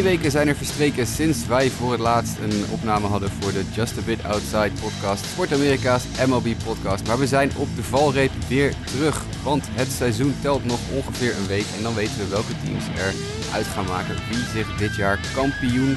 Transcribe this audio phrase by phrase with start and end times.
[0.00, 3.64] Twee weken zijn er verstreken sinds wij voor het laatst een opname hadden voor de
[3.72, 7.06] Just a Bit Outside podcast, Sport Amerika's MLB podcast.
[7.06, 11.46] Maar we zijn op de valreep weer terug, want het seizoen telt nog ongeveer een
[11.46, 13.14] week en dan weten we welke teams er
[13.52, 15.96] uit gaan maken wie zich dit jaar kampioen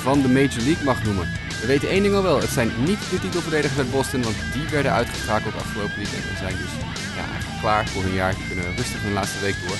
[0.00, 1.28] van de Major League mag noemen.
[1.60, 4.68] We weten één ding al wel, het zijn niet de titelverdedigers uit Boston, want die
[4.68, 6.74] werden uitgeschakeld afgelopen weekend en zijn dus
[7.16, 7.26] ja,
[7.60, 8.34] klaar voor hun jaar.
[8.34, 9.78] Die kunnen rustig hun laatste week door.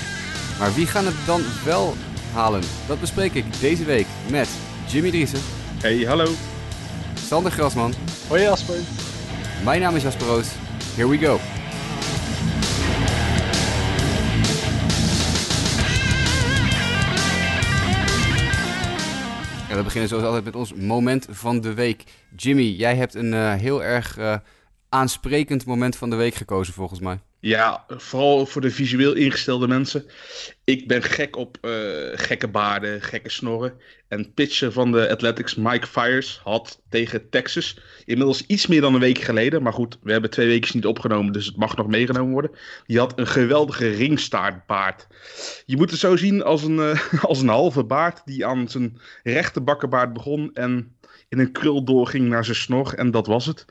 [0.59, 1.95] Maar wie gaan het dan wel
[2.35, 2.61] halen?
[2.87, 4.49] Dat bespreek ik deze week met
[4.87, 5.39] Jimmy Driessen,
[5.81, 6.25] Hey, hallo.
[7.13, 7.93] Sander Grasman.
[8.27, 8.75] Hoi Jasper.
[9.63, 10.47] Mijn naam is Jasper Roos.
[10.95, 11.39] Here we go.
[19.69, 22.03] Ja, we beginnen zoals altijd met ons moment van de week.
[22.35, 24.35] Jimmy, jij hebt een eh, heel erg eh,
[24.89, 27.19] aansprekend moment van de week gekozen volgens mij.
[27.45, 30.05] Ja, vooral voor de visueel ingestelde mensen.
[30.63, 31.71] Ik ben gek op eh,
[32.13, 33.73] gekke baarden, gekke snorren.
[34.07, 38.99] En pitcher van de Athletics, Mike Fires, had tegen Texas, inmiddels iets meer dan een
[38.99, 42.31] week geleden, maar goed, we hebben twee weken niet opgenomen, dus het mag nog meegenomen
[42.31, 42.51] worden.
[42.85, 45.07] Die had een geweldige ringstaartbaard.
[45.65, 48.99] Je moet het zo zien als een, eh, als een halve baard die aan zijn
[49.23, 50.95] rechte bakkenbaard begon en
[51.29, 53.65] in een krul doorging naar zijn snor en dat was het.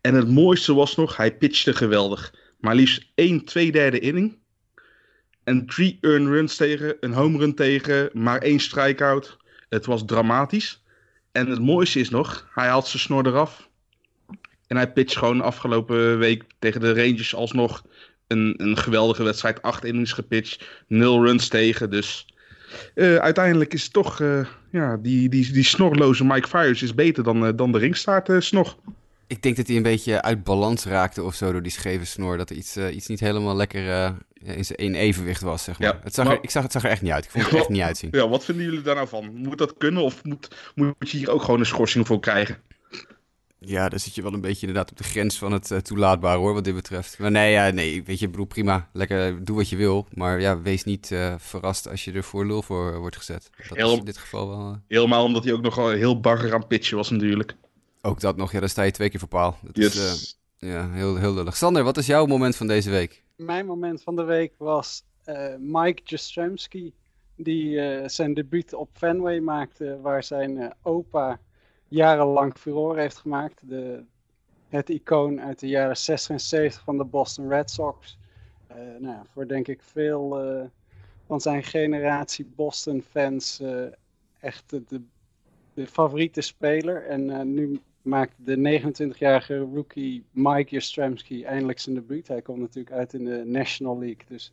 [0.00, 2.32] En het mooiste was nog, hij pitchte geweldig.
[2.56, 4.38] Maar liefst 1 2 derde inning.
[5.44, 9.36] En drie earn runs tegen, een home run tegen, maar één strikeout.
[9.68, 10.82] Het was dramatisch.
[11.32, 13.68] En het mooiste is nog, hij haalt zijn snor eraf.
[14.66, 17.84] En hij pitcht gewoon afgelopen week tegen de Rangers alsnog
[18.26, 19.62] een, een geweldige wedstrijd.
[19.62, 21.90] Acht innings gepitcht, nul runs tegen.
[21.90, 22.26] Dus
[22.94, 27.46] eh, uiteindelijk is toch, eh, ja, die, die, die snorloze Mike Fires is beter dan,
[27.46, 28.76] eh, dan de ringstaart snor.
[29.26, 32.36] Ik denk dat hij een beetje uit balans raakte of zo door die scheve snor.
[32.36, 34.10] Dat er iets, eh, iets niet helemaal lekker eh,
[34.56, 35.88] in zijn evenwicht was, zeg maar.
[35.94, 37.24] Ja, het, zag maar- er, ik zag, het zag er echt niet uit.
[37.24, 38.08] Ik vond het er echt niet uitzien.
[38.12, 39.34] Ja, wat vinden jullie daar nou van?
[39.34, 42.58] Moet dat kunnen of moet, moet je hier ook gewoon een schorsing voor krijgen?
[43.58, 46.38] Ja, daar zit je wel een beetje inderdaad op de grens van het uh, toelaatbare
[46.38, 47.18] hoor, wat dit betreft.
[47.18, 48.88] Maar nee, ja, nee, weet je, broer, prima.
[48.92, 50.06] Lekker, doe wat je wil.
[50.14, 53.50] Maar ja, wees niet uh, verrast als je er voor lul voor wordt gezet.
[53.68, 53.92] Dat Heel...
[53.92, 54.70] is in dit geval wel...
[54.70, 57.54] uh, Helemaal omdat hij ook nog wel heel bagger aan pitchen was natuurlijk.
[58.06, 59.56] Ook dat nog, ja, daar sta je twee keer voor paal.
[59.62, 59.94] Dat yes.
[59.94, 61.56] is uh, ja, heel, heel lullig.
[61.56, 63.22] Sander, wat is jouw moment van deze week?
[63.36, 66.94] Mijn moment van de week was uh, Mike Jastrzemski,
[67.36, 71.40] die uh, zijn debuut op Fenway maakte, waar zijn uh, opa
[71.88, 73.68] jarenlang furore heeft gemaakt.
[73.68, 74.04] De,
[74.68, 78.18] het icoon uit de jaren 60 en 70 van de Boston Red Sox.
[78.70, 80.64] Uh, nou ja, voor denk ik veel uh,
[81.26, 83.86] van zijn generatie Boston fans uh,
[84.40, 85.02] echt de,
[85.74, 87.06] de, favoriete speler.
[87.06, 92.28] En uh, nu maakt de 29-jarige rookie Mike Jastrzemski eindelijk zijn debuut.
[92.28, 94.24] Hij komt natuurlijk uit in de National League.
[94.28, 94.52] Dus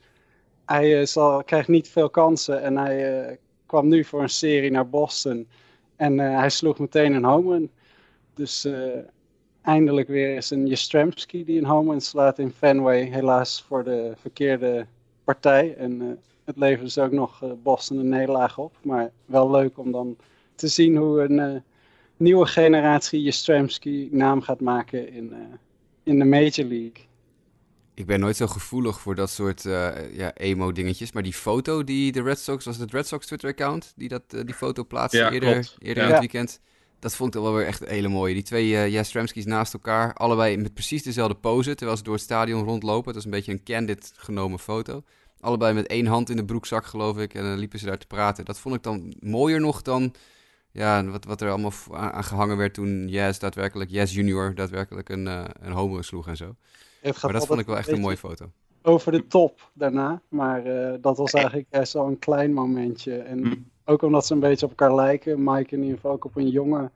[0.65, 2.61] hij uh, zal, krijgt niet veel kansen.
[2.61, 5.47] En hij uh, kwam nu voor een serie naar Boston.
[5.95, 7.71] En uh, hij sloeg meteen een home run.
[8.33, 8.67] Dus
[9.61, 13.03] eindelijk weer is een Jastrzemski die een home run slaat in Fenway.
[13.03, 14.85] Helaas voor de verkeerde
[15.23, 15.75] partij.
[15.75, 18.75] En het levert dus ook nog Boston een nederlaag op.
[18.81, 20.17] Maar wel leuk om dan
[20.55, 21.63] te zien hoe een
[22.17, 25.37] nieuwe generatie Jastrzemski naam gaat maken in, uh,
[26.03, 27.11] in de Major League.
[27.95, 31.11] Ik ben nooit zo gevoelig voor dat soort uh, ja, emo-dingetjes.
[31.11, 34.53] Maar die foto die de Red Sox, was het Red Sox Twitter-account, die dat, die
[34.53, 35.75] foto plaatste ja, eerder, klopt.
[35.79, 36.09] eerder ja.
[36.09, 36.59] in het weekend.
[36.99, 38.33] Dat vond ik wel weer echt een hele mooie.
[38.33, 42.23] Die twee uh, Jastremskis naast elkaar, allebei met precies dezelfde pose, terwijl ze door het
[42.23, 43.05] stadion rondlopen.
[43.05, 45.03] Het was een beetje een candid genomen foto.
[45.39, 47.33] Allebei met één hand in de broekzak, geloof ik.
[47.33, 48.45] En dan liepen ze daar te praten.
[48.45, 50.13] Dat vond ik dan mooier nog dan
[50.73, 55.25] ja, wat, wat er allemaal aan gehangen werd toen Yes daadwerkelijk, Yes Junior daadwerkelijk een,
[55.25, 56.55] uh, een home sloeg en zo.
[57.03, 58.51] Maar dat vond ik wel echt een mooie foto.
[58.81, 63.17] Over de top daarna, maar uh, dat was eigenlijk best wel een klein momentje.
[63.17, 63.69] En mm.
[63.85, 66.49] ook omdat ze een beetje op elkaar lijken, Mike in ieder geval ook op een
[66.49, 66.91] jonge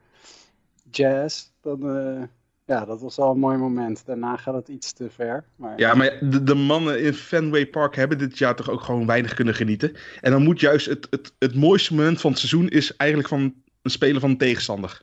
[0.92, 2.23] jazz, dan, uh,
[2.66, 4.06] ja, dat was wel een mooi moment.
[4.06, 5.46] Daarna gaat het iets te ver.
[5.56, 5.80] Maar...
[5.80, 9.34] Ja, maar de, de, mannen in Fenway Park hebben dit jaar toch ook gewoon weinig
[9.34, 9.96] kunnen genieten.
[10.22, 13.53] En dan moet juist het, het, het mooiste moment van het seizoen is eigenlijk van
[13.87, 15.01] een speler van een tegenstander.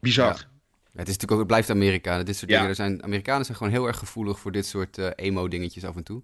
[0.00, 0.26] Bizar.
[0.26, 0.54] Ja.
[0.96, 2.22] Het, is natuurlijk ook, het blijft Amerika.
[2.22, 2.56] Dit soort ja.
[2.56, 2.70] dingen.
[2.70, 6.02] Er zijn, Amerikanen zijn gewoon heel erg gevoelig voor dit soort uh, emo-dingetjes af en
[6.02, 6.22] toe.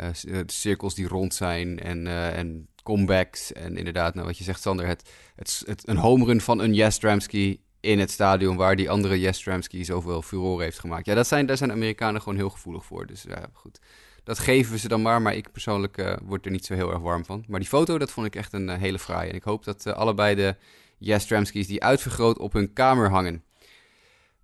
[0.00, 3.52] Uh, cirkels die rond zijn en, uh, en comebacks.
[3.52, 6.74] En inderdaad, nou, wat je zegt, Sander, het, het, het, een home run van een
[6.74, 11.06] Jastramski in het stadion waar die andere Jastramski zoveel furore heeft gemaakt.
[11.06, 13.06] Ja, dat zijn, daar zijn Amerikanen gewoon heel gevoelig voor.
[13.06, 13.78] Dus ja, goed.
[14.24, 16.90] Dat geven we ze dan maar, maar ik persoonlijk uh, word er niet zo heel
[16.90, 17.44] erg warm van.
[17.48, 19.30] Maar die foto, dat vond ik echt een hele fraaie.
[19.30, 20.56] En ik hoop dat allebei de
[20.98, 23.44] Jastramskis die uitvergroot op hun kamer hangen.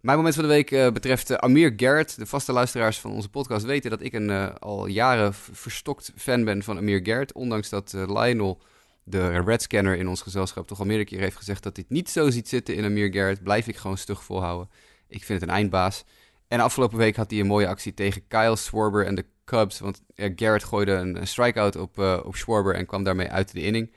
[0.00, 2.19] Mijn moment van de week uh, betreft uh, Amir Garrett.
[2.19, 6.44] De vaste luisteraars van onze podcast weten dat ik een uh, al jaren verstokt fan
[6.44, 7.32] ben van Amir Garrett.
[7.32, 8.62] Ondanks dat Lionel
[9.04, 12.10] de Red Scanner in ons gezelschap toch al meerdere keer heeft gezegd dat het niet
[12.10, 14.69] zo ziet zitten in Amir Garrett, blijf ik gewoon stug volhouden.
[15.08, 16.04] Ik vind het een eindbaas.
[16.49, 19.78] En afgelopen week had hij een mooie actie tegen Kyle Schwarber en de Cubs.
[19.78, 23.93] Want Garrett gooide een, een strikeout op, op Schwarber en kwam daarmee uit de inning.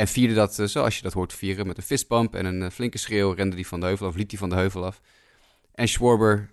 [0.00, 2.70] En vierde dat, uh, zoals je dat hoort vieren, met een fistbump en een uh,
[2.70, 3.32] flinke schreeuw.
[3.32, 5.00] Rende hij van de heuvel af, liet hij van de heuvel af.
[5.74, 6.50] En Schwarber,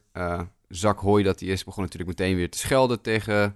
[0.67, 3.55] zak hooi dat hij is, begon natuurlijk meteen weer te schelden tegen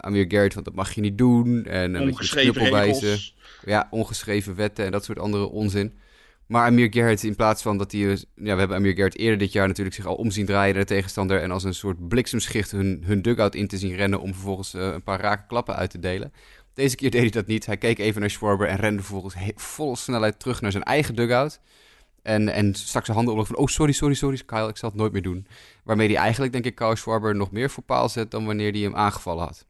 [0.00, 0.54] Amir Garrett.
[0.54, 1.64] Want dat mag je niet doen.
[1.64, 3.36] En ongeschreven regels.
[3.64, 5.98] Ja, ongeschreven wetten en dat soort andere onzin.
[6.46, 8.00] Maar Amir Garrett, in plaats van dat hij...
[8.00, 10.94] Ja, we hebben Amir Garrett eerder dit jaar natuurlijk zich al omzien draaien naar de
[10.94, 11.40] tegenstander...
[11.40, 14.20] en als een soort bliksemschicht hun, hun dugout in te zien rennen...
[14.20, 16.32] om vervolgens uh, een paar rake klappen uit te delen.
[16.74, 17.66] Deze keer deed hij dat niet.
[17.66, 21.60] Hij keek even naar Schwarber en rende vervolgens vol snelheid terug naar zijn eigen dugout.
[22.22, 24.98] En, en stak zijn handen op van, oh sorry, sorry, sorry Kyle, ik zal het
[24.98, 25.46] nooit meer doen.
[25.84, 28.80] Waarmee hij eigenlijk, denk ik, Kyle Schwarber nog meer voor paal zet dan wanneer hij
[28.80, 29.66] hem aangevallen had.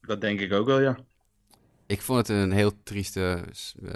[0.00, 0.98] Dat denk ik ook wel, ja.
[1.86, 3.44] Ik vond het een heel trieste
[3.82, 3.92] uh,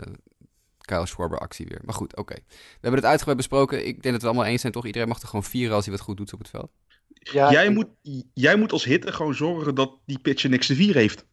[0.78, 1.80] Kyle Schwarber actie weer.
[1.84, 2.34] Maar goed, oké.
[2.34, 3.78] We hebben het uitgebreid besproken.
[3.78, 4.86] Ik denk dat we het allemaal eens zijn, toch?
[4.86, 6.70] Iedereen mag er gewoon vieren als hij wat goed doet op het veld.
[7.08, 7.88] Ja, jij, moet,
[8.34, 11.24] jij moet als hitter gewoon zorgen dat die pitcher niks te vieren heeft.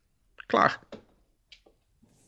[0.46, 0.80] Klaar.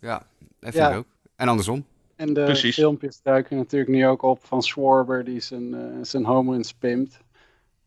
[0.02, 0.28] Ja,
[0.60, 0.90] dat vind ja.
[0.90, 1.06] ik ook.
[1.36, 1.86] En andersom.
[2.16, 2.76] En de Precies.
[2.76, 7.20] filmpjes duiken natuurlijk nu ook op van Schwarber die zijn, uh, zijn home runs pimpt.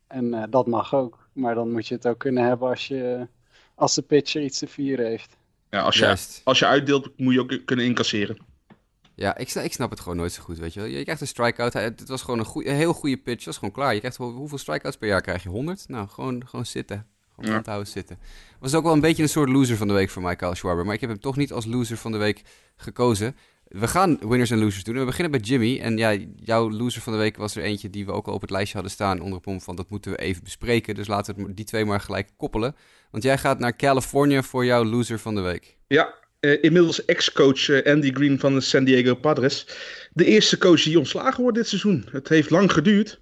[0.07, 1.27] En uh, dat mag ook.
[1.33, 3.27] Maar dan moet je het ook kunnen hebben als, je,
[3.75, 5.37] als de pitcher iets te vieren heeft.
[5.69, 8.37] Ja, als je, als je uitdeelt moet je ook kunnen incasseren.
[9.15, 10.89] Ja, ik, ik snap het gewoon nooit zo goed, weet je wel.
[10.89, 11.73] Je krijgt een strikeout.
[11.73, 13.37] Het was gewoon een, goeie, een heel goede pitch.
[13.37, 13.93] Dat was gewoon klaar.
[13.93, 15.49] Je krijgt hoeveel strikeouts per jaar krijg je?
[15.49, 15.87] 100?
[15.87, 17.07] Nou, gewoon, gewoon zitten.
[17.35, 17.61] Gewoon ja.
[17.65, 18.19] houden zitten.
[18.59, 20.85] Was ook wel een beetje een soort loser van de week voor Michael Schwarber.
[20.85, 22.41] Maar ik heb hem toch niet als loser van de week
[22.75, 23.35] gekozen.
[23.67, 24.97] We gaan winners en losers doen.
[24.97, 25.79] We beginnen bij Jimmy.
[25.79, 28.41] En ja, jouw loser van de week was er eentje die we ook al op
[28.41, 30.95] het lijstje hadden staan onder pom van dat moeten we even bespreken.
[30.95, 32.75] Dus laten we die twee maar gelijk koppelen.
[33.11, 35.77] Want jij gaat naar Californië voor jouw loser van de week.
[35.87, 39.67] Ja, uh, inmiddels ex-coach uh, Andy Green van de San Diego Padres.
[40.13, 42.07] De eerste coach die ontslagen wordt dit seizoen.
[42.11, 43.19] Het heeft lang geduurd.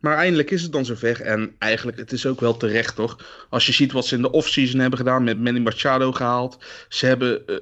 [0.00, 1.20] Maar eindelijk is het dan zover.
[1.20, 3.46] En eigenlijk, het is ook wel terecht, toch?
[3.50, 6.64] Als je ziet wat ze in de offseason hebben gedaan, met Manny Machado gehaald.
[6.88, 7.56] Ze hebben uh,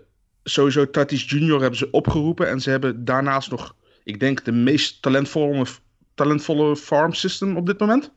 [0.45, 1.61] sowieso Tatis Jr.
[1.61, 2.49] hebben ze opgeroepen.
[2.49, 5.67] En ze hebben daarnaast nog, ik denk, de meest talentvolle,
[6.15, 8.13] talentvolle farm system op dit moment.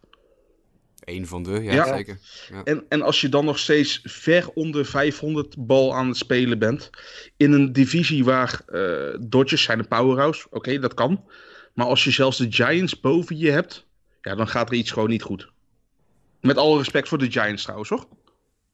[1.07, 2.19] Eén van de, ja, zeker.
[2.51, 2.63] Ja.
[2.63, 6.89] En, en als je dan nog steeds ver onder 500 bal aan het spelen bent.
[7.37, 10.47] In een divisie waar uh, Dodgers zijn een powerhouse.
[10.49, 11.23] Oké, dat kan.
[11.73, 13.86] Maar als je zelfs de Giants boven je hebt.
[14.27, 15.51] Ja, dan gaat er iets gewoon niet goed.
[16.41, 18.05] Met alle respect voor de Giants trouwens, hoor.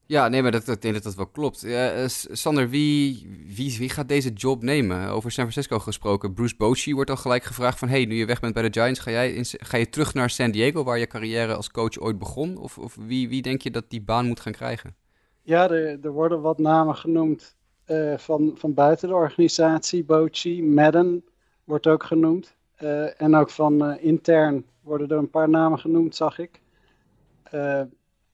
[0.06, 1.66] Ja, nee, maar dat, ik denk dat dat wel klopt.
[1.66, 5.08] Uh, Sander, wie, wie, wie gaat deze job nemen?
[5.08, 6.34] Over San Francisco gesproken.
[6.34, 7.88] Bruce Bochy wordt al gelijk gevraagd van...
[7.88, 10.30] hey, nu je weg bent bij de Giants, ga, jij in, ga je terug naar
[10.30, 10.84] San Diego...
[10.84, 12.58] waar je carrière als coach ooit begon?
[12.58, 14.96] Of, of wie, wie denk je dat die baan moet gaan krijgen?
[15.42, 17.56] Ja, er, er worden wat namen genoemd
[17.88, 20.04] uh, van, van buiten de organisatie.
[20.04, 21.24] Bochy, Madden
[21.64, 22.56] wordt ook genoemd.
[22.80, 26.62] Uh, en ook van intern worden er een paar namen genoemd, zag ik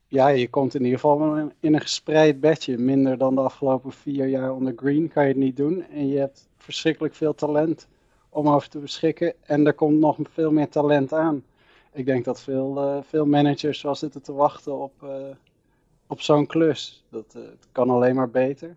[0.10, 2.78] ja, je komt in ieder geval in een gespreid bedje.
[2.78, 5.84] Minder dan de afgelopen vier jaar onder Green kan je het niet doen.
[5.84, 7.88] En je hebt verschrikkelijk veel talent
[8.30, 9.34] om over te beschikken.
[9.42, 11.44] En er komt nog veel meer talent aan.
[11.94, 15.10] Ik denk dat veel, uh, veel managers wel zitten te wachten op, uh,
[16.08, 17.06] op zo'n klus.
[17.10, 18.76] Dat het kan alleen maar beter.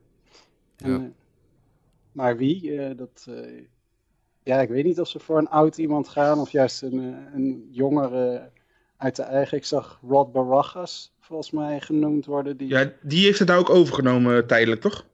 [0.76, 0.86] Ja.
[0.86, 1.14] En,
[2.12, 2.94] maar wie?
[2.94, 3.28] dat,
[4.42, 7.68] ja, ik weet niet of ze voor een oud iemand gaan of juist een, een
[7.70, 8.50] jongere
[8.96, 9.56] uit de eigen.
[9.56, 12.56] Ik zag Rod Barajas volgens mij genoemd worden.
[12.56, 12.68] Die...
[12.68, 15.06] Ja, die heeft het nou ook overgenomen eh, tijdelijk, toch?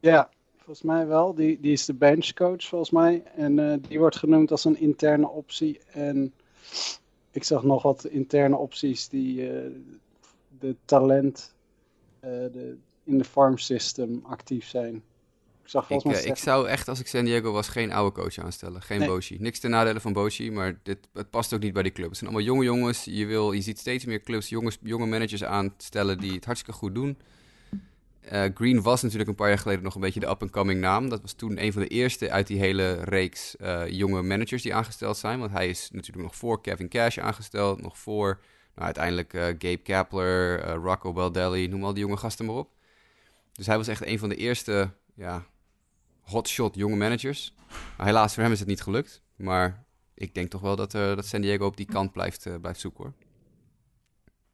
[0.00, 1.34] Ja, volgens mij wel.
[1.34, 3.22] Die, die is de benchcoach volgens mij.
[3.36, 5.80] En uh, die wordt genoemd als een interne optie.
[5.92, 6.32] En
[7.30, 9.70] ik zag nog wat interne opties die uh,
[10.58, 11.54] de talent
[12.24, 15.02] uh, de, in de farm system actief zijn
[15.70, 18.82] zag ik, uh, ik zou echt, als ik San Diego was, geen oude coach aanstellen.
[18.82, 19.08] Geen nee.
[19.08, 19.36] Boshi.
[19.40, 22.08] Niks ten nadele van Boshi, maar dit, het past ook niet bij die club.
[22.08, 23.04] Het zijn allemaal jonge jongens.
[23.04, 26.94] Je, wil, je ziet steeds meer clubs jonge, jonge managers aanstellen die het hartstikke goed
[26.94, 27.18] doen.
[28.32, 31.08] Uh, Green was natuurlijk een paar jaar geleden nog een beetje de up-and-coming naam.
[31.08, 34.74] Dat was toen een van de eerste uit die hele reeks uh, jonge managers die
[34.74, 35.38] aangesteld zijn.
[35.38, 37.82] Want hij is natuurlijk nog voor Kevin Cash aangesteld.
[37.82, 38.40] Nog voor
[38.74, 42.70] nou, uiteindelijk uh, Gabe Kapler, Rocco Baldelli, noem al die jonge gasten maar op.
[43.52, 45.46] Dus hij was echt een van de eerste ja,
[46.30, 47.54] hotshot jonge managers.
[47.96, 49.22] Maar helaas voor hem is het niet gelukt.
[49.36, 49.84] Maar
[50.14, 52.80] ik denk toch wel dat, uh, dat San Diego op die kant blijft, uh, blijft
[52.80, 53.12] zoeken hoor.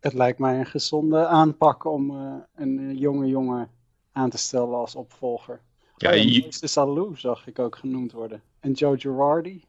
[0.00, 3.71] Het lijkt mij een gezonde aanpak om uh, een jonge jongen
[4.12, 5.61] aan te stellen als opvolger.
[5.97, 6.56] Ja, oh, je...
[6.61, 8.42] de Salou zag ik ook genoemd worden.
[8.61, 9.64] En Joe Girardi.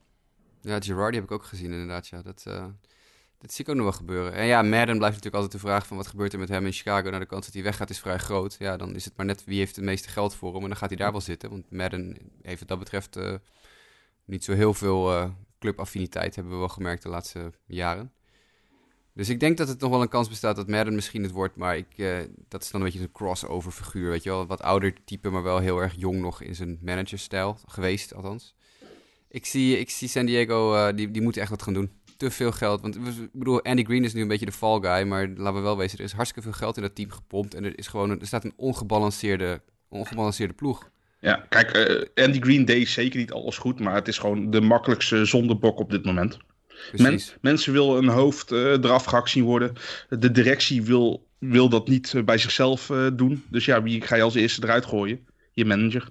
[0.61, 2.07] Ja, Girardi heb ik ook gezien inderdaad.
[2.07, 2.21] Ja.
[2.21, 2.45] Dat,
[3.39, 4.33] Dat zie ik ook nog wel gebeuren.
[4.33, 6.71] En ja, Madden blijft natuurlijk altijd de vraag van wat gebeurt er met hem in
[6.71, 7.07] Chicago.
[7.09, 8.55] Nou, de kans dat hij weggaat is vrij groot.
[8.59, 10.61] Ja, dan is het maar net wie heeft het meeste geld voor hem.
[10.61, 11.49] En dan gaat hij daar wel zitten.
[11.49, 13.33] Want Madden heeft wat dat betreft uh,
[14.25, 15.29] niet zo heel veel uh,
[15.59, 18.11] clubaffiniteit, hebben we wel gemerkt de laatste jaren.
[19.13, 21.55] Dus ik denk dat het nog wel een kans bestaat dat Madden misschien het wordt.
[21.55, 22.17] Maar ik, uh,
[22.47, 24.47] dat is dan een beetje een crossover figuur, weet je wel.
[24.47, 28.55] Wat ouder type, maar wel heel erg jong nog in zijn managerstijl geweest, althans.
[29.29, 32.51] Ik zie, ik zie San Diego, die, die moeten echt wat gaan doen te veel
[32.51, 32.81] geld.
[32.81, 35.07] Want ik bedoel, Andy Green is nu een beetje de fall guy.
[35.07, 37.53] Maar laten we wel wezen, er is hartstikke veel geld in dat team gepompt.
[37.53, 40.89] En er, is gewoon een, er staat een ongebalanceerde, ongebalanceerde ploeg.
[41.19, 43.79] Ja, kijk, uh, Andy Green deed zeker niet alles goed.
[43.79, 46.37] Maar het is gewoon de makkelijkste zondebok op dit moment.
[46.91, 49.73] Men, mensen willen een hoofd uh, eraf gehakt zien worden.
[50.09, 53.43] De directie wil, wil dat niet uh, bij zichzelf uh, doen.
[53.49, 55.27] Dus ja, wie ga je als eerste eruit gooien?
[55.53, 56.09] Je manager.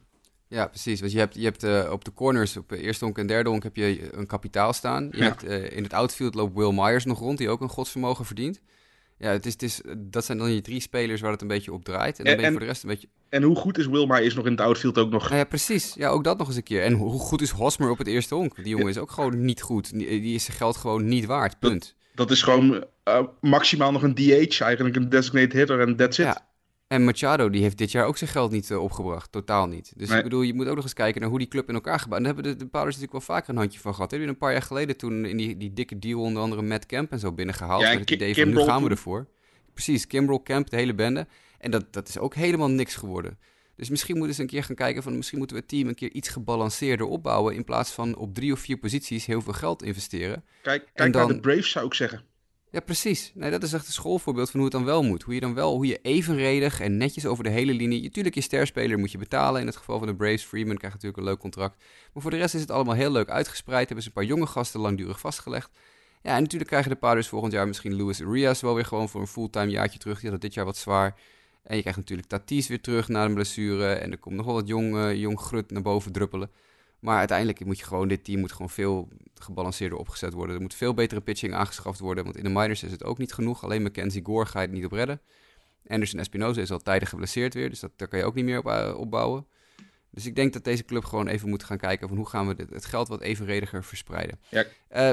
[0.48, 1.00] Ja, precies.
[1.00, 3.50] Want je hebt, je hebt uh, op de corners, op de eerste honk en derde
[3.50, 5.08] honk, heb je een kapitaal staan.
[5.10, 5.24] Je Ja.
[5.24, 8.60] hebt, uh, in het outfield loopt Will Myers nog rond, die ook een godsvermogen verdient.
[9.18, 11.72] Ja, het is, het is, dat zijn dan je drie spelers waar het een beetje
[11.72, 12.18] op draait.
[12.18, 13.08] En dan En- ben je voor de rest een beetje...
[13.28, 15.30] En hoe goed is Wilmar is nog in het outfield ook nog.
[15.30, 15.94] Ja, precies.
[15.94, 16.82] Ja, ook dat nog eens een keer.
[16.82, 18.54] En hoe goed is Hosmer op het eerste honk?
[18.56, 19.98] Die jongen is ook gewoon niet goed.
[19.98, 21.58] Die is zijn geld gewoon niet waard.
[21.58, 21.94] Punt.
[22.14, 26.24] Dat is gewoon eh, maximaal nog een DH, eigenlijk een designated hitter en that's it.
[26.24, 26.46] Ja.
[26.88, 29.32] En Machado, die heeft dit jaar ook zijn geld niet eh, opgebracht.
[29.32, 29.92] Totaal niet.
[29.96, 30.18] Dus Nee.
[30.18, 32.20] ik bedoel, je moet ook nog eens kijken naar hoe die club in elkaar gebouwd.
[32.20, 34.10] En daar hebben de, de natuurlijk wel vaker een handje van gehad.
[34.10, 37.12] Hebben een paar jaar geleden toen in die, die dikke deal onder andere Matt Kemp
[37.12, 37.82] en zo binnengehaald.
[37.82, 39.26] Ja, met het idee van, nu gaan we ervoor.
[39.72, 41.26] Precies, Kimbrel, Kemp, de hele bende.
[41.58, 43.38] En dat, dat is ook helemaal niks geworden.
[43.76, 45.16] Dus misschien moeten ze een keer gaan kijken van...
[45.16, 47.54] misschien moeten we het team een keer iets gebalanceerder opbouwen...
[47.54, 50.44] in plaats van op drie of vier posities heel veel geld investeren.
[50.62, 52.22] Kijk, kijk dan- naar de Braves zou ik zeggen.
[52.70, 53.32] Ja, precies.
[53.34, 55.22] Nee, dat is echt een schoolvoorbeeld van hoe het dan wel moet.
[55.22, 58.02] Hoe je dan wel, hoe je evenredig en netjes over de hele linie...
[58.02, 59.60] Natuurlijk, je sterspeler moet je betalen.
[59.60, 61.84] In het geval van de Braves, Freeman krijgt natuurlijk een leuk contract.
[62.12, 63.86] Maar voor de rest is het allemaal heel leuk uitgespreid.
[63.86, 65.70] Hebben ze een paar jonge gasten langdurig vastgelegd.
[66.22, 69.20] Ja, en natuurlijk krijgen de Padres volgend jaar misschien Luis Urias wel weer gewoon voor
[69.20, 70.20] een fulltime jaartje terug.
[70.20, 71.14] Die had dit jaar wat zwaar.
[71.62, 73.92] En je krijgt natuurlijk Tatis weer terug na een blessure.
[73.92, 76.50] En er komt nog wel wat jong, eh, jong grut naar boven druppelen.
[77.06, 80.54] Maar uiteindelijk moet je gewoon, dit team moet gewoon veel gebalanceerder opgezet worden.
[80.54, 82.24] Er moet veel betere pitching aangeschaft worden.
[82.24, 83.64] Want in de minors is het ook niet genoeg.
[83.64, 85.20] Alleen Mackenzie Gore ga je het niet op redden.
[85.88, 87.70] Anderson Espinosa is al tijdig geblesseerd weer.
[87.70, 89.46] Dus dat, daar kan je ook niet meer op uh, opbouwen.
[90.10, 92.54] Dus ik denk dat deze club gewoon even moet gaan kijken van hoe gaan we
[92.54, 94.38] dit, het geld wat evenrediger verspreiden.
[94.48, 94.64] Ja.
[94.88, 95.10] Eh,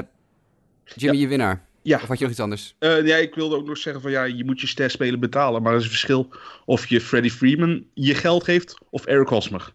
[0.84, 1.66] Jimmy, je winnaar.
[1.82, 2.74] Ja, Of had je nog iets anders?
[2.78, 5.62] Eh, ja, ik wilde ook nog zeggen van ja, je moet je sterspeler betalen.
[5.62, 6.34] Maar er is een verschil
[6.64, 9.74] of je Freddie Freeman je geld geeft of Eric Hosmer.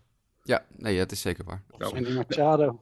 [0.50, 1.64] Ja, nee, dat is zeker waar.
[1.94, 2.80] En die Machado.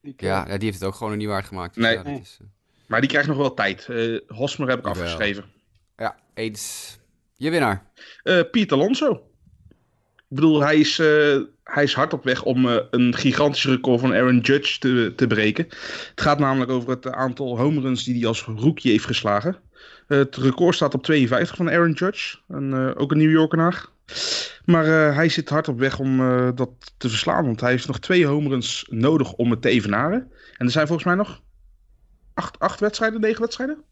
[0.00, 1.74] Die Ja, ja, die heeft het ook gewoon niet waard gemaakt.
[1.74, 1.92] Dus Nee.
[1.96, 2.20] ja, dat Nee.
[2.20, 2.46] is, eh,
[2.86, 3.88] Maar die krijgt nog wel tijd.
[3.88, 5.02] Eh, Hosmer heb ik Jawel.
[5.02, 5.44] afgeschreven.
[5.96, 6.98] ja, eens.
[7.36, 7.86] Je winnaar.
[8.22, 9.12] Eh Piet Alonso.
[10.16, 14.00] Ik bedoel, hij is, eh, hij is hard op weg om eh, een gigantisch record
[14.00, 15.64] van Aaron Judge te, te breken.
[16.10, 19.56] Het gaat namelijk over het aantal home runs die hij als rookie heeft geslagen.
[20.06, 22.38] Het record staat op 52 van Aaron Judge.
[22.48, 23.86] En, eh, ook een New Yorkenaar.
[24.64, 27.44] Maar eh, hij zit hard op weg om eh, dat te verslaan.
[27.44, 30.32] Want hij heeft nog twee home runs nodig om het te evenaren.
[30.56, 31.42] En er zijn volgens mij nog
[32.34, 33.82] acht, acht wedstrijden, negen wedstrijden.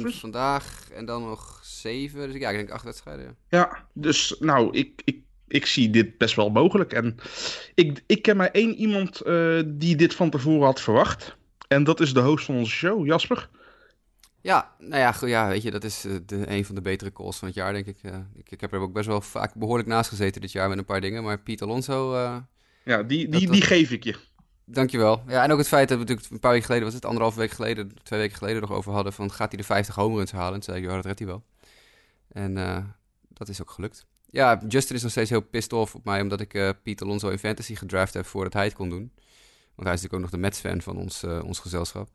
[0.00, 0.18] Plus?
[0.18, 2.32] vandaag en dan nog zeven.
[2.32, 3.24] Dus ja, ik denk acht wedstrijden.
[3.24, 3.58] ja.
[3.58, 6.92] Ja, dus nou, ik, ik, ik zie dit best wel mogelijk.
[6.92, 7.16] En
[7.74, 9.22] ik, ik ken maar één iemand
[9.66, 11.36] die dit van tevoren had verwacht.
[11.68, 13.48] En dat is de host van onze show, Jasper.
[14.48, 17.12] Ja, nou ja, goed, ja, weet je, dat is eh, de, een van de betere
[17.12, 17.98] calls van het jaar, denk ik.
[18.34, 18.50] Ik.
[18.50, 21.00] Ik heb er ook best wel vaak behoorlijk naast gezeten dit jaar met een paar
[21.00, 21.22] dingen.
[21.22, 22.36] Maar Piet Alonso, eh,
[22.84, 24.16] Ja, die, die, dat- die geef ik je.
[24.64, 25.22] dankjewel.
[25.26, 27.38] Ja, en ook het feit dat we natuurlijk een paar weken geleden, was het anderhalve
[27.38, 30.32] week geleden, twee weken geleden nog over hadden, van gaat hij de 50 home runs
[30.32, 30.54] halen?
[30.54, 31.42] En toen zei ik, ja, dat redt hij wel.
[32.28, 32.84] En eh,
[33.28, 34.06] dat is ook gelukt.
[34.30, 37.38] Ja, Justin is nog steeds heel pissed off op mij, omdat ik Piet Alonso in
[37.38, 39.12] fantasy gedraft heb voordat hij het kon doen.
[39.74, 42.08] Want hij is natuurlijk ook nog de Mets-fan van ons, ons gezelschap.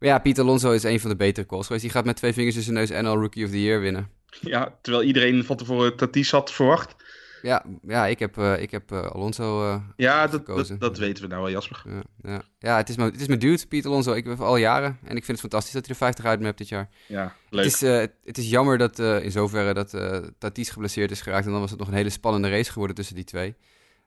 [0.00, 1.84] Maar ja, Piet Alonso is een van de betere calls geweest.
[1.84, 4.10] Die gaat met twee vingers in zijn neus NL Rookie of the Year winnen.
[4.40, 6.96] Ja, terwijl iedereen van tevoren Tatis had verwacht.
[7.42, 10.78] Ja, ja ik heb, eh, ik heb eh, Alonso eh, Ja, dat, gekozen.
[10.78, 11.82] dat, dat weten we nou wel, Jasper.
[11.84, 12.42] Ja, ja.
[12.58, 14.12] ja het, is mijn, het is mijn dude, Piet Alonso.
[14.12, 14.98] Ik heb al jaren.
[15.02, 16.88] En ik vind het fantastisch dat hij er 50 uit me hebt dit jaar.
[17.06, 17.64] Ja, leuk.
[17.64, 21.20] Het is, eh, het is jammer dat eh, in zoverre dat eh Tatis geblesseerd is
[21.20, 21.44] geraakt.
[21.44, 23.54] En dan was het nog een hele spannende race geworden tussen die twee.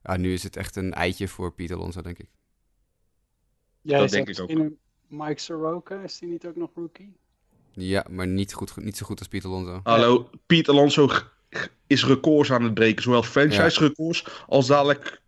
[0.04, 2.30] Ja, nu is het echt een eitje voor Piet Alonso, denk ik.
[3.82, 4.50] Jij dat denk ik ook.
[5.13, 7.13] Mike Soroka, is die niet ook nog rookie?
[7.72, 9.79] Ja, maar niet, goed, niet zo goed als Piet Alonso.
[9.84, 11.10] Hallo, Piet Alonso
[11.88, 13.03] is records aan het breken.
[13.03, 15.22] Zowel franchise records als dadelijk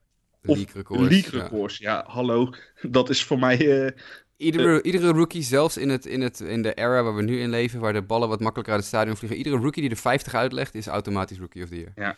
[0.45, 1.09] of League records.
[1.09, 1.77] league records.
[1.77, 2.03] Ja.
[2.07, 2.49] hallo.
[2.81, 3.85] Dat is voor mij...
[3.85, 3.91] eh,
[4.37, 7.49] Iedere, iedere rookie, zelfs in, het, in, het, in de era waar we nu in
[7.49, 10.33] leven, waar de ballen wat makkelijker uit het stadion vliegen, iedere rookie die er 50
[10.33, 11.91] uitlegt, is automatisch rookie of the year.
[11.95, 12.15] Ja.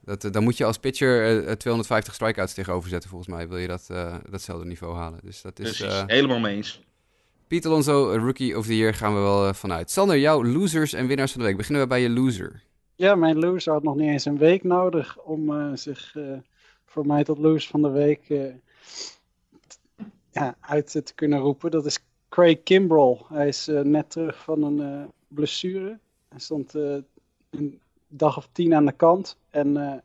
[0.00, 3.48] Dat, eh, dan moet je als pitcher eh, eh, 250 strikeouts tegenover zetten, volgens mij,
[3.48, 5.20] wil je dat, eh, datzelfde niveau halen.
[5.22, 6.82] Dus dat is, precies, eh, helemaal mee eens.
[7.48, 9.90] Pieter Alonso, Rookie of the Year, gaan we wel vanuit.
[9.90, 11.56] Sander, jouw losers en winnaars van de week.
[11.56, 12.62] Beginnen we bij je loser.
[12.94, 16.16] Ja, mijn loser had nog niet eens een week nodig om zich
[16.86, 18.26] voor mij tot loser van de week
[20.30, 21.70] ja, uit te kunnen roepen.
[21.70, 23.20] Dat is Craig Kimbrell.
[23.28, 25.98] Hij is net terug van een blessure.
[26.28, 26.74] Hij stond
[27.50, 29.36] een dag of tien aan de kant.
[29.50, 30.02] En nou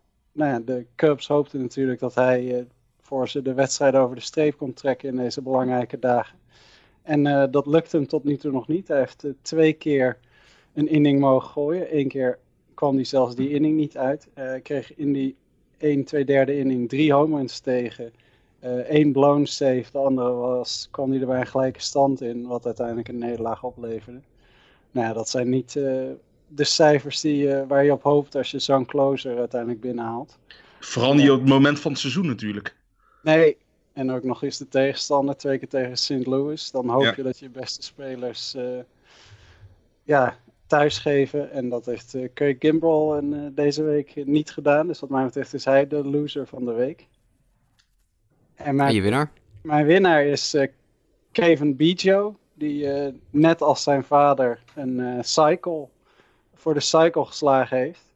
[0.52, 2.68] ja, de Cubs hoopten natuurlijk dat hij
[3.02, 6.42] voor ze de wedstrijd over de streep kon trekken in deze belangrijke dagen.
[7.04, 8.88] En uh, dat lukte hem tot nu toe nog niet.
[8.88, 10.18] Hij heeft uh, twee keer
[10.74, 11.98] een inning mogen gooien.
[11.98, 12.40] Eén keer
[12.74, 14.28] kwam hij zelfs die inning niet uit.
[14.28, 15.36] Uh, hij kreeg in die
[15.78, 18.14] 1, 2 derde inning drie home runs tegen.
[18.88, 22.66] Eén blown save, de andere was, kwam hij er bij een gelijke stand in, wat
[22.66, 24.20] uiteindelijk een nederlaag opleverde.
[24.92, 25.74] Nou ja, dat zijn niet
[26.48, 30.38] de cijfers die, waar je op hoopt als je zo'n closer uiteindelijk binnenhaalt.
[30.80, 32.76] Vooral niet op het moment van het seizoen natuurlijk.
[33.24, 33.58] Nee,
[33.94, 36.26] en ook nog eens de tegenstander, twee keer tegen St.
[36.26, 36.72] Louis.
[36.72, 38.80] Dan hoop je dat je beste spelers uh,
[40.04, 41.52] ja, thuisgeven.
[41.52, 44.88] En dat heeft uh, Gimbrel en, uh, deze week niet gedaan.
[44.88, 47.08] Dus wat mij betreft is hij de loser van de week.
[48.56, 49.32] En, mijn, en je winnaar?
[49.62, 50.56] Mijn winnaar is
[51.32, 52.38] Kevin Biggio.
[52.54, 52.88] Die
[53.30, 55.88] net als zijn vader een cycle
[56.54, 58.14] voor de cycle geslagen heeft.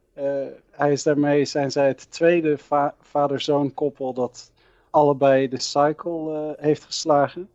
[0.70, 4.50] hij is daarmee zijn zij het tweede va vader-zoon koppel dat
[4.98, 7.48] allebei de cycle uh, heeft geslagen.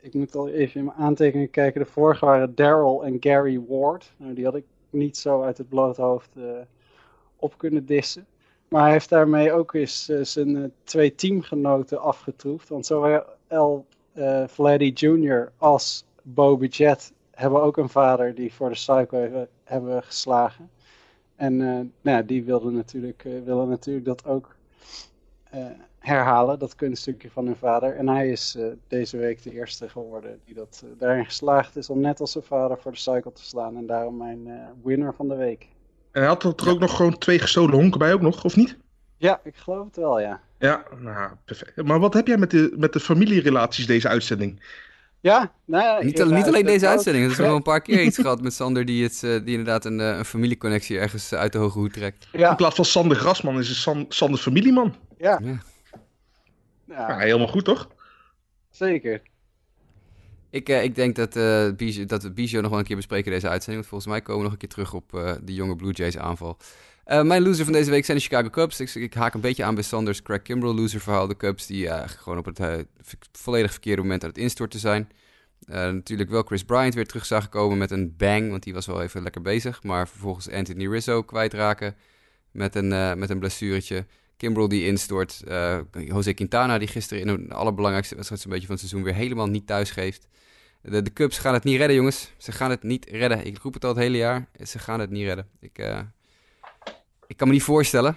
[0.00, 1.80] Ik moet al even in mijn aantekeningen kijken.
[1.80, 4.12] De vorige waren Daryl en Gary Ward.
[4.16, 6.44] Nou, die had ik niet zo uit het blote hoofd uh,
[7.36, 8.26] op kunnen dissen.
[8.68, 12.68] Maar hij heeft daarmee ook eens uh, zijn twee teamgenoten afgetroefd.
[12.68, 13.86] Want zowel
[14.46, 15.52] Vladdy Jr.
[15.56, 20.70] als Bo Bijet hebben ook een vader die voor de cycle hebben, geslagen.
[21.36, 21.56] En
[22.00, 24.56] nou die wilden natuurlijk, willen natuurlijk dat ook
[26.02, 27.96] herhalen, dat kunststukje van hun vader.
[27.96, 31.90] En hij is uh, deze week de eerste geworden die dat, uh, daarin geslaagd is
[31.90, 33.76] om net als zijn vader voor de cycle te slaan.
[33.76, 34.54] En daarom mijn uh,
[34.84, 35.66] winner van de week.
[36.12, 36.70] En hij had er ja.
[36.70, 38.76] ook nog gewoon twee gestolen honken bij ook nog, of niet?
[39.16, 40.40] Ja, ik geloof het wel, ja.
[40.58, 41.82] Ja, nou, perfect.
[41.82, 44.62] Maar wat heb jij met de, met de familierelaties deze uitzending?
[45.20, 47.24] Ja, nou, niet, niet alleen deze uitzending.
[47.24, 49.98] Er is nog een paar keer iets gehad met Sander die, het, die inderdaad een,
[49.98, 52.28] een familieconnectie ergens uit de hoge hoed trekt.
[52.32, 52.50] Ja.
[52.50, 54.94] In plaats van Sander Grasman is het San, Sander familieman.
[55.18, 55.40] Ja.
[55.42, 55.62] ja.
[56.92, 57.08] Ja.
[57.08, 57.88] ja, helemaal goed toch?
[58.70, 59.22] Zeker.
[60.50, 63.30] Ik, uh, ik denk dat, uh, Bijou, dat we Bijou nog wel een keer bespreken
[63.30, 63.76] deze uitzending.
[63.76, 66.18] Want volgens mij komen we nog een keer terug op uh, de jonge Blue Jays
[66.18, 66.56] aanval.
[67.04, 68.80] mijn loser van deze week zijn de Chicago Cubs.
[68.80, 71.26] Ik, ik haak een beetje aan bij Sanders Craig Kimbrell loser verhaal.
[71.26, 72.86] De Cubs die gewoon op het
[73.32, 75.08] volledig verkeerde moment aan het instorten zijn.
[75.92, 78.50] natuurlijk wel Chris Bryant weer terug zagen komen met een bang.
[78.50, 79.82] Want die was wel even lekker bezig.
[79.82, 81.96] Maar vervolgens Anthony Rizzo kwijtraken
[82.50, 84.06] met een, met een blessuretje.
[84.42, 85.42] Kimbrel die instort.
[85.48, 89.18] Uh, Jose Quintana die gisteren in een allerbelangrijkste wedstrijd zo'n beetje van het seizoen weer
[89.18, 90.28] helemaal niet thuis geeft.
[90.82, 92.32] De, de Cubs gaan het niet redden, jongens.
[92.36, 93.46] Ze gaan het niet redden.
[93.46, 94.48] Ik roep het al het hele jaar.
[94.66, 95.48] Ze gaan het niet redden.
[95.60, 95.98] Ik, uh,
[97.26, 98.16] ik kan me niet voorstellen.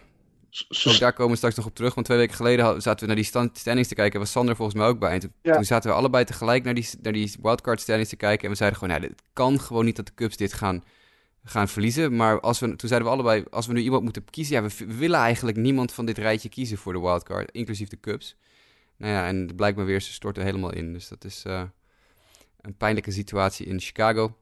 [0.86, 1.94] Ook daar komen we straks nog op terug.
[1.94, 4.20] Want twee weken geleden zaten we naar die stand, standings te kijken.
[4.20, 5.12] Was Sander volgens mij ook bij.
[5.12, 5.54] En toen, ja.
[5.54, 8.44] toen, zaten we allebei tegelijk naar die, naar die wildcard standings te kijken.
[8.44, 10.84] En we zeiden gewoon, nou, het kan gewoon niet dat de Cubs dit gaan
[11.46, 12.16] gaan verliezen.
[12.16, 14.56] Maar als we, toen zeiden we allebei, als we nu iemand moeten kiezen...
[14.56, 18.36] Ja, we, willen eigenlijk niemand van dit rijtje kiezen voor de wildcard, inclusief de Cubs.
[18.98, 20.94] Nou ja, en maar weer, ze storten helemaal in.
[20.94, 21.64] Dus dat is uh,
[22.62, 24.36] een pijnlijke situatie in Chicago.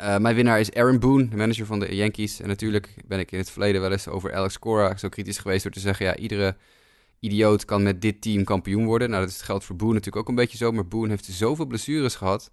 [0.00, 2.40] Uh, mijn winnaar is Aaron Boone, de manager van de Yankees.
[2.40, 5.62] En natuurlijk ben ik in het verleden wel eens over Alex Cora zo kritisch geweest...
[5.62, 6.56] door te zeggen, ja, iedere
[7.20, 9.10] idioot kan met dit team kampioen worden.
[9.10, 10.72] Nou, dat geldt voor Boone natuurlijk ook een beetje zo.
[10.72, 12.50] Maar Boone heeft zoveel blessures gehad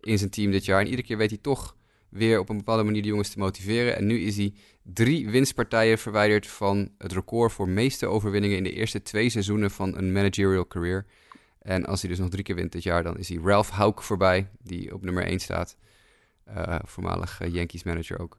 [0.00, 0.80] in zijn team dit jaar.
[0.80, 1.76] En iedere keer weet hij toch
[2.14, 3.96] weer op een bepaalde manier de jongens te motiveren.
[3.96, 8.72] En nu is hij drie winstpartijen verwijderd van het record voor meeste overwinningen in de
[8.72, 11.06] eerste twee seizoenen van een managerial career.
[11.58, 14.02] En als hij dus nog drie keer wint dit jaar, dan is hij Ralph Hauk
[14.02, 15.76] voorbij, die op nummer 1 staat.
[16.48, 18.38] Uh, voormalig uh, Yankees manager ook.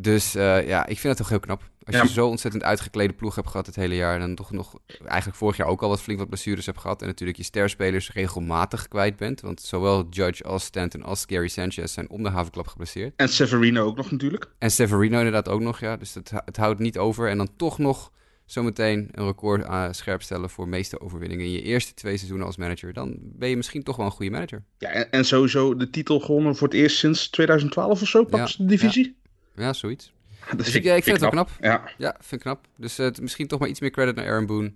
[0.00, 1.62] Dus uh, ja, ik vind het toch heel knap.
[1.84, 2.02] Als ja.
[2.02, 4.14] je zo ontzettend uitgeklede ploeg hebt gehad het hele jaar...
[4.14, 7.00] en dan toch nog eigenlijk vorig jaar ook al wat flink wat blessures hebt gehad...
[7.00, 9.40] en natuurlijk je sterspelers regelmatig kwijt bent.
[9.40, 13.12] Want zowel Judge als Stanton als Gary Sanchez zijn om de havenklap geblesseerd.
[13.16, 14.50] En Severino ook nog natuurlijk.
[14.58, 15.96] En Severino inderdaad ook nog, ja.
[15.96, 17.28] Dus het, het houdt niet over.
[17.28, 18.12] En dan toch nog
[18.44, 20.50] zometeen een record aan scherp stellen...
[20.50, 22.92] voor meeste overwinningen in je eerste twee seizoenen als manager.
[22.92, 24.64] Dan ben je misschien toch wel een goede manager.
[24.78, 28.48] Ja, en, en sowieso de titel gewonnen voor het eerst sinds 2012 of zo, pak
[28.48, 29.17] ja, de divisie.
[29.58, 29.72] Ja.
[29.72, 30.12] zoiets.
[30.56, 31.50] Dus ik, ik vind het wel knap.
[31.60, 31.90] Ja.
[31.96, 32.66] ja, vind ik knap.
[32.76, 34.72] Dus uh, misschien toch maar iets meer credit naar Aaron Boone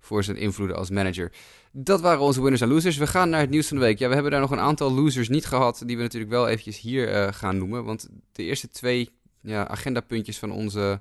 [0.00, 1.32] voor zijn invloeden als manager.
[1.72, 2.96] Dat waren onze winners en losers.
[2.96, 3.98] We gaan naar het nieuws van de week.
[3.98, 6.80] Ja, we hebben daar nog een aantal losers niet gehad, die we natuurlijk wel eventjes
[6.80, 7.84] hier uh, gaan noemen.
[7.84, 11.00] Want de eerste twee ja, agendapuntjes van onze,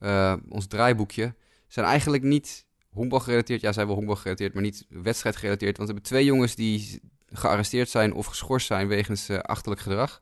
[0.00, 1.34] uh, ons draaiboekje
[1.68, 3.60] zijn eigenlijk niet honkbal gerelateerd.
[3.60, 5.76] Ja, zijn wel honkbal gerelateerd, maar niet wedstrijd gerelateerd.
[5.76, 7.00] Want we hebben twee jongens die
[7.32, 10.20] gearresteerd zijn of geschorst zijn wegens achterlijk gedrag.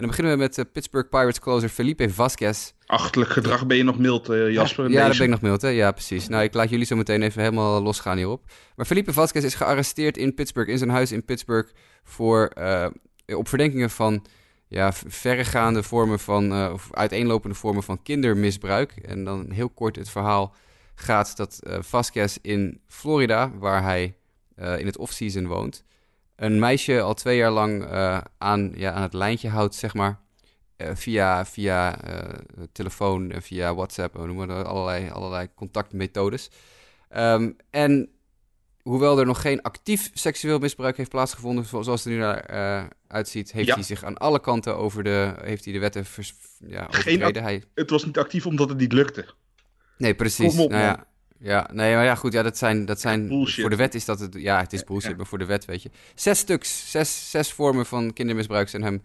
[0.00, 2.72] En dan beginnen we met Pittsburgh Pirates closer Felipe Vasquez.
[2.86, 4.90] Achterlijk gedrag ben je nog mild, Jasper?
[4.90, 5.68] Ja, daar ben ik nog mild, hè?
[5.68, 6.28] Ja, precies.
[6.28, 8.44] Nou, ik laat jullie zo meteen even helemaal losgaan hierop.
[8.76, 11.70] Maar Felipe Vasquez is gearresteerd in Pittsburgh, in zijn huis in Pittsburgh,
[12.04, 12.52] voor,
[13.26, 14.26] op verdenkingen van
[14.68, 18.92] ja, verregaande vormen van, uh, of uiteenlopende vormen van kindermisbruik.
[18.92, 20.54] En dan heel kort het verhaal
[20.94, 24.14] gaat dat uh, Vasquez in Florida, waar hij
[24.56, 25.84] in het off-season woont,
[26.40, 27.84] een meisje al twee jaar lang
[28.38, 30.18] aan, ja, aan het lijntje houdt, zeg maar.
[30.76, 31.98] via via
[32.72, 36.50] telefoon, via WhatsApp, noemen we allerlei, allerlei contactmethodes.
[37.16, 38.08] Um, en
[38.82, 43.52] hoewel er nog geen actief seksueel misbruik heeft plaatsgevonden, zoals het er nu naar uitziet,
[43.52, 46.34] heeft hij zich aan alle kanten over de, heeft hij de wetten vers,
[46.66, 47.42] ja, overtreden.
[47.42, 47.62] Hij...
[47.74, 49.26] Het was niet actief omdat het niet lukte.
[49.98, 50.54] Nee, precies.
[50.54, 51.06] nou, ja,
[51.42, 53.60] ja, nee, maar ja, goed, ja, dat zijn, dat zijn bullshit.
[53.60, 55.82] voor de wet is dat het, ja, het is bullshit, maar voor de wet, weet
[55.82, 55.90] je.
[56.14, 59.02] Zes stuks, zes, zes vormen van kindermisbruik zijn hem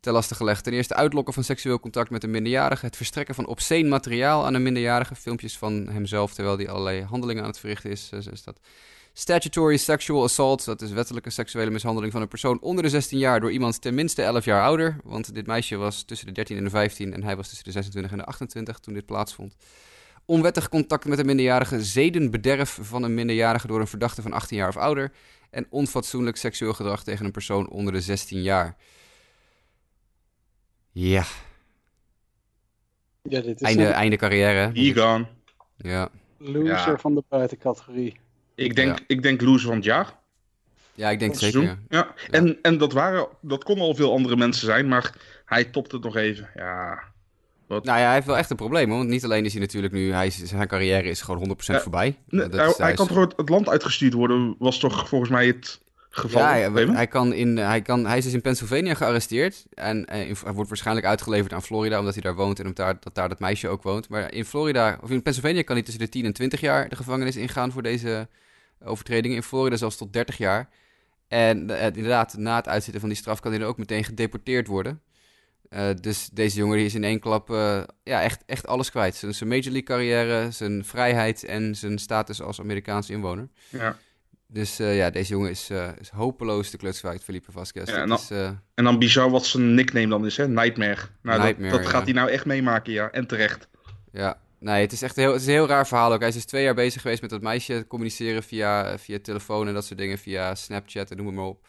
[0.00, 0.64] ten laste gelegd.
[0.64, 4.54] Ten eerste uitlokken van seksueel contact met een minderjarige, het verstrekken van obscene materiaal aan
[4.54, 8.60] een minderjarige, filmpjes van hemzelf terwijl hij allerlei handelingen aan het verrichten is, is dat.
[9.12, 13.40] Statutory sexual assault, dat is wettelijke seksuele mishandeling van een persoon onder de 16 jaar
[13.40, 14.96] door iemand tenminste 11 jaar ouder.
[15.04, 17.72] Want dit meisje was tussen de 13 en de 15 en hij was tussen de
[17.72, 19.56] 26 en de 28 toen dit plaatsvond.
[20.30, 24.68] Onwettig contact met een minderjarige, zedenbederf van een minderjarige door een verdachte van 18 jaar
[24.68, 25.12] of ouder.
[25.50, 28.76] En onfatsoenlijk seksueel gedrag tegen een persoon onder de 16 jaar.
[30.92, 31.24] Ja.
[33.22, 34.70] ja dit is einde, einde carrière.
[34.72, 35.26] Egon.
[35.76, 36.08] Ja.
[36.38, 38.20] Loser van de buitencategorie.
[38.54, 40.18] Ik denk, ik denk loser van het jaar.
[40.94, 41.62] Ja, ik denk zeker.
[41.62, 41.78] Ja.
[41.88, 42.14] ja.
[42.30, 45.14] En, en dat, waren, dat kon al veel andere mensen zijn, maar
[45.44, 46.50] hij topte het nog even.
[46.54, 47.09] Ja.
[47.70, 47.84] Wat...
[47.84, 50.12] Nou ja, hij heeft wel echt een probleem, want niet alleen is hij natuurlijk nu,
[50.12, 52.18] hij, zijn carrière is gewoon 100% voorbij.
[52.26, 55.80] dat hij, hij, kan toch het land uitgestuurd worden, was toch volgens mij het
[56.10, 56.40] geval?
[56.42, 60.52] Ja, hij, kan in, hij, kan, hij is dus in Pennsylvania gearresteerd en, en hij
[60.52, 63.40] wordt waarschijnlijk uitgeleverd aan Florida, omdat hij daar woont en omdat daar, dat daar dat
[63.40, 64.08] meisje ook woont.
[64.08, 66.96] Maar in Florida, of in Pennsylvania kan hij tussen de 10 en 20 jaar de
[66.96, 68.28] gevangenis ingaan voor deze
[68.84, 69.36] overtredingen.
[69.36, 70.68] In Florida zelfs tot 30 jaar.
[71.28, 74.66] En uh, inderdaad, na het uitzitten van die straf kan hij dan ook meteen gedeporteerd
[74.66, 75.00] worden.
[75.70, 79.14] Uh, dus deze jongen die is in één klap uh, ja, echt, echt alles kwijt.
[79.14, 83.48] Zijn, zijn Major League carrière, zijn vrijheid en zijn status als Amerikaanse inwoner.
[83.68, 83.96] Ja.
[84.46, 87.90] Dus ja, deze jongen is, is hopeloos de kluts kwijt, Felipe Vasquez.
[87.90, 88.30] Ja, en, dan, is,
[88.74, 90.48] en dan bizar wat zijn nickname dan is, hè?
[90.48, 91.00] Nightmare.
[91.22, 93.10] Nou, Nightmare, dat, dat gaat hij nou echt meemaken, ja.
[93.10, 93.68] En terecht.
[94.12, 96.18] Ja, Nee, het is echt heel, het is een heel raar verhaal ook.
[96.18, 99.74] Hij is dus twee jaar bezig geweest met dat meisje communiceren via, via telefoon en
[99.74, 101.66] dat soort dingen, via Snapchat en noem maar op.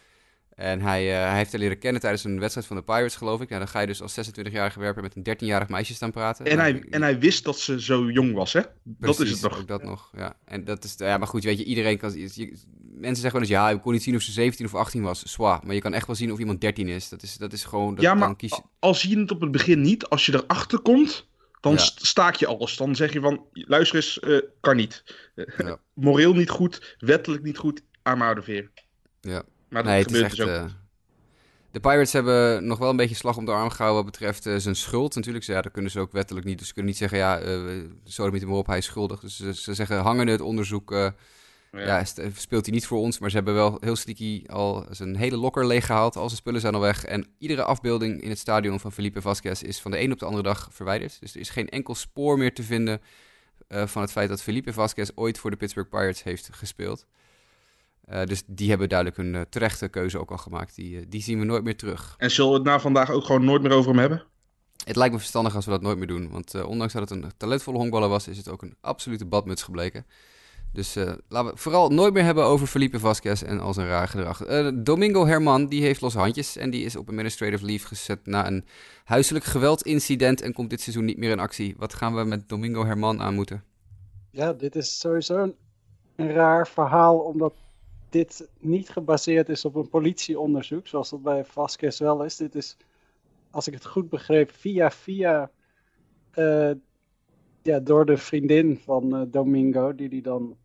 [0.62, 3.41] En hij, uh, hij heeft haar leren kennen tijdens een wedstrijd van de Pirates, geloof
[3.41, 3.50] ik.
[3.50, 6.45] Nou, dan ga je dus als 26-jarige werper met een 13-jarig meisje staan praten.
[6.45, 8.62] En, hij, en hij wist dat ze zo jong was, hè?
[8.84, 9.60] dat is het nog.
[9.60, 10.36] Ook dat nog, ja.
[10.45, 12.12] En dat is, ja, maar goed, weet je, iedereen kan...
[12.12, 15.24] mensen zeggen wel eens, ja, ik kon niet zien of ze 17 of 18 was.
[15.24, 17.10] Zwaar, maar je kan echt wel zien of iemand 13 is.
[17.10, 17.95] Dat is, dat is gewoon...
[17.95, 18.62] Dat, ja, maar kies...
[18.80, 21.30] al zie je het op het begin niet, als je erachter komt
[21.62, 22.78] dan staak je alles.
[22.78, 25.04] Dan zeg je van, luister eens, uh, kan niet.
[25.58, 25.78] Ja.
[25.93, 27.82] Moreel niet goed, wettelijk niet goed,
[28.41, 28.71] veer.
[29.21, 29.43] Ja.
[29.71, 30.65] Maar dat nee, gebeurt echt, dus ook uh,
[31.71, 34.55] De Pirates hebben nog wel een beetje slag om de arm gehouden wat betreft uh,
[34.57, 35.15] zijn schuld.
[35.15, 36.57] Natuurlijk, ja, dat kunnen ze ook wettelijk niet.
[36.57, 39.19] Dus ze kunnen niet zeggen, ja, uh, zo met hem op, hij is schuldig.
[39.19, 40.91] Dus ze, ze zeggen, hangen het onderzoek
[41.71, 42.03] ja,
[42.36, 45.67] speelt hij niet voor ons, maar ze hebben wel heel sneaky al zijn hele lokker
[45.67, 46.15] leeggehaald.
[46.15, 47.05] Al zijn spullen zijn al weg.
[47.05, 50.25] En iedere afbeelding in het stadion van Felipe Vasquez is van de een op de
[50.25, 51.19] andere dag verwijderd.
[51.19, 53.01] Dus er is geen enkel spoor meer te vinden
[53.69, 57.05] uh, van het feit dat Felipe Vasquez ooit voor de Pittsburgh Pirates heeft gespeeld.
[58.12, 60.76] Uh, dus die hebben duidelijk hun uh, terechte keuze ook al gemaakt.
[60.76, 62.15] Die, die zien we nooit meer terug.
[62.17, 64.24] En zullen we het na vandaag ook gewoon nooit meer over hem hebben?
[64.86, 66.30] Het lijkt me verstandig als we dat nooit meer doen.
[66.32, 70.06] Want ondanks dat het een talentvolle honkballer was, is het ook een absolute badmuts gebleken.
[70.74, 74.08] Dus uh, laten we vooral nooit meer hebben over Felipe Vasquez en al zijn raar
[74.08, 74.47] gedrag.
[74.47, 78.47] Uh, Domingo Herman, die heeft losse handjes en die is op administrative leave gezet na
[78.47, 78.65] een
[79.04, 81.76] huiselijk geweldincident en komt dit seizoen niet meer in actie.
[81.78, 83.63] Wat gaan we met Domingo Herman aan moeten?
[84.32, 85.56] Ja, dit is sowieso een,
[86.15, 87.54] een raar verhaal, omdat
[88.12, 92.38] dit niet gebaseerd is op een politieonderzoek, zoals dat bij Vasquez wel is.
[92.38, 92.78] Dit is,
[93.50, 95.52] als ik het goed begreep, via via
[96.36, 96.71] uh,
[97.62, 100.58] ja, door de vriendin van uh, Domingo, die die dan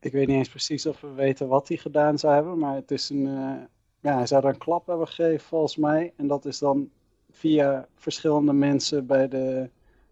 [0.00, 2.90] ik weet niet eens precies of we weten wat hij gedaan zou hebben, maar het
[2.90, 3.52] is een, uh,
[4.00, 6.12] ja, hij zou er een klap hebben gegeven volgens mij.
[6.16, 6.90] En dat is dan
[7.30, 9.70] via verschillende mensen bij de,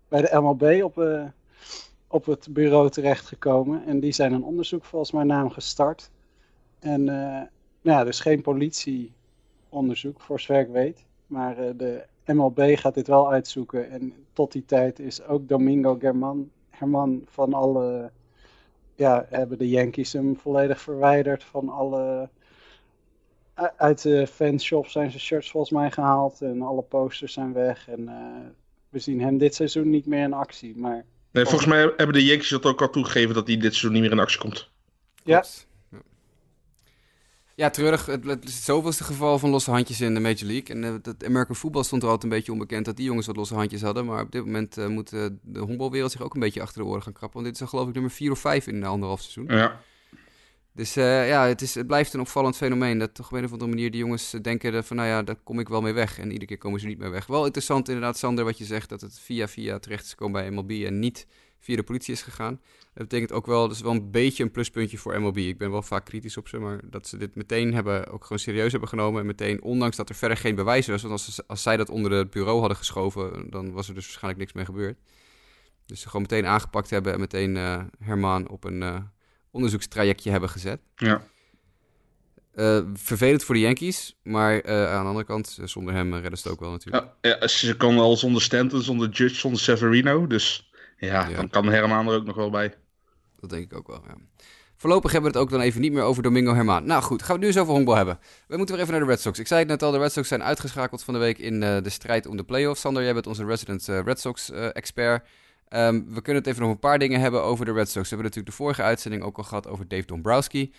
[0.08, 1.06] bij de MLB op,
[2.06, 3.84] op het bureau terechtgekomen.
[3.86, 6.10] En die zijn een onderzoek volgens mij naar hem gestart.
[6.82, 7.40] En uh,
[7.80, 11.04] ja, dus geen politieonderzoek, voor zover ik weet.
[11.26, 13.90] Maar de MLB gaat dit wel uitzoeken.
[13.90, 18.10] En tot die tijd is ook Domingo German, Herman van alle
[18.94, 22.28] ja, hebben de Yankees hem volledig verwijderd van alle
[23.76, 27.88] uit de fanshop zijn zijn shirts volgens mij gehaald en alle posters zijn weg.
[27.88, 28.10] En
[28.88, 30.76] we zien hem dit seizoen niet meer in actie.
[30.76, 31.04] Maar...
[31.30, 34.02] Nee, volgens mij hebben de Yankees dat ook al toegegeven dat hij dit seizoen niet
[34.02, 34.70] meer in actie komt.
[35.24, 35.44] Ja.
[37.62, 38.06] Ja, treurig.
[38.06, 40.76] Het, het is het zoveelste geval van losse handjes in de Major League.
[40.76, 43.36] En uh, dat American Football stond er altijd een beetje onbekend dat die jongens wat
[43.36, 44.04] losse handjes hadden.
[44.04, 46.88] Maar op dit moment uh, moet uh, de honkbalwereld zich ook een beetje achter de
[46.88, 47.42] oren gaan krappen.
[47.42, 49.56] Want dit is al geloof ik nummer 4 of 5 in een anderhalf seizoen.
[49.56, 49.80] Ja.
[50.74, 52.98] Dus ja, het, is, het blijft een opvallend fenomeen.
[52.98, 55.58] Dat toch op een of andere manier die jongens denken van nou ja, daar kom
[55.58, 56.18] ik wel mee weg.
[56.18, 57.26] En iedere keer komen ze niet meer weg.
[57.26, 58.88] Wel interessant inderdaad, Sander, wat je zegt.
[58.88, 61.26] Dat het via via terecht is gekomen bij MLB en niet
[61.62, 62.60] via de politie is gegaan.
[62.94, 65.36] Dat betekent ook wel, dat is wel een beetje een pluspuntje voor MLB.
[65.36, 68.38] Ik ben wel vaak kritisch op ze, maar dat ze dit meteen hebben, ook gewoon
[68.38, 69.20] serieus hebben genomen.
[69.20, 72.12] En meteen, ondanks dat er verder geen bewijs was, want als, als zij dat onder
[72.12, 74.98] het bureau hadden geschoven, dan was er dus waarschijnlijk niks mee gebeurd.
[75.86, 78.96] Dus ze gewoon meteen aangepakt hebben en meteen uh, Herman op een uh,
[79.50, 80.80] onderzoekstrajectje hebben gezet.
[80.96, 81.22] Ja.
[82.54, 86.52] Uh, vervelend voor de Yankees, maar aan de andere kant, zonder hem redden ze het
[86.52, 87.06] ook wel natuurlijk.
[87.20, 90.71] Ja, ja, ze kon al zonder Stanton, zonder Judge, zonder Severino, dus
[91.06, 92.74] ja, ja, dan kan Herman er ook nog wel bij.
[93.40, 94.14] Dat denk ik ook wel, ja.
[94.76, 96.86] Voorlopig hebben we het ook dan even niet meer over Domingo Herman.
[96.86, 98.18] Nou goed, gaan we het nu eens over honkbal hebben.
[98.46, 99.38] We moeten weer even naar de Red Sox.
[99.38, 101.76] Ik zei het net al, de Red Sox zijn uitgeschakeld van de week in uh,
[101.82, 102.80] de strijd om de playoffs.
[102.80, 105.28] Sander, jij bent onze resident uh, Red Sox-expert.
[105.68, 108.08] Uh, um, we kunnen het even nog een paar dingen hebben over de Red Sox.
[108.08, 110.72] We hebben natuurlijk de vorige uitzending ook al gehad over Dave Dombrowski.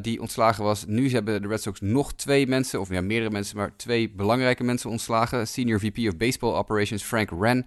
[0.00, 0.84] die ontslagen was.
[0.86, 4.64] Nu hebben de Red Sox nog twee mensen, of ja, meerdere mensen, maar twee belangrijke
[4.64, 5.48] mensen ontslagen.
[5.48, 7.66] Senior VP of Baseball Operations Frank Wren,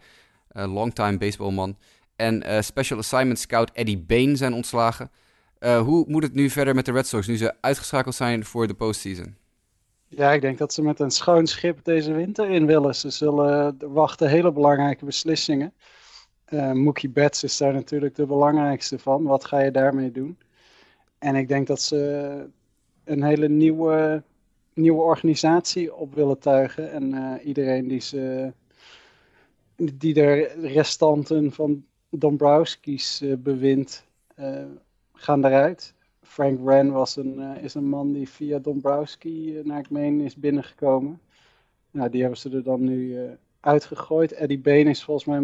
[0.56, 1.78] longtime baseballman
[2.16, 5.12] en uh, Special Assignment Scout Eddie Bain zijn ontslagen.
[5.60, 8.68] Uh, hoe moet het nu verder met de Red Sox, nu ze uitgeschakeld zijn voor
[8.68, 9.36] de postseason?
[10.08, 12.96] Ja, ik denk dat ze met een schoon schip deze winter in willen.
[12.96, 15.74] Ze zullen wachten hele belangrijke beslissingen.
[16.50, 19.24] Uh, Mookie Betts is daar natuurlijk de belangrijkste van.
[19.24, 20.38] Wat ga je daarmee doen?
[21.20, 22.50] En ik denk dat ze
[23.04, 24.24] een hele nieuwe,
[24.74, 26.92] nieuwe organisatie op willen tuigen.
[26.92, 28.54] En iedereen die ze
[29.76, 34.06] die de restanten van Dombrowski's uh, bewind
[34.40, 34.66] uh,
[35.14, 35.94] gaan eruit.
[36.22, 40.36] Frank Wren was een, uh, is een man die via Dombrowski, naar ik meen, is
[40.36, 41.22] binnengekomen.
[41.92, 43.18] Nou, die hebben ze er dan nu
[43.60, 44.32] uitgegooid.
[44.32, 45.38] Eddie Bain is volgens mij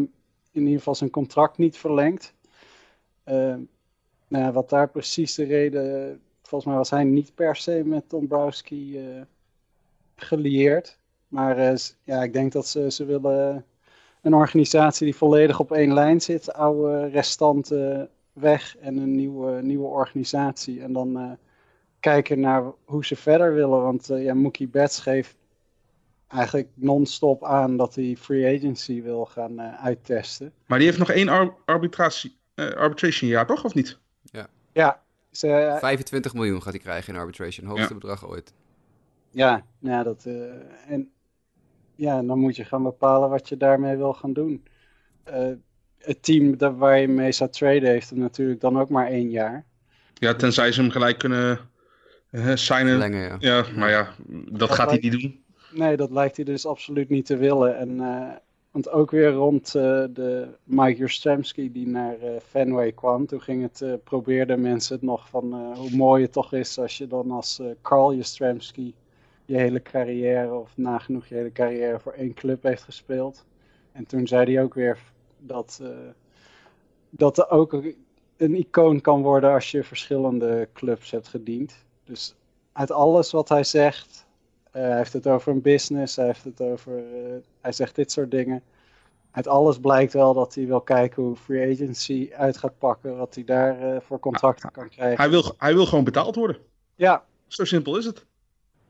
[0.51, 2.33] in ieder geval zijn contract niet verlengd.
[4.27, 6.19] nou, wat daar precies de reden...
[6.41, 8.99] Volgens mij was hij niet per se met Dombrowski
[10.15, 10.97] gelieerd.
[11.27, 13.65] Maar ja, ik denk dat ze, ze willen
[14.21, 16.53] een organisatie die volledig op één lijn zit.
[16.53, 20.81] Oude restanten weg en een nieuwe, nieuwe organisatie.
[20.81, 21.31] En dan uh,
[21.99, 23.81] kijken naar hoe ze verder willen.
[23.81, 25.35] Want uh, ja, Mookie Betts geeft
[26.27, 30.53] eigenlijk non-stop aan dat hij free agency wil gaan uh, uittesten.
[30.65, 33.63] Maar die heeft nog één ar arbitratie, arbitration jaar, toch?
[33.65, 33.99] Of niet?
[34.23, 34.47] Ja.
[34.73, 35.01] Ja.
[35.31, 37.67] Ze, 25 miljoen gaat hij krijgen in arbitration.
[37.67, 37.99] Hoogste ja.
[37.99, 38.53] bedrag ooit.
[39.29, 40.25] Ja, ja dat,
[40.87, 41.11] en
[41.95, 44.63] ja, dan moet je gaan bepalen wat je daarmee wil gaan doen.
[45.29, 45.51] Uh,
[45.97, 49.29] het team dat, waar je mee zou traden heeft hem natuurlijk dan ook maar één
[49.29, 49.65] jaar.
[50.13, 51.59] Ja, tenzij ze hem gelijk kunnen
[52.31, 53.13] uh, signen.
[53.13, 53.35] Ja.
[53.39, 53.65] ja.
[53.75, 55.43] maar ja, dat, dat gaat lijkt, hij niet doen.
[55.79, 57.77] Nee, dat lijkt hij dus absoluut niet te willen.
[57.77, 58.29] En, uh,
[58.71, 62.15] want ook weer rond de Mike Jastrzemski die naar
[62.47, 63.25] Fenway kwam.
[63.25, 67.07] Toen ging het, probeerden mensen het nog van hoe mooi het toch is als je
[67.07, 68.93] dan als Carl Jastrzemski
[69.51, 73.45] je hele carrière, of nagenoeg je hele carrière, voor één club heeft gespeeld.
[73.91, 74.99] En toen zei hij ook weer
[75.39, 75.89] dat, uh,
[77.09, 77.83] dat er ook
[78.37, 81.85] een icoon kan worden als je verschillende clubs hebt gediend.
[82.03, 82.35] Dus
[82.71, 84.25] uit alles wat hij zegt,
[84.67, 88.11] uh, hij heeft het over een business, hij heeft het over, uh, hij zegt dit
[88.11, 88.63] soort dingen.
[89.31, 93.35] Uit alles blijkt wel dat hij wil kijken hoe free agency uit gaat pakken, wat
[93.35, 95.17] hij daar voor contracten kan krijgen.
[95.17, 96.57] Hij wil, hij wil gewoon betaald worden.
[96.95, 97.25] Ja.
[97.47, 98.25] Zo simpel is het.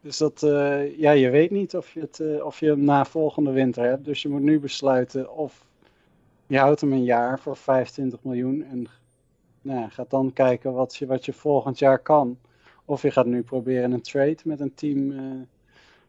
[0.02, 3.06] Dus dat, uh, ja, je weet niet of je, het, uh, of je hem na
[3.06, 4.06] volgende winter hebt.
[4.06, 5.66] Dus je moet nu besluiten of
[6.48, 8.64] je houdt hem een jaar voor 25 miljoen.
[8.64, 8.88] En
[9.62, 12.38] nou, gaat dan kijken wat je, wat je volgend jaar kan.
[12.86, 15.20] Of je gaat nu proberen een trade met een team uh,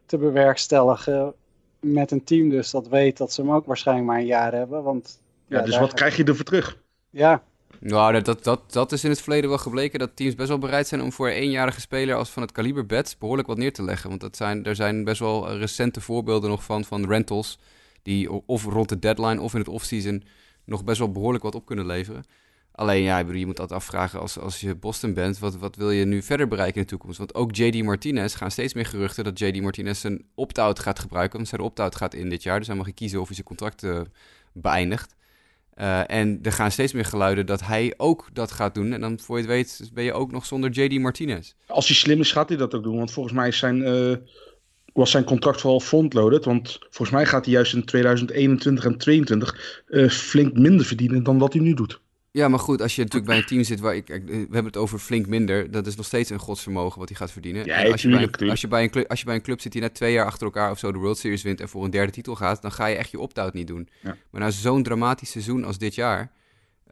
[0.05, 1.33] te bewerkstelligen.
[1.79, 4.83] Met een team dus dat weet dat ze hem ook waarschijnlijk maar een jaar hebben.
[4.83, 6.77] Want, ja, ja dus wat krijg je ervoor terug?
[7.09, 7.43] Ja,
[7.79, 10.87] nou, dat, dat, dat is in het verleden wel gebleken dat teams best wel bereid
[10.87, 13.83] zijn om voor een eenjarige speler als van het kaliber Bets behoorlijk wat neer te
[13.83, 14.09] leggen.
[14.09, 17.59] Want dat zijn, er zijn best wel recente voorbeelden nog van, van rentals
[18.03, 20.23] die of rond de deadline of in het offseason
[20.65, 22.23] nog best wel behoorlijk wat op kunnen leveren.
[22.75, 26.05] Alleen ja, je moet dat afvragen als, als je Boston bent, wat, wat wil je
[26.05, 27.17] nu verder bereiken in de toekomst?
[27.17, 31.37] Want ook JD Martinez gaan steeds meer geruchten dat JD Martinez zijn opt-out gaat gebruiken.
[31.37, 33.83] Want zijn opt-out gaat in dit jaar, dus hij mag kiezen of hij zijn contract
[33.83, 34.01] uh,
[34.51, 35.15] beëindigt.
[35.77, 38.93] Uh, en er gaan steeds meer geluiden dat hij ook dat gaat doen.
[38.93, 41.53] En dan voor je het weet ben je ook nog zonder JD Martinez.
[41.67, 42.97] Als hij slim is, gaat hij dat ook doen.
[42.97, 44.15] Want volgens mij zijn, uh,
[44.93, 46.45] was zijn contract vooral frontloaded.
[46.45, 51.37] Want volgens mij gaat hij juist in 2021 en 2022 uh, flink minder verdienen dan
[51.37, 52.01] wat hij nu doet.
[52.33, 54.07] Ja, maar goed, als je natuurlijk bij een team zit waar ik.
[54.07, 55.71] We hebben het over flink minder.
[55.71, 57.65] Dat is nog steeds een godsvermogen wat hij gaat verdienen.
[57.65, 59.61] Ja, als, je bij een, als, je bij een club, als je bij een club
[59.61, 61.83] zit die net twee jaar achter elkaar of zo de World Series wint en voor
[61.83, 63.89] een derde titel gaat, dan ga je echt je opt-out niet doen.
[64.01, 64.15] Ja.
[64.29, 66.31] Maar na zo'n dramatisch seizoen als dit jaar.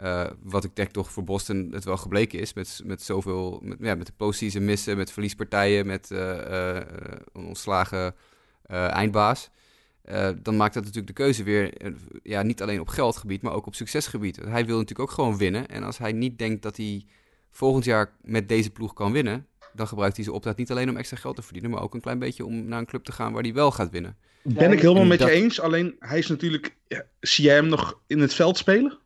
[0.04, 2.54] Uh, wat ik denk toch voor Boston het wel gebleken is.
[2.54, 3.60] Met, met zoveel.
[3.64, 6.76] Met, ja, met de postseason missen, met verliespartijen, met uh, uh,
[7.34, 8.16] een ontslagen
[8.68, 9.50] eindbaas.
[10.12, 13.54] Uh, dan maakt dat natuurlijk de keuze weer, uh, ja, niet alleen op geldgebied, maar
[13.54, 14.36] ook op succesgebied.
[14.36, 15.68] Hij wil natuurlijk ook gewoon winnen.
[15.68, 17.06] En als hij niet denkt dat hij
[17.52, 20.98] volgend jaar met deze ploeg kan winnen, dan gebruikt hij zijn opdracht niet alleen om
[20.98, 23.34] extra geld te verdienen, maar ook een klein beetje om naar een club te gaan
[23.34, 24.18] waar hij wel gaat winnen.
[24.44, 25.28] Ben ik helemaal met dat...
[25.28, 29.00] je eens, alleen hij is natuurlijk, ja, zie jij hem nog in het veld spelen?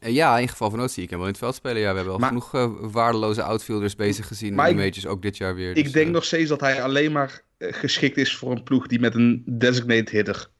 [0.00, 1.80] Uh, ja, in geval van nood zie ik hem wel in het veld spelen.
[1.82, 5.22] Ja, we hebben al maar, genoeg uh, waardeloze outfielders bezig gezien in de majors, ook
[5.22, 5.76] dit jaar weer.
[5.76, 8.86] Ik dus, denk uh, nog steeds dat hij alleen maar geschikt is voor een ploeg
[8.86, 10.50] die met een designated hitter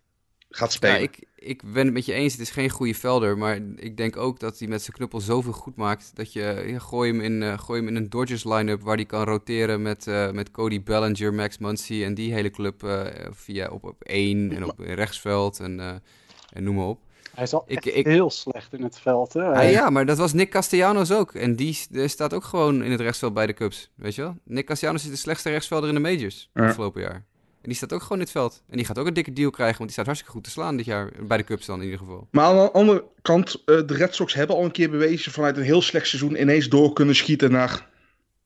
[0.50, 0.96] gaat spelen.
[0.96, 3.96] Ja, ik, ik ben het met je eens, het is geen goede velder, maar ik
[3.96, 7.20] denk ook dat hij met zijn knuppel zoveel goed maakt, dat je, ja, gooi, hem
[7.20, 10.50] in, uh, gooi hem in een Dodgers line-up waar hij kan roteren met, uh, met
[10.50, 14.78] Cody Bellinger, Max Muncy en die hele club uh, via op, op één en op
[14.78, 16.02] rechtsveld en,
[16.52, 17.06] en noem maar op.
[17.38, 19.42] Hij is al ik, ik, heel slecht in het veld, hè?
[19.42, 21.34] Ah, ja, maar dat was Nick Castellanos ook.
[21.34, 24.36] En die, die, staat ook gewoon in het rechtsveld bij de Cubs, weet je wel?
[24.44, 26.66] Nick Castellanos is de slechtste rechtsvelder in de majors ja.
[26.66, 27.24] afgelopen jaar.
[27.62, 28.62] En die staat ook gewoon in het veld.
[28.68, 30.76] En die gaat ook een dikke deal krijgen, want die staat hartstikke goed te slaan
[30.76, 31.10] dit jaar.
[31.22, 32.28] Bij de Cubs dan in ieder geval.
[32.30, 35.56] Maar aan de andere kant, uh, de Red Sox hebben al een keer bewezen vanuit
[35.56, 37.86] een heel slecht seizoen ineens door kunnen schieten naar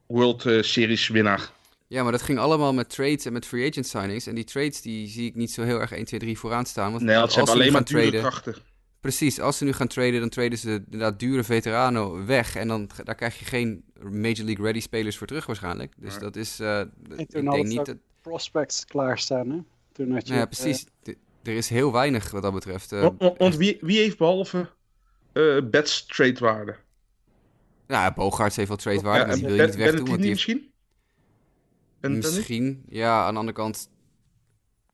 [0.07, 1.51] World uh, Series winnaar.
[1.87, 4.27] Ja, maar dat ging allemaal met trades en met free agent signings.
[4.27, 6.91] En die trades die zie ik niet zo heel erg 1, 2, 3 vooraan staan.
[6.93, 8.71] Want nee, want ze hebben alleen maar traden, krachten.
[9.03, 12.57] Precies, als ze nu gaan traden, dan traden ze inderdaad dure veteranen weg.
[12.57, 15.95] En dan daar krijg je geen Major League ready spelers voor terug waarschijnlijk.
[15.97, 16.21] Dus ja.
[16.21, 16.81] dat is, uh,
[17.17, 17.97] ik denk niet dat...
[18.21, 19.59] prospects klaarstaan, hè?
[19.93, 20.87] Toen had je, ja, precies.
[21.05, 21.15] Uh...
[21.43, 22.93] Er is heel weinig wat dat betreft.
[22.93, 24.71] Uh, want, want wie, wie heeft behalve
[25.33, 26.77] uh, bets tradewaarde?
[27.87, 30.09] Ja, Bogarts heeft wel tradewaarde, ja, die wil je niet wegdoen.
[30.09, 30.71] Want die misschien?
[32.01, 33.91] En misschien, ja, aan de andere kant...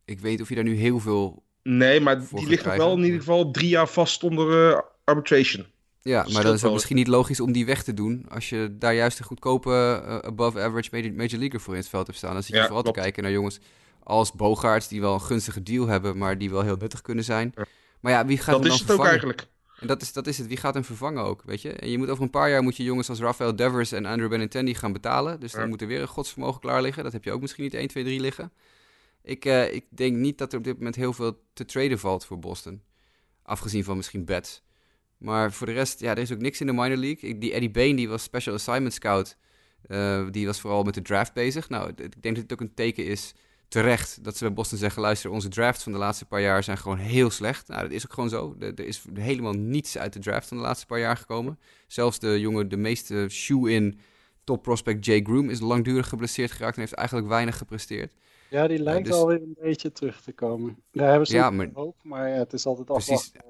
[0.04, 3.04] Ik weet of je daar nu heel veel Nee, maar die ligt nog wel in
[3.04, 5.66] ieder geval drie jaar vast onder uh, arbitration.
[6.02, 8.26] Ja, maar dan is het misschien niet logisch om die weg te doen.
[8.28, 9.70] Als je daar juist een goedkope
[10.06, 12.32] uh, above average major, major leaguer voor in het veld hebt staan.
[12.32, 12.96] Dan zit je ja, vooral klopt.
[12.96, 13.60] te kijken naar jongens
[14.02, 17.52] als Bogaerts die wel een gunstige deal hebben, maar die wel heel nuttig kunnen zijn.
[17.56, 17.64] Ja.
[18.00, 19.12] Maar ja, wie gaat dat hem dan is het vervangen?
[19.12, 19.46] ook eigenlijk.
[19.80, 20.46] En dat is, dat is het.
[20.46, 21.72] Wie gaat hem vervangen ook, weet je?
[21.72, 24.28] En je moet over een paar jaar moet je jongens als Rafael Devers en Andrew
[24.28, 25.40] Benintendi gaan betalen.
[25.40, 25.68] Dus dan ja.
[25.68, 27.02] moet er weer een godsvermogen klaar liggen.
[27.02, 28.52] Dat heb je ook misschien niet 1, 2, 3 liggen.
[29.22, 32.24] Ik, uh, ik denk niet dat er op dit moment heel veel te traden valt
[32.24, 32.82] voor Boston.
[33.42, 34.62] Afgezien van misschien bets.
[35.18, 37.38] Maar voor de rest, ja, er is ook niks in de minor league.
[37.38, 39.36] Die Eddie Bain, die was special assignment scout.
[39.86, 41.68] Uh, die was vooral met de draft bezig.
[41.68, 43.34] Nou, ik denk dat het ook een teken is,
[43.68, 45.02] terecht, dat ze bij Boston zeggen...
[45.02, 47.68] luister, onze drafts van de laatste paar jaar zijn gewoon heel slecht.
[47.68, 48.56] Nou, dat is ook gewoon zo.
[48.58, 51.58] Er, er is helemaal niets uit de draft van de laatste paar jaar gekomen.
[51.86, 54.00] Zelfs de jongen, de meeste shoe-in
[54.48, 55.50] top prospect Jay Groom...
[55.50, 58.12] is langdurig geblesseerd geraakt en heeft eigenlijk weinig gepresteerd.
[58.50, 59.20] Ja, die lijkt uh, dus...
[59.20, 60.82] alweer een beetje terug te komen.
[60.92, 61.70] Daar hebben ze ja, maar...
[61.72, 63.32] hoop, maar ja, het is altijd Precies.
[63.34, 63.40] Uh...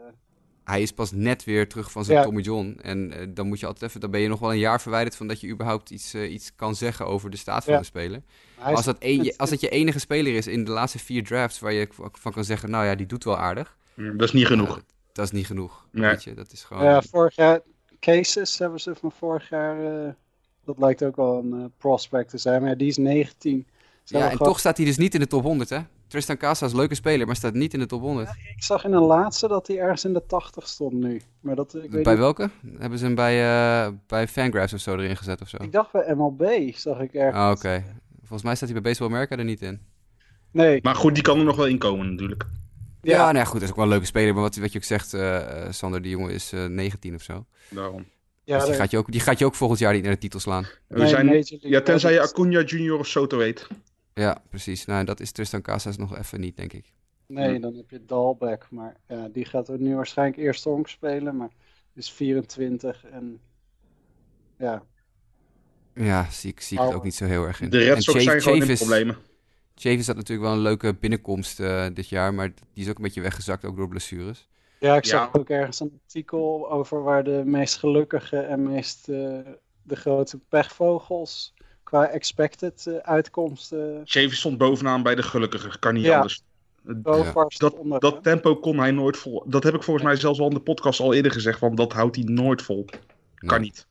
[0.65, 2.25] Hij is pas net weer terug van zijn ja.
[2.25, 2.79] Tommy John.
[2.83, 5.17] En uh, dan moet je altijd even, dan ben je nog wel een jaar verwijderd
[5.17, 7.79] van dat je überhaupt iets, iets kan zeggen over de staat van ja.
[7.79, 8.23] de speler.
[8.59, 11.73] Als dat, een, als dat je enige speler is in de laatste vier drafts waar
[11.73, 13.77] je van kan zeggen, nou ja, die doet wel aardig.
[13.95, 14.75] Dat is niet genoeg.
[14.75, 15.87] Dat, dat, is niet genoeg.
[15.93, 16.11] Nee.
[16.11, 16.85] Weet je, dat is gewoon...
[16.85, 17.61] Ja, vorig jaar,
[18.01, 20.17] Cases hebben ze van vorig jaar,
[20.69, 23.67] dat lijkt ook wel een prospect te zijn, maar die is 19.
[24.05, 24.49] Ja, en gewoon...
[24.49, 25.79] toch staat hij dus niet in de top 100, hè?
[26.07, 28.29] Tristan Casa is een leuke speler, maar staat niet in de top 100.
[28.29, 31.21] Ja, ik zag in een laatste dat hij ergens in de 80 stond nu.
[31.41, 32.23] Maar dat, ik weet bij niet...
[32.23, 32.51] welke?
[32.79, 33.43] Hebben ze hem bij,
[33.87, 35.57] uh, bij Fangraphs of zo erin gezet of zo?
[35.61, 37.37] Ik dacht bij MLB, zag ik ergens.
[37.37, 37.59] Ah, oké.
[37.59, 37.85] Okay.
[38.19, 39.81] Volgens mij staat hij bij Baseball America er niet in.
[40.51, 40.81] Nee.
[40.83, 42.47] Maar goed, die kan er nog wel in komen natuurlijk.
[43.03, 44.35] Ja, ja nou ja, goed, dat is ook wel een leuke speler.
[44.35, 47.45] Maar wat, wat je ook zegt, uh, Sander, die jongen is uh, 19 of zo.
[47.71, 48.07] Daarom.
[48.49, 50.19] Ja, dus die, gaat je ook, die gaat je ook volgend jaar niet naar de
[50.19, 50.67] titel slaan.
[50.87, 53.67] We nee, zijn, ja, tenzij je Acuna Junior of Soto weet.
[54.15, 54.85] Ja, precies.
[54.85, 56.93] Nou, dat is Tristan Casas nog even niet, denk ik.
[57.27, 58.67] Nee, dan heb je Dalbeck.
[58.71, 61.37] Maar ja, die gaat er nu waarschijnlijk eerst honk spelen.
[61.37, 61.51] Maar
[61.95, 63.41] is 24 en
[64.59, 64.83] ja.
[65.95, 67.71] Ja, zie ik, zie ik het ook niet zo heel erg in.
[67.71, 69.17] De Red Sox zijn gewoon in problemen.
[69.75, 73.03] Chavis had natuurlijk wel een leuke binnenkomst uh, dit jaar, maar die is ook een
[73.03, 74.49] beetje weggezakt, ook door blessures.
[74.79, 75.41] Ja, ik zag ja.
[75.41, 79.39] ook ergens een artikel over waar de meest gelukkige en meest uh,
[79.83, 84.01] de grote pechvogels qua expected uh, uitkomsten.
[84.05, 86.17] Chavis stond bovenaan bij de gelukkige, kan niet ja.
[86.17, 86.43] anders.
[87.57, 89.45] dat, dat tempo kon hij nooit vol.
[89.47, 91.93] Dat heb ik volgens mij zelfs al in de podcast al eerder gezegd, want dat
[91.93, 92.85] houdt hij nooit vol.
[93.35, 93.87] Kan niet.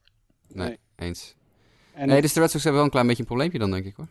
[0.48, 1.36] Nee, eens.
[1.94, 3.86] En nee, dus de Red Sox hebben wel een klein beetje een probleempje dan, denk
[3.86, 4.08] ik hoor.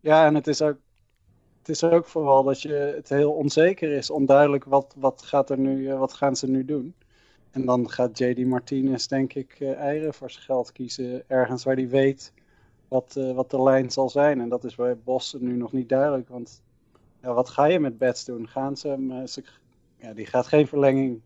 [0.00, 0.76] Ja, en het is ook,
[1.66, 5.58] het is ook vooral dat je het heel onzeker is, onduidelijk wat, wat, gaat er
[5.58, 6.94] nu, eh, wat gaan ze nu doen.
[7.50, 11.22] En dan gaat JD Martinez, denk ik, uh, eieren voor zijn geld kiezen.
[11.26, 12.32] Ergens waar hij weet
[12.88, 14.40] wat, uh, wat de lijn zal zijn.
[14.40, 16.28] En dat is bij Boston nu nog niet duidelijk.
[16.28, 16.62] Want
[17.22, 18.48] ja, wat ga je met Bets doen?
[18.48, 19.26] Gaan ze hem.
[19.26, 19.42] Ze,
[19.96, 21.20] ja, die gaat geen verlenging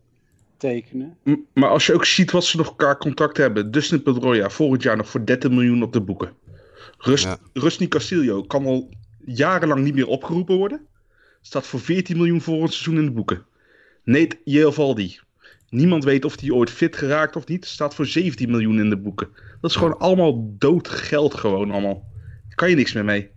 [0.57, 1.17] tekenen.
[1.53, 3.71] Maar als je ook ziet wat ze nog elkaar contact hebben.
[3.71, 6.33] Dustin Pedroia volgend jaar nog voor 30 miljoen op de boeken.
[6.97, 7.37] Rust, ja.
[7.53, 8.89] Rusty Castillo kan al
[9.25, 10.87] jarenlang niet meer opgeroepen worden.
[11.41, 13.45] Staat voor 14 miljoen volgend seizoen in de boeken.
[14.03, 15.19] Nate Ieovaldi.
[15.69, 17.65] Niemand weet of hij ooit fit geraakt of niet.
[17.65, 19.29] Staat voor 17 miljoen in de boeken.
[19.61, 22.09] Dat is gewoon allemaal dood geld gewoon allemaal.
[22.47, 23.29] Daar kan je niks meer mee.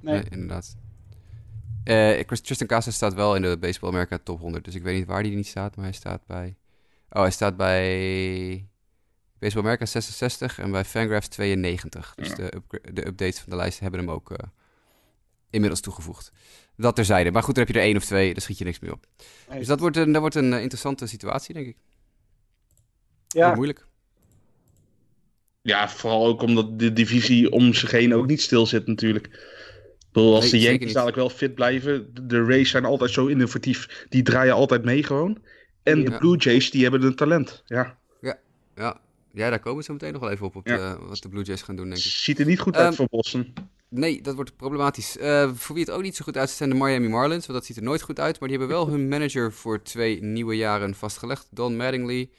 [0.00, 0.76] Nee, nee inderdaad.
[1.84, 4.64] Uh, Tristan Casas staat wel in de Baseball America top 100.
[4.64, 6.56] Dus ik weet niet waar hij niet staat, maar hij staat bij...
[7.10, 8.68] Oh, hij staat bij
[9.38, 12.14] Baseball America 66 en bij Fangraphs 92.
[12.16, 12.62] Dus de,
[12.92, 14.36] de, updates van de lijst hebben hem ook uh,
[15.50, 16.32] inmiddels toegevoegd.
[16.76, 17.30] Dat terzijde.
[17.30, 19.06] Maar goed, dan heb je er één of twee, daar schiet je niks meer op.
[19.52, 21.76] Dus dat wordt een, dat wordt een uh, interessante situatie, denk ik.
[23.28, 23.54] Ja.
[23.54, 23.86] moeilijk.
[25.62, 29.58] Ja, vooral ook omdat de divisie om zich heen ook niet stil zit natuurlijk.
[30.12, 34.06] Bedoel, als de Yankees dadelijk wel fit blijven, de Rays zijn altijd zo innovatief.
[34.08, 35.38] Die draaien altijd mee gewoon.
[35.82, 37.62] En de Blue Jays, die hebben een talent.
[37.66, 37.98] Ja.
[38.20, 38.38] Ja,
[38.74, 39.00] ja.
[39.32, 41.62] ja daar komen ze meteen nog wel even op, op de, wat de Blue Jays
[41.62, 42.04] gaan doen, denk ik.
[42.04, 43.52] Ziet er niet goed uit um, voor Boston.
[43.90, 45.16] Nee, dat wordt problematisch.
[45.16, 47.46] Uh, voor wie het ook niet zo goed uitziet zijn de Miami Marlins.
[47.46, 48.40] Want dat ziet er nooit goed uit.
[48.40, 51.46] Maar die hebben wel hun manager voor twee nieuwe jaren vastgelegd.
[51.50, 52.30] Don Mattingly.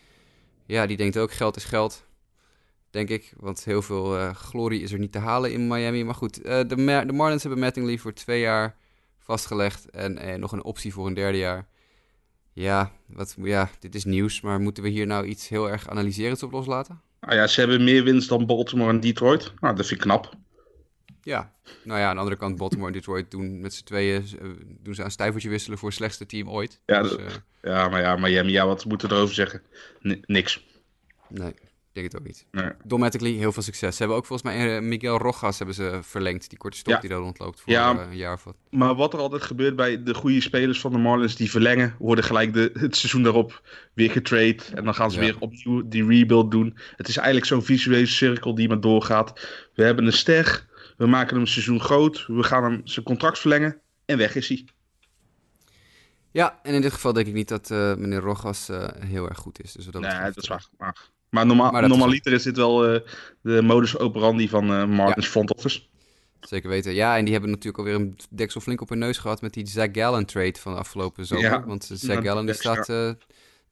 [0.66, 2.06] Ja, die denkt ook geld is geld.
[2.90, 3.34] Denk ik.
[3.38, 6.04] Want heel veel uh, glorie is er niet te halen in Miami.
[6.04, 8.76] Maar goed, uh, de, Mar de, Marlins hebben Mattingly voor twee jaar
[9.20, 9.90] vastgelegd.
[9.90, 11.68] En nog een optie voor een derde jaar.
[12.54, 14.42] Ja, wat, ja, dit is nieuws.
[14.42, 17.02] Maar moeten we hier nou iets heel erg analyserends op loslaten?
[17.22, 19.54] Nou ja, ze hebben meer winst dan Baltimore en Detroit.
[19.60, 20.36] Nou, dat vind ik knap.
[21.24, 21.54] Ja,
[21.84, 24.50] nou ja, aan de andere kant, Baltimore en Detroit doen met z'n tweeën uh,
[24.80, 26.80] doen ze een stijvertje wisselen voor het slechtste team ooit.
[26.86, 27.26] Ja, dus, uh,
[27.62, 29.62] ja maar ja, Miami, ja, wat moeten we erover zeggen?
[30.08, 30.66] N niks.
[31.28, 31.62] Nee, ik
[31.94, 32.46] denk het ook niet.
[32.52, 32.72] Nee.
[32.84, 33.92] Dometically, heel veel succes.
[33.92, 37.00] Ze hebben ook volgens mij uh, Miguel Rojas hebben ze verlengd, die korte stop ja.
[37.00, 38.56] die daar rondloopt voor ja, een jaar of wat.
[38.70, 42.24] Maar wat er altijd gebeurt bij de goede spelers van de Marlins, die verlengen, worden
[42.24, 43.62] gelijk de, het seizoen daarop
[43.94, 44.60] weer getrade.
[44.74, 45.26] En dan gaan ze ja.
[45.26, 46.78] weer opnieuw die rebuild doen.
[46.96, 49.48] Het is eigenlijk zo'n visuele cirkel die maar doorgaat.
[49.74, 50.70] We hebben een ster
[51.02, 52.26] we maken hem een seizoen groot.
[52.28, 53.82] We gaan hem zijn contract verlengen.
[54.06, 54.66] En weg is hij.
[56.32, 59.38] Ja, en in dit geval denk ik niet dat uh, meneer Rogas uh, heel erg
[59.38, 59.72] goed is.
[59.72, 60.68] Dus dat nee, dat is waar.
[60.78, 60.98] Maar,
[61.30, 63.00] maar, normaal, maar normaliter is dit wel uh,
[63.42, 65.32] de modus operandi van Martins ja.
[65.32, 65.82] front office.
[66.40, 66.94] Zeker weten.
[66.94, 69.68] Ja, en die hebben natuurlijk alweer een deksel flink op hun neus gehad met die
[69.68, 71.46] Zach Gallen trade van de afgelopen zomer.
[71.46, 73.18] Ja, Want Zach Gallen die staat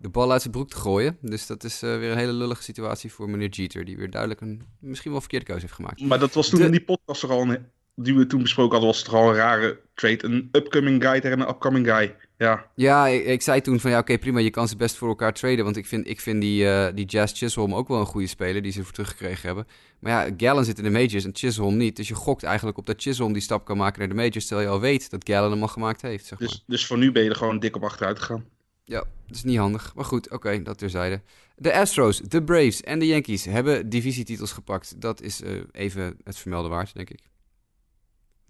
[0.02, 1.18] de bal uit zijn broek te gooien.
[1.22, 4.42] Dus dat is uh, weer een hele lullige situatie voor meneer Jeter, die weer duidelijk
[4.42, 6.02] een misschien wel verkeerde keuze heeft gemaakt.
[6.02, 8.90] Maar dat was toen in die podcast er al een, die we toen besproken hadden,
[8.90, 10.26] was het gewoon een rare trade.
[10.26, 12.16] Een upcoming guy tegen een upcoming guy.
[12.38, 15.08] Ja, ja ik, ik zei toen van ja, oké, prima, je kan ze best voor
[15.08, 15.64] elkaar traden.
[15.64, 18.62] Want ik vind, ik vind die, uh, die Jazz Chisholm ook wel een goede speler
[18.62, 19.68] die ze voor teruggekregen hebben.
[20.00, 21.96] Maar ja, Gallen zit in de majors en Chisholm niet.
[21.96, 24.68] Dus je gokt eigenlijk op dat Chisholm die stap kan maken naar de majors, terwijl
[24.68, 26.26] je al weet dat Gallen hem al gemaakt heeft.
[26.26, 28.46] Zeg dus, dus voor nu ben je er gewoon dik op achteruit gegaan.
[28.90, 29.96] Ja, dat is niet handig.
[29.96, 31.22] Maar goed, oké, okay, dat terzijde.
[31.56, 35.02] De Astros, de Braves en de Yankees hebben divisietitels gepakt.
[35.02, 37.20] Dat is uh, even het vermelden waard, denk ik.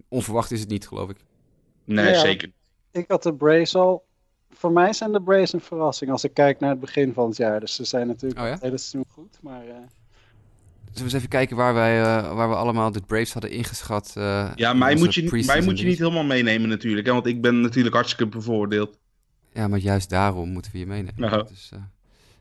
[0.08, 1.16] Onverwacht is het niet, geloof ik.
[1.84, 2.52] Nee, ja, zeker.
[2.90, 4.04] Ik had de Braves al.
[4.50, 7.36] Voor mij zijn de Braves een verrassing als ik kijk naar het begin van het
[7.36, 7.60] jaar.
[7.60, 8.52] Dus ze zijn natuurlijk oh, ja?
[8.52, 9.66] het hele seizoen goed, maar...
[9.66, 9.72] Uh...
[9.72, 9.88] Zullen
[10.94, 14.14] we eens even kijken waar, wij, uh, waar we allemaal de Braves hadden ingeschat?
[14.18, 17.06] Uh, ja, mij moet, je, mij moet je niet helemaal meenemen natuurlijk.
[17.06, 18.98] Hè, want ik ben natuurlijk hartstikke bevoordeeld.
[19.52, 21.20] Ja, maar juist daarom moeten we je meenemen.
[21.20, 21.46] Nou.
[21.46, 21.80] Dus, uh,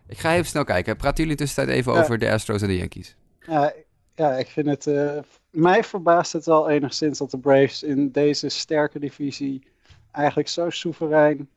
[0.07, 0.97] ik ga even snel kijken.
[0.97, 1.99] Praten jullie in tussentijd even ja.
[2.01, 3.15] over de Astros en de Yankees?
[3.39, 3.73] Ja,
[4.15, 4.85] ja ik vind het...
[4.85, 5.17] Uh,
[5.49, 9.63] mij verbaast het wel enigszins dat de Braves in deze sterke divisie
[10.11, 11.49] eigenlijk zo soeverein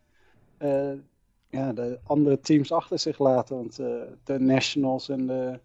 [0.59, 0.93] uh,
[1.51, 3.57] ja, de andere teams achter zich laten.
[3.57, 3.77] Want
[4.25, 5.59] de Nationals en de,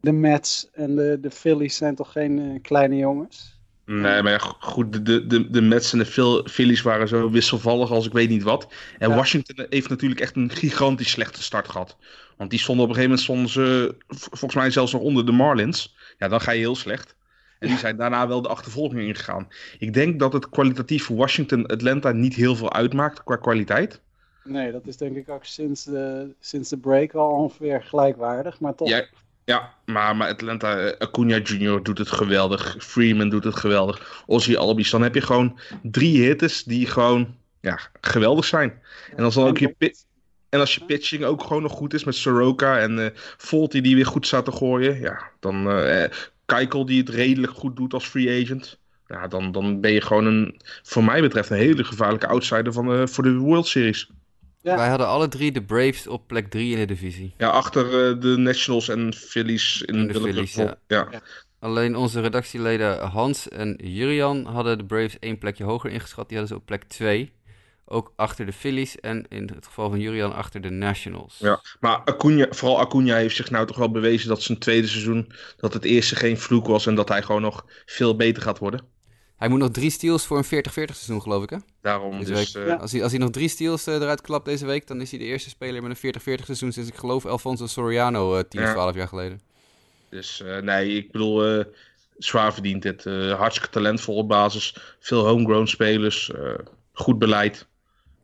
[0.00, 3.60] de Mets en de, de Phillies zijn toch geen kleine jongens?
[4.00, 8.06] Nee, maar ja, goed, de, de, de Mets en de Phillies waren zo wisselvallig als
[8.06, 8.72] ik weet niet wat.
[8.98, 9.16] En ja.
[9.16, 11.96] Washington heeft natuurlijk echt een gigantisch slechte start gehad.
[12.36, 15.32] Want die stonden op een gegeven moment, stonden ze volgens mij zelfs nog onder de
[15.32, 15.96] Marlins.
[16.18, 17.14] Ja, dan ga je heel slecht.
[17.58, 19.48] En die zijn daarna wel de achtervolging ingegaan.
[19.78, 24.00] Ik denk dat het kwalitatief voor Washington Atlanta niet heel veel uitmaakt qua kwaliteit.
[24.44, 28.60] Nee, dat is denk ik ook sinds de, sinds de break al ongeveer gelijkwaardig.
[28.60, 28.88] Maar toch.
[28.88, 29.04] Ja,
[29.44, 31.82] ja, maar, Atlanta, uh, Acuna Jr.
[31.82, 32.76] doet het geweldig.
[32.78, 34.22] Freeman doet het geweldig.
[34.26, 34.90] Ozzy Albies.
[34.90, 38.80] Dan heb je gewoon drie hitters die gewoon ja, geweldig zijn.
[39.16, 39.94] En als dan ook je,
[40.48, 43.94] en als je pitching ook gewoon nog goed is met Soroka en uh, Volti die
[43.94, 46.04] weer goed staat te gooien, ja, dan uh,
[46.46, 48.80] Keikel die het redelijk goed doet als free agent.
[49.28, 53.24] Dan, dan ben je gewoon een, voor mij betreft, een hele gevaarlijke outsider van, voor
[53.24, 54.10] de World Series.
[54.62, 54.76] Ja.
[54.76, 57.34] Wij hadden alle drie de Braves op plek 3 in de divisie.
[57.36, 60.78] Ja, achter uh, de Nationals en Phillies in de Phillies, ja.
[60.86, 61.08] Ja.
[61.58, 66.28] Alleen onze redactieleden Hans en Jurian hadden de Braves één plekje hoger ingeschat.
[66.28, 67.32] Die hadden ze op plek 2
[67.92, 71.36] ook achter de Phillies en in het geval van Julian achter de Nationals.
[71.38, 75.32] Ja, maar Acuna, vooral Acuna heeft zich nou toch wel bewezen dat zijn tweede seizoen,
[75.56, 78.84] dat het eerste geen vloek was en dat hij gewoon nog veel beter gaat worden.
[79.42, 81.56] Hij moet nog drie steals voor een 40-40 seizoen, geloof ik, hè?
[81.80, 82.54] Daarom dus...
[82.54, 82.80] Uh...
[82.80, 85.18] Als, hij, als hij nog drie steals uh, eruit klapt deze week, dan is hij
[85.18, 88.72] de eerste speler met een 40-40 seizoen sinds, ik geloof, Alfonso Soriano uh, 10, ja.
[88.72, 89.40] 12 jaar geleden.
[90.10, 91.64] Dus nee, ik bedoel,
[92.18, 93.04] zwaar verdient dit.
[93.36, 96.30] hartstikke talentvolle basis, veel homegrown spelers,
[96.92, 97.66] goed beleid.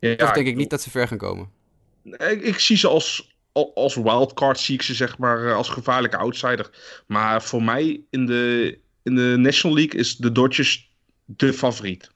[0.00, 1.50] Ja, Toch denk ik niet dat ze ver gaan komen.
[2.04, 3.36] Ik, ik zie ze als,
[3.74, 6.70] als wildcard, zie ik ze zeg maar eh, als gevaarlijke outsider.
[7.06, 10.87] Maar voor mij in de, in de National League is de Dodgers
[11.36, 12.10] de favoriet.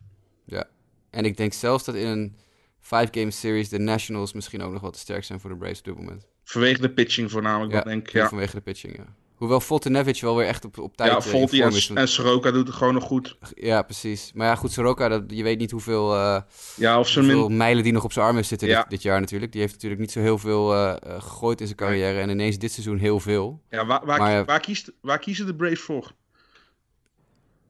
[0.45, 0.69] Ja,
[1.11, 2.37] en ik denk zelfs dat in een
[2.81, 5.85] five-game series de Nationals misschien ook nog wat te sterk zijn voor de Braves op
[5.85, 6.27] dit moment.
[6.45, 8.13] Vanwege de pitching voornamelijk, ja, denk ik.
[8.13, 9.15] Ja, vanwege de pitching, ja.
[9.35, 11.11] Hoewel Voltenevic wel weer echt op, op tijd...
[11.11, 13.37] Ja, eh, Volti en, en Soroka doet het gewoon nog goed.
[13.55, 14.31] Ja, precies.
[14.35, 16.41] Maar ja, goed, Soroka, dat, je weet niet hoeveel, uh,
[16.77, 19.53] ja, of hoeveel mijlen die nog op zijn arm heeft zitten dit, dit, jaar natuurlijk.
[19.53, 22.21] Die heeft natuurlijk niet zo heel veel uh, gegooid in zijn carrière.
[22.21, 23.63] En ineens dit seizoen heel veel.
[23.71, 26.13] Ja, waar, waar, maar, waar, kiest, waar kiezen de Braves voor?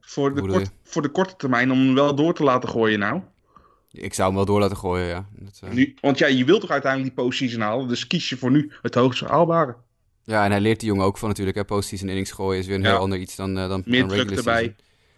[0.05, 3.21] Voor de, kort, voor de korte termijn om hem wel door te laten gooien nou?
[3.91, 5.25] Ik zou hem wel door laten gooien, ja.
[5.31, 8.51] Dat, nu, want ja, je wilt toch uiteindelijk die postseason halen, dus kies je voor
[8.51, 9.75] nu het hoogst haalbare.
[10.23, 11.57] Ja, en hij leert die jongen ook van natuurlijk.
[11.57, 11.65] Hè.
[11.65, 14.37] Postseason innings gooien is weer een heel ander iets dan, uh, dan, Meer dan regular
[14.37, 14.55] erbij.
[14.55, 14.75] Season.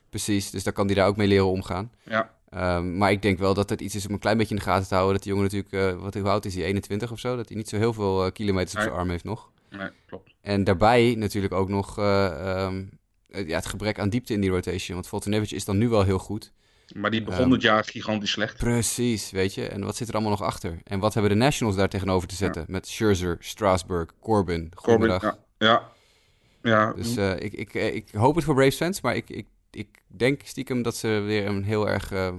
[0.09, 1.91] Precies, dus daar kan hij daar ook mee leren omgaan.
[2.03, 2.33] Ja.
[2.77, 4.67] Um, maar ik denk wel dat het iets is om een klein beetje in de
[4.67, 5.13] gaten te houden.
[5.13, 7.36] Dat die jongen natuurlijk, uh, wat, hoe oud is hij, 21 of zo?
[7.36, 8.83] Dat hij niet zo heel veel kilometers nee.
[8.83, 9.49] op zijn arm heeft nog.
[9.69, 10.33] Nee, klopt.
[10.41, 12.89] En daarbij natuurlijk ook nog um,
[13.47, 14.95] ja, het gebrek aan diepte in die rotation.
[14.95, 16.51] Want Voltanevic is dan nu wel heel goed.
[16.93, 18.57] Maar die begon um, het jaar gigantisch slecht.
[18.57, 19.67] Precies, weet je.
[19.67, 20.79] En wat zit er allemaal nog achter?
[20.83, 22.61] En wat hebben de Nationals daar tegenover te zetten?
[22.61, 22.67] Ja.
[22.71, 24.71] Met Scherzer, Strasburg, Corbin.
[24.75, 25.19] Corbin,
[25.57, 25.91] ja.
[26.61, 26.93] ja.
[26.93, 30.41] Dus uh, ik, ik, ik hoop het voor Braves fans, maar ik, ik, ik denk
[30.43, 32.33] stiekem dat ze weer een heel erg uh,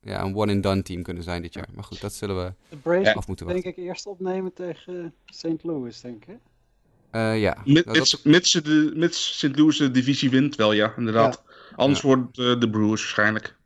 [0.00, 1.68] ja, een one-and-done team kunnen zijn dit jaar.
[1.74, 3.64] Maar goed, dat zullen we de Braves af moeten wachten.
[3.64, 5.62] denk ik eerst opnemen tegen St.
[5.62, 6.38] Louis, denk ik.
[7.16, 7.56] Uh, ja.
[7.64, 9.56] Mits, mits, de, mits St.
[9.56, 11.42] Louis de divisie wint wel, ja, inderdaad.
[11.46, 11.76] Ja.
[11.76, 12.06] Anders ja.
[12.06, 13.56] wordt de Brewers waarschijnlijk.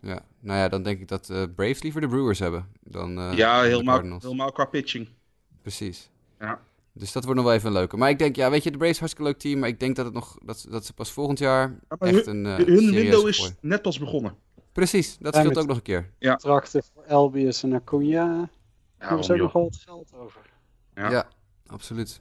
[0.00, 3.32] Ja, nou ja, dan denk ik dat uh, Braves liever de Brewers hebben dan uh,
[3.32, 5.08] Ja, helemaal, helemaal qua pitching.
[5.62, 6.10] Precies.
[6.38, 6.60] Ja.
[6.92, 7.98] Dus dat wordt nog wel even leuker.
[7.98, 9.58] Maar ik denk, ja, weet je, de Braves hartstikke leuk team.
[9.58, 12.44] Maar ik denk dat, het nog, dat, dat ze pas volgend jaar ja, echt hun,
[12.44, 14.34] een uh, Hun window is net pas begonnen.
[14.72, 16.10] Precies, dat scheelt ook nog een keer.
[16.18, 16.30] Ja.
[16.36, 18.50] Contracten voor Elbius en Acuna.
[18.98, 20.40] Daar is ook nog wel wat geld over.
[20.94, 21.28] Ja, ja
[21.66, 22.20] absoluut.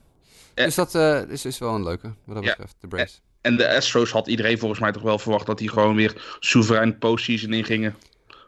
[0.59, 3.21] Eh, dus dat uh, is, is wel een leuke, wat dat betreft, de Braves.
[3.41, 6.97] En de Astros had iedereen volgens mij toch wel verwacht dat die gewoon weer soeverein
[6.97, 7.95] postseason ingingen.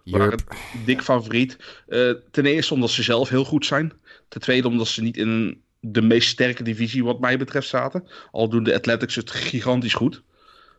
[0.04, 0.44] Waren
[0.86, 1.58] dik favoriet.
[1.88, 3.94] Uh, ten eerste omdat ze zelf heel goed zijn.
[4.28, 8.08] Ten tweede omdat ze niet in de meest sterke divisie wat mij betreft zaten.
[8.32, 10.22] Al doen de Athletics het gigantisch goed.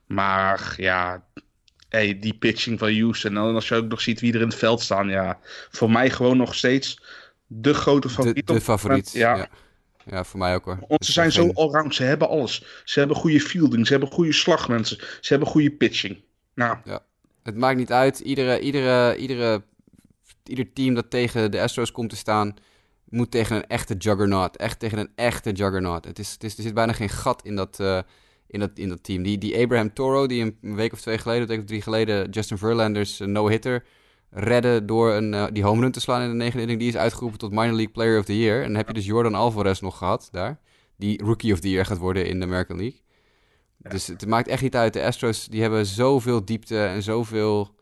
[0.06, 1.24] Maar ja,
[1.88, 3.36] hey, die pitching van Houston.
[3.36, 5.08] En als je ook nog ziet wie er in het veld staan.
[5.08, 5.38] Ja,
[5.70, 7.02] voor mij gewoon nog steeds
[7.46, 8.46] de grote favoriet.
[8.46, 9.36] De, de favoriet, ja.
[9.36, 9.48] ja.
[10.06, 10.24] Ja.
[10.24, 10.78] voor mij ook hoor.
[10.88, 11.54] Want ze zijn zo geen...
[11.54, 11.94] allround.
[11.94, 12.82] Ze hebben alles.
[12.84, 13.86] Ze hebben goede fielding.
[13.86, 14.98] Ze hebben goede slagmensen.
[14.98, 16.20] Ze hebben goede pitching.
[16.54, 16.76] Nou.
[16.84, 17.00] Ja.
[17.42, 18.18] Het maakt niet uit.
[18.18, 19.62] Iedere, iedere, iedere,
[20.44, 22.54] ieder team dat tegen de Astros komt te staan,
[23.04, 24.56] moet tegen een echte juggernaut.
[24.56, 26.04] Echt tegen een echte juggernaut.
[26.04, 28.00] Het is, het is, er zit bijna geen gat in dat, uh,
[28.46, 29.22] in dat, in dat team.
[29.22, 32.30] Die, die Abraham Toro, die een week of twee geleden, een week of drie geleden,
[32.30, 33.84] Justin Verlanders uh, no-hitter
[34.34, 36.96] redden door een, uh, die home run te slaan in de negende inning, die is
[36.96, 38.60] uitgeroepen tot minor league player of the year.
[38.60, 40.60] En dan heb je dus Jordan Alvarez nog gehad daar,
[40.96, 43.00] die rookie of the year gaat worden in de American League.
[43.88, 44.92] Dus het maakt echt niet uit.
[44.92, 47.74] De Astros die hebben zoveel diepte en zoveel.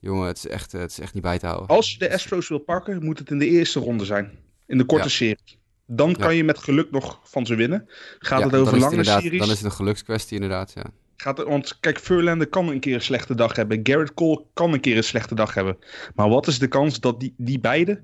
[0.00, 1.68] Jongen, het is echt, het is echt niet bij te houden.
[1.68, 4.38] Als je de Astros wil pakken, moet het in de eerste ronde zijn.
[4.66, 5.10] In de korte ja.
[5.10, 5.58] serie.
[5.86, 6.36] Dan kan ja.
[6.36, 7.88] je met geluk nog van ze winnen.
[8.18, 9.40] Gaat het over lange series?
[9.40, 10.84] Dan is het een gelukskwestie inderdaad, ja.
[11.20, 13.80] Gaat want kijk, Verlander kan een keer een slechte dag hebben.
[13.82, 15.78] Garrett Cole kan een keer een slechte dag hebben.
[16.14, 18.02] Maar wat is de kans dat die, die beide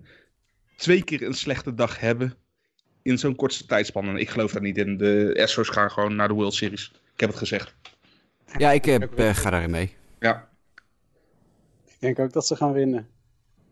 [0.76, 2.34] twee keer een slechte dag hebben
[3.02, 4.08] in zo'n kortste tijdspan?
[4.08, 4.96] En ik geloof daar niet in.
[4.96, 6.92] De Astros gaan gewoon naar de World Series.
[7.14, 7.74] Ik heb het gezegd.
[8.58, 9.96] Ja, ik heb, uh, ga daarin mee.
[10.20, 10.48] Ja.
[11.86, 13.08] Ik denk ook dat ze gaan winnen.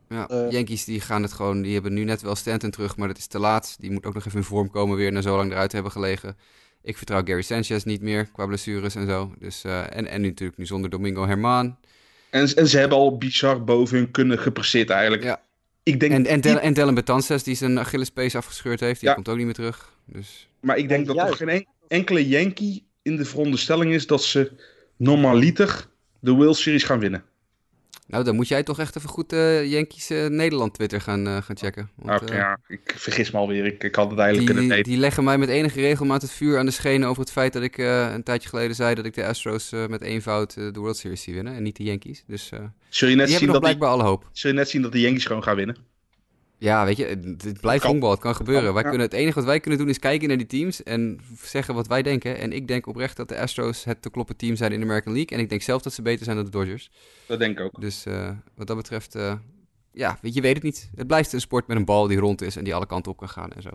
[0.08, 3.08] Ja, uh, Yankees die gaan het gewoon, die hebben nu net wel Stanton terug, maar
[3.08, 3.76] dat is te laat.
[3.80, 6.36] Die moet ook nog even in vorm komen weer, na zo lang eruit hebben gelegen.
[6.82, 9.34] Ik vertrouw Gary Sanchez niet meer qua blessures en zo.
[9.38, 11.76] Dus, uh, en, en nu natuurlijk nu zonder Domingo Herman.
[12.30, 15.22] En, en ze hebben al bizar boven hun kunnen gepresseerd eigenlijk.
[15.22, 15.40] Ja.
[15.82, 19.14] Ik denk, En, en, Del, en Dylan Betances, die zijn Achillespees afgescheurd heeft, die Ja.
[19.14, 19.92] komt ook niet meer terug.
[20.06, 24.06] Dus maar ik denk Ja, dat er geen en- enkele Yankee in de veronderstelling is
[24.06, 24.52] dat ze
[24.96, 25.86] normaliter
[26.20, 27.24] de World Series gaan winnen.
[28.12, 31.42] Nou, dan moet jij toch echt even goed eh Yankees eh, Nederland Twitter gaan, eh,
[31.42, 31.90] gaan checken.
[31.94, 33.66] Want, ja, ik vergis me alweer.
[33.66, 34.90] Ik, ik had het eigenlijk kunnen weten.
[34.90, 37.62] die leggen mij met enige regelmaat het vuur aan de schenen over het feit dat
[37.62, 41.34] ik een tijdje geleden zei dat ik de Astros met eenvoud de World Series zie
[41.34, 42.24] winnen en niet de Yankees.
[42.26, 42.50] Dus
[42.88, 44.28] Zul je, net die zien hebben die, blijkbaar alle hoop.
[44.32, 45.76] zul je net zien dat de Yankees gewoon gaan winnen?
[46.62, 47.90] Ja, weet je, het, blijft kan.
[47.90, 48.74] honkbal, het kan gebeuren.
[48.74, 51.74] wij kunnen, het enige wat wij kunnen doen is kijken naar die teams en zeggen
[51.74, 52.38] wat wij denken.
[52.38, 55.12] En ik denk oprecht dat de Astros het te kloppen team zijn in de American
[55.12, 55.36] League.
[55.36, 56.90] En ik denk zelf dat ze beter zijn dan de Dodgers.
[57.26, 57.80] Dat denk ik ook.
[57.80, 59.34] Dus eh, wat dat betreft, eh,
[59.92, 60.90] ja, weet je, je weet het niet.
[60.94, 63.18] Het blijft een sport met een bal die rond is en die alle kanten op
[63.18, 63.70] kan gaan en zo.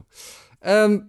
[0.60, 1.00] Ehm,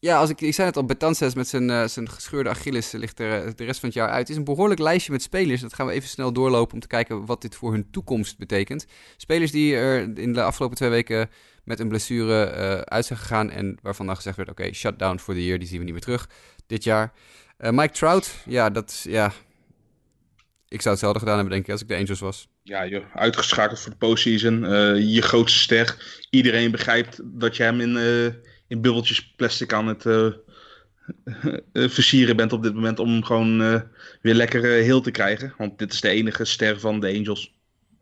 [0.00, 3.20] ja, als ik, ik zei het al, Betances met zijn, eh, zijn gescheurde Achilles ligt
[3.20, 4.18] er eh, de rest van het jaar uit.
[4.18, 5.60] Het is een behoorlijk lijstje met spelers.
[5.60, 8.86] Dat gaan we even snel doorlopen om te kijken wat dit voor hun toekomst betekent.
[9.16, 11.30] Spelers die er in de afgelopen twee weken
[11.64, 15.34] met een blessure eh, uit zijn gegaan en waarvan dan gezegd werd, oké, shutdown voor
[15.34, 16.28] de year, die zien we niet meer terug
[16.66, 17.12] dit jaar.
[17.58, 19.32] Mike Trout, ja, dat ja...
[20.68, 22.48] Ik zou hetzelfde gedaan hebben, denk ik, als ik de Angels was.
[22.62, 24.60] Ja, uitgeschakeld voor de postseason.
[25.10, 26.16] Je grootste ster.
[26.30, 27.96] Iedereen begrijpt dat je hem in,
[28.70, 30.32] in bubbeltjes plastic aan het eh, eh,
[31.72, 32.98] versieren bent op dit moment.
[32.98, 33.80] Om hem gewoon eh,
[34.22, 35.54] weer lekker heel te krijgen.
[35.58, 37.54] Want dit is de enige ster van de Angels.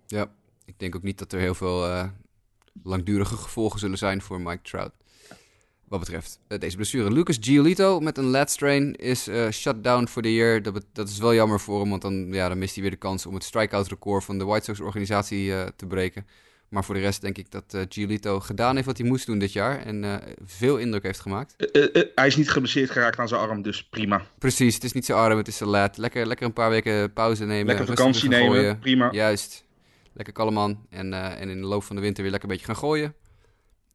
[0.07, 0.31] Ja,
[0.64, 2.11] ik denk ook niet dat er heel veel
[2.83, 4.93] langdurige gevolgen zullen zijn voor Mike Trout.
[5.85, 7.12] Wat betreft deze blessure.
[7.12, 10.62] Lucas Giolito met een lat strain is shut down voor de year.
[10.62, 12.99] Dat, dat is wel jammer voor hem, want dan, ja, dan mist hij weer de
[12.99, 16.27] kans om het strikeout record van de White Sox organisatie te breken.
[16.69, 19.39] Maar voor de rest denk ik dat eh Giolito gedaan heeft wat hij moest doen
[19.39, 19.81] dit jaar.
[19.81, 20.14] En eh,
[20.45, 21.57] veel indruk heeft gemaakt.
[21.57, 24.23] Eh, hij is niet geblesseerd geraakt aan zijn arm, dus prima.
[24.39, 25.97] Precies, het is niet zijn arm, het is zijn lat.
[25.97, 27.66] Lekker, lekker een paar weken pauze nemen.
[27.66, 29.09] Lekker vakantie nemen, prima.
[29.12, 29.66] Juist.
[30.12, 30.87] Lekker kalm aan.
[30.91, 33.14] En, en in de loop van de winter weer lekker een beetje gaan gooien.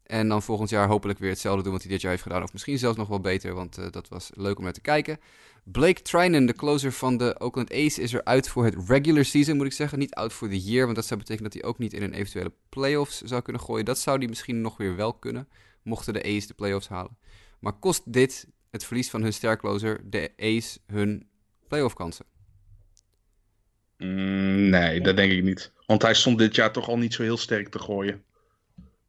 [0.02, 2.42] En dan volgend jaar hopelijk weer hetzelfde doen wat hij dit jaar heeft gedaan.
[2.42, 5.18] Of misschien zelfs nog wel beter, want dat was leuk om naar te kijken.
[5.64, 9.56] Blake Trinan, de closer van de Oakland A's, is er uit voor het regular season,
[9.56, 9.98] moet ik zeggen.
[9.98, 12.12] Niet out for the year, want dat zou betekenen dat hij ook niet in een
[12.12, 13.84] eventuele playoffs zou kunnen gooien.
[13.84, 15.48] Dat zou hij misschien nog weer wel kunnen,
[15.82, 17.16] mochten de A's de playoffs halen.
[17.60, 21.28] Maar kost dit, het verlies van hun stercloser, de A's hun
[21.68, 22.26] playoff kansen?
[23.98, 25.72] Mm, nee, dat denk ik niet.
[25.86, 28.22] Want hij stond dit jaar toch al niet zo heel sterk te gooien.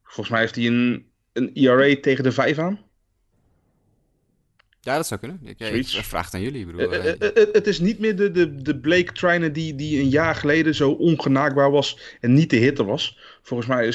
[0.03, 2.80] Volgens mij heeft hij een, een ERA tegen de 5 aan.
[4.86, 5.39] Ja, dat zou kunnen.
[5.43, 5.95] Ik, ik, Zoiets.
[5.97, 6.65] ik vraag het aan jullie.
[6.65, 9.75] Bedoel, Eh, eh, eh, eh, het is niet meer de, de, de Blake Trainer die,
[9.75, 13.17] die een jaar geleden zo ongenaakbaar was en niet de hitter was.
[13.41, 13.91] Volgens mij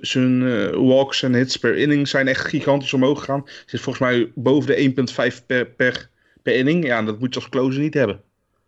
[0.00, 3.44] zijn eh, walks en hits per inning zijn echt gigantisch omhoog gegaan.
[3.66, 4.94] Zit volgens mij boven de
[5.38, 6.10] 1,5 per, per,
[6.42, 6.84] per inning.
[6.84, 8.20] Ja, dat moet je als closer niet hebben.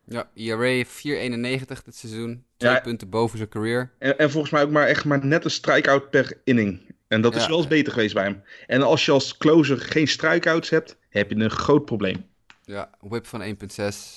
[0.07, 2.45] Ja, E ERA 4,91 dit seizoen.
[2.57, 2.81] Twee Ja.
[2.81, 3.91] punten boven zijn career.
[3.99, 6.81] En, en volgens mij ook maar echt maar net een strikeout per inning.
[7.09, 8.43] En dat is wel eens beter geweest bij hem.
[8.67, 12.27] En als je als closer geen strikeouts hebt, heb je een groot probleem.
[12.65, 13.47] Ja, whip van 1,6.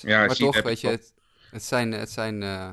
[0.00, 1.12] Ja, maar toch, weet je, het,
[1.50, 2.70] het zijn, het zijn eh,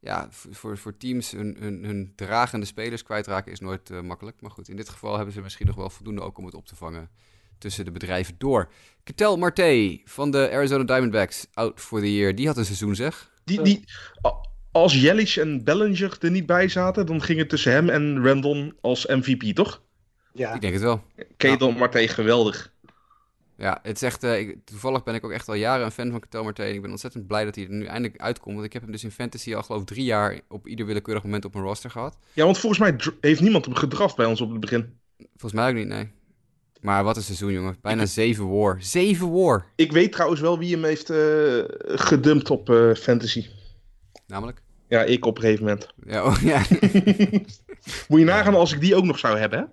[0.00, 4.40] ja, voor, voor teams hun, hun, hun dragende spelers kwijtraken is nooit eh, makkelijk.
[4.40, 6.66] Maar goed, in dit geval hebben ze misschien nog wel voldoende ook om het op
[6.66, 7.10] te vangen
[7.58, 8.68] tussen de bedrijven door.
[9.04, 12.34] Ketel Marte van de Arizona Diamondbacks, out for the year.
[12.34, 13.30] Die had een seizoen, zeg.
[13.44, 13.84] Die, die,
[14.72, 18.76] als Yelich en Bellinger er niet bij zaten, dan ging het tussen hem en Randon
[18.80, 19.82] als MVP, toch?
[20.32, 21.02] Ja, Ik denk het wel.
[21.36, 22.72] Ketel Marte, geweldig.
[23.58, 26.10] Ja, het is echt, eh, ik- toevallig ben ik ook echt al jaren een fan
[26.10, 28.54] van Ketel ik ben ontzettend blij dat hij er nu eindelijk uitkomt.
[28.54, 31.22] Want ik heb hem dus in fantasy al geloof ik drie jaar op ieder willekeurig
[31.22, 32.16] moment op mijn roster gehad.
[32.32, 34.98] Ja, want volgens mij heeft niemand hem gedraft bij ons op het begin.
[35.18, 36.10] Volgens mij ook niet, nee.
[36.80, 37.76] Maar wat een seizoen, jongen.
[37.82, 38.76] Bijna zeven war.
[38.82, 39.66] Zeven war!
[39.76, 41.62] Ik weet trouwens wel wie hem heeft eh,
[41.98, 43.46] gedumpt op eh, fantasy.
[44.26, 44.62] Namelijk?
[44.88, 45.86] Ja, ik op een gegeven moment.
[46.06, 46.62] Ja, oh, ja.
[48.08, 49.64] Moet je nagaan als ik die ook nog zou hebben, hè?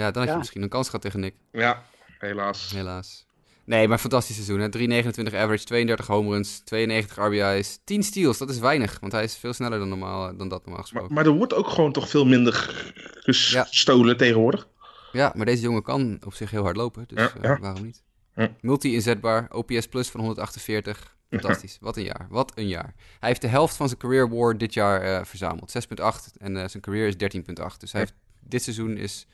[0.00, 0.36] ja, dan had je Ja.
[0.36, 1.34] misschien een kans gehad tegen Nick.
[1.52, 1.82] Ja,
[2.18, 2.70] helaas.
[2.74, 3.26] Helaas.
[3.68, 4.60] Nee, maar fantastisch seizoen.
[4.60, 4.68] Hè?
[4.68, 8.38] 3,29 average, 32 home runs, 92 RBI's, 10 steals.
[8.38, 11.14] Dat is weinig, want hij is veel sneller dan, normaal, dan dat normaal Maar, gesproken.
[11.14, 12.86] maar er wordt ook gewoon toch veel minder
[13.24, 13.64] Ja.
[13.64, 14.68] gestolen tegenwoordig.
[15.12, 18.02] Ja, maar deze jongen kan op zich heel hard lopen, dus Ja, eh, waarom niet?
[18.34, 18.50] Ja.
[18.60, 21.16] Multi-inzetbaar, OPS plus van 148.
[21.30, 22.94] Fantastisch, wat een jaar, wat een jaar.
[23.20, 26.68] Hij heeft de helft van zijn career war dit jaar eh, verzameld, 6.8 en eh,
[26.68, 27.80] zijn career is 13.8.
[27.80, 29.26] Dus hij heeft, dit seizoen is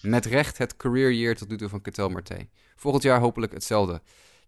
[0.00, 2.46] met recht het career year tot nu toe van Ketel Marte.
[2.76, 4.00] Volgend jaar hopelijk hetzelfde.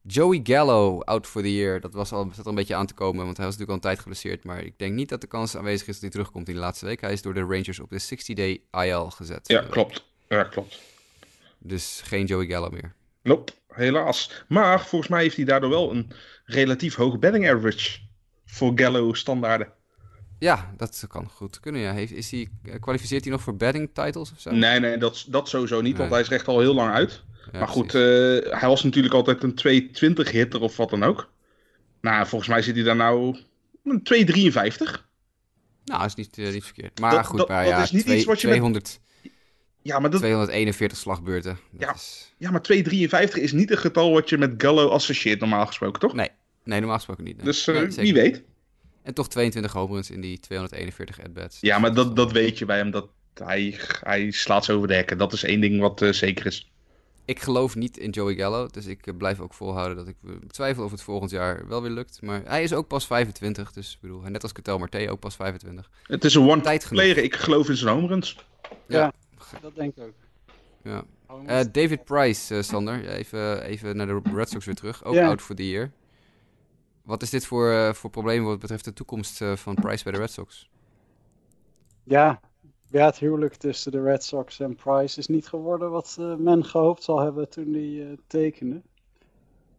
[0.02, 1.80] Joey Gallo, out for the year.
[1.80, 3.74] Dat was al, zat er een beetje aan te komen, want hij was natuurlijk al
[3.74, 4.44] een tijd geblesseerd.
[4.44, 6.86] Maar ik denk niet dat de kans aanwezig is dat hij terugkomt in de laatste
[6.86, 7.00] week.
[7.00, 9.48] Hij is door de Rangers op de 60-day IL gezet.
[9.48, 10.04] Ja, klopt.
[10.28, 10.80] Ja, klopt.
[11.58, 12.94] Dus geen Joey Gallo meer.
[13.22, 14.44] Nope, helaas.
[14.48, 16.10] Maar volgens mij heeft hij daardoor wel een
[16.44, 17.98] relatief hoge batting average
[18.44, 19.72] voor Gallo standaarden.
[20.38, 21.80] Ja, dat kan goed kunnen.
[21.80, 21.92] Ja.
[21.92, 22.48] Heeft, is hij,
[22.80, 24.50] kwalificeert hij nog voor batting titles of zo?
[24.50, 27.22] Nee, nee, dat, dat sowieso niet, want hij is echt al heel lang uit.
[27.52, 28.02] Maar goed, uh,
[28.60, 31.30] hij was natuurlijk altijd een 220 hitter of wat dan ook.
[32.00, 33.36] Nou, volgens mij zit hij daar nou
[33.84, 35.08] een 253.
[35.84, 37.00] Nou, dat is niet, uh, niet verkeerd.
[37.00, 39.30] Maar goed, dat, maar, dat ja, is niet twee, iets wat je 200, met...
[39.82, 40.20] ja, maar dat...
[40.20, 41.58] 241 slagbeurten.
[41.78, 42.34] ja, is...
[42.38, 46.14] ja, maar 253 is niet een getal wat je met Gallo associeert normaal gesproken, toch?
[46.14, 46.28] Nee,
[46.64, 47.36] nee normaal gesproken niet.
[47.36, 47.44] Nee.
[47.44, 48.42] Dus uh, wie weet.
[49.02, 51.58] En toch 22 home in die 241 at-bats.
[51.60, 52.90] Ja, maar dat, dat weet je bij hem.
[52.90, 55.18] Dat hij, hij slaat ze over de hekken.
[55.18, 56.70] Dat is één ding wat uh, zeker is.
[57.26, 58.66] Ik geloof niet in Joey Gallo.
[58.66, 60.16] Dus ik uh, blijf ook volhouden dat ik
[60.46, 62.22] twijfel of het volgend jaar wel weer lukt.
[62.22, 63.72] Maar hij is ook pas 25.
[63.72, 65.90] Dus ik bedoel, net als Ketel Marte ook pas 25.
[66.02, 67.18] Het is een one-player.
[67.18, 68.46] Ik geloof in zijn home runs.
[68.86, 69.12] Ja,
[69.52, 70.14] ja dat denk ik ook.
[70.82, 71.04] Ja.
[71.30, 73.08] Uh, David Price, Sander.
[73.08, 75.04] Even, even naar de Red Sox weer terug.
[75.04, 75.92] Ook out for the year.
[77.02, 80.12] Wat is dit voor, uh, voor probleem wat betreft de toekomst uh, van Price bij
[80.12, 80.68] de Red Sox?
[82.02, 82.40] Ja,
[82.90, 86.64] ja, het huwelijk tussen de Red Sox en Price is niet geworden wat uh, men
[86.64, 88.82] gehoopt zal hebben toen hij tekende.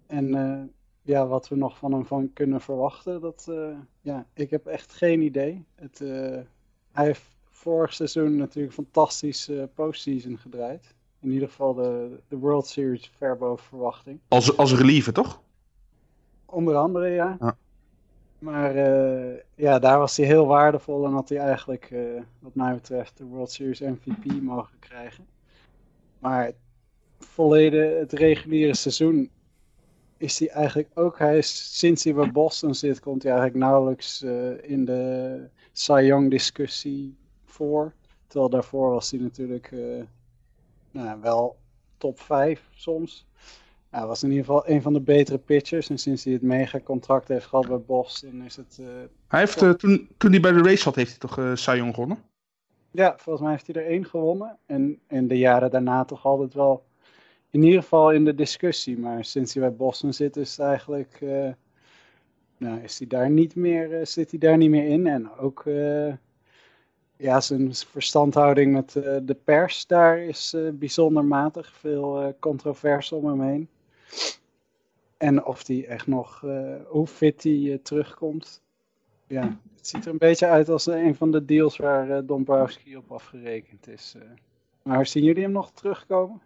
[0.07, 3.51] En ja, wat we nog van hem van kunnen verwachten, dat,
[4.01, 5.65] ja, ik heb echt geen idee.
[5.75, 5.99] Het,
[6.91, 10.95] hij heeft vorig seizoen natuurlijk fantastisch postseason gedraaid.
[11.19, 14.19] In ieder geval de, de World Series ver boven verwachting.
[14.27, 15.41] Als, als reliever, toch?
[16.45, 17.37] Onder andere, ja.
[17.39, 17.57] ja.
[18.39, 22.73] Maar uh, ja, daar was hij heel waardevol en had hij eigenlijk, uh, wat mij
[22.73, 25.27] betreft, de World Series MVP mogen krijgen.
[26.19, 26.51] Maar
[27.19, 29.29] volledig het reguliere seizoen
[30.17, 31.19] is hij eigenlijk ook.
[31.19, 36.01] Hij is, sinds hij bij Boston zit, komt hij eigenlijk nauwelijks uh, in de Cy
[36.03, 37.93] Young discussie voor.
[38.27, 39.71] Terwijl daarvoor was hij natuurlijk
[40.91, 41.57] nou, wel
[41.97, 43.26] top 5 soms.
[43.97, 45.89] Hij was in ieder geval een van de betere pitchers.
[45.89, 48.77] En sinds hij het mega-contract heeft gehad bij Boston is het...
[48.81, 48.87] Uh,
[49.27, 51.93] hij heeft, uh, toen, toen hij bij de race zat, heeft hij toch uh, Sion
[51.93, 52.17] gewonnen?
[52.91, 54.57] Ja, volgens mij heeft hij er één gewonnen.
[54.65, 56.83] En in de jaren daarna toch altijd wel
[57.49, 58.97] in ieder geval in de discussie.
[58.97, 61.19] Maar sinds hij bij Boston zit is het eigenlijk...
[62.57, 65.07] nou, is hij daar niet meer, zit hij daar niet meer in.
[65.07, 65.63] En ook
[67.17, 68.91] ja, zijn verstandhouding met
[69.23, 71.73] de pers daar is bijzonder matig.
[71.73, 73.69] Veel controverse om hem heen.
[75.17, 78.61] En of die echt nog, uh, hoe fit die uh, terugkomt.
[79.27, 83.11] Ja, het ziet er een beetje uit als een van de deals waar Dombrowski op
[83.11, 84.15] afgerekend is.
[84.83, 86.41] Maar zien jullie hem nog terugkomen?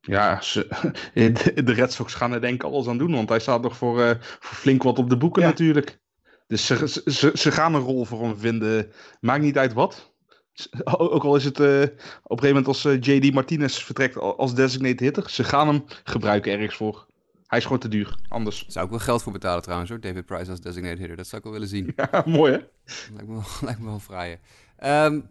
[0.00, 0.66] Ja, ze,
[1.64, 3.98] de Red Sox gaan er denk ik alles aan doen, want hij staat nog voor,
[4.20, 6.00] voor flink wat op de boeken natuurlijk.
[6.46, 8.92] Dus ze, ze, ze gaan een rol voor hem vinden.
[9.20, 10.11] Maakt niet uit wat.
[10.98, 14.54] Ook al is het uh, op een gegeven moment als uh, JD Martinez vertrekt als
[14.54, 15.30] designated hitter.
[15.30, 17.06] Ze gaan hem gebruiken ergens voor.
[17.46, 18.66] Hij is gewoon te duur, anders.
[18.66, 21.16] Zou ik wel geld voor betalen trouwens hoor, David Price als designated hitter.
[21.16, 21.92] Dat zou ik wel willen zien.
[21.96, 22.58] Ja, mooi hè?
[23.12, 25.04] Lijkt me wel, lijkt me wel.
[25.04, 25.28] Um,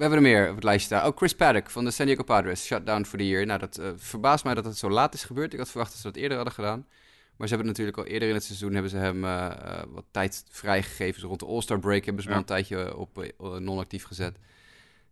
[0.00, 1.10] we hebben er meer op het lijstje staan.
[1.10, 3.46] Oh, Chris Paddock van de San Diego Padres, shutdown for the year.
[3.46, 5.52] Nou, dat uh, verbaast mij dat het zo laat is gebeurd.
[5.52, 6.86] Ik had verwacht dat ze dat eerder hadden gedaan.
[7.40, 10.04] Maar ze hebben natuurlijk al eerder in het seizoen hebben ze hem uh, uh, wat
[10.10, 11.22] tijd vrijgegeven.
[11.22, 12.34] rond de All-Star break hebben ze ja.
[12.34, 14.38] hem een tijdje op non-actief gezet.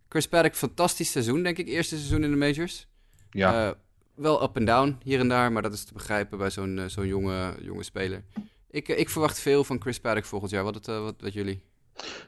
[0.09, 1.69] Chris Paddock, fantastisch seizoen, denk ik.
[1.69, 2.87] Eerste seizoen in de majors.
[3.31, 3.67] Ja.
[3.67, 3.73] Uh,
[4.15, 7.07] wel up en down hier en daar, maar dat is te begrijpen bij zo'n zo'n
[7.07, 8.23] jonge, jonge speler.
[8.71, 10.65] Ik, ik verwacht veel van Chris Paddock volgend jaar.
[10.65, 11.63] Wat, het, wat, wat jullie?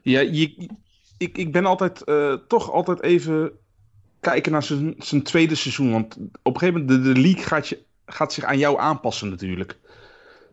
[0.02, 0.68] Ja, je,
[1.18, 2.04] ik, ik ben altijd
[2.48, 3.52] toch altijd even
[4.20, 5.92] kijken naar zijn, zijn tweede seizoen.
[5.92, 9.28] Want op een gegeven moment, de, de league gaat, je, gaat zich aan jou aanpassen
[9.28, 9.78] natuurlijk.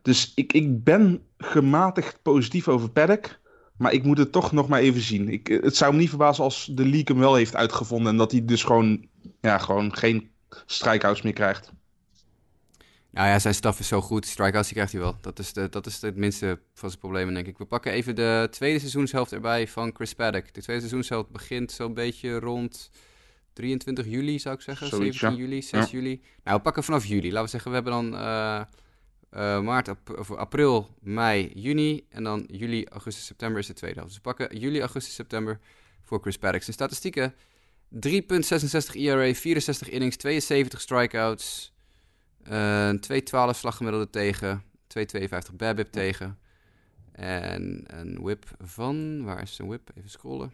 [0.07, 3.39] Dus ik, ik ben gematigd positief over Paddock.
[3.77, 5.29] Maar ik moet het toch nog maar even zien.
[5.29, 8.11] Ik, het zou me niet verbazen als de league hem wel heeft uitgevonden.
[8.11, 9.07] En dat hij dus gewoon,
[9.41, 10.29] ja, gewoon geen
[10.65, 11.71] strikeouts meer krijgt.
[13.09, 14.25] Nou ja, zijn staf is zo goed.
[14.25, 15.17] Strikeouts die krijgt hij wel.
[15.21, 17.57] Dat is, de, dat is het minste van zijn problemen, denk ik.
[17.57, 20.53] We pakken even de tweede seizoenshelft erbij van Chris Paddock.
[20.53, 22.89] De tweede seizoenshelft begint zo'n beetje rond
[23.53, 24.87] 23 juli, zou ik zeggen.
[24.87, 25.97] Zoiets, 17 juli, 6 ja.
[25.97, 26.21] juli.
[26.43, 27.27] Nou, we pakken vanaf juli.
[27.27, 28.13] Laten we zeggen, we hebben dan...
[28.13, 28.61] Uh,
[29.31, 32.05] uh, maart, of april, mei, juni.
[32.09, 34.13] En dan juli, augustus, september is de tweede helft.
[34.13, 35.59] Dus we pakken juli, augustus, september
[36.03, 36.61] voor Chris Paddock.
[36.61, 37.33] Zijn statistieken:
[37.89, 37.99] 3,66
[38.93, 41.75] ERA, 64 innings, 72 strikeouts.
[42.51, 42.97] Uh, 2,12
[43.49, 44.63] slaggemiddelde tegen.
[44.87, 46.39] 2,52 BABIP tegen.
[47.11, 49.23] En een whip van.
[49.23, 49.89] Waar is zijn whip?
[49.95, 50.53] Even scrollen.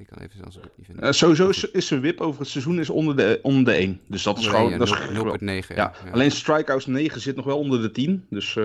[0.00, 1.04] Ik kan even zelfs ook niet vinden.
[1.04, 4.00] Uh, sowieso is, is zijn whip over het seizoen is onder de, onder de 1.
[4.06, 4.78] Dus dat is gewoon...
[4.78, 5.42] dat is 0,9.
[5.42, 5.62] Ja.
[5.74, 5.94] Ja.
[6.12, 8.26] Alleen strikeouts 9 zit nog wel onder de 10.
[8.30, 8.64] Dus uh,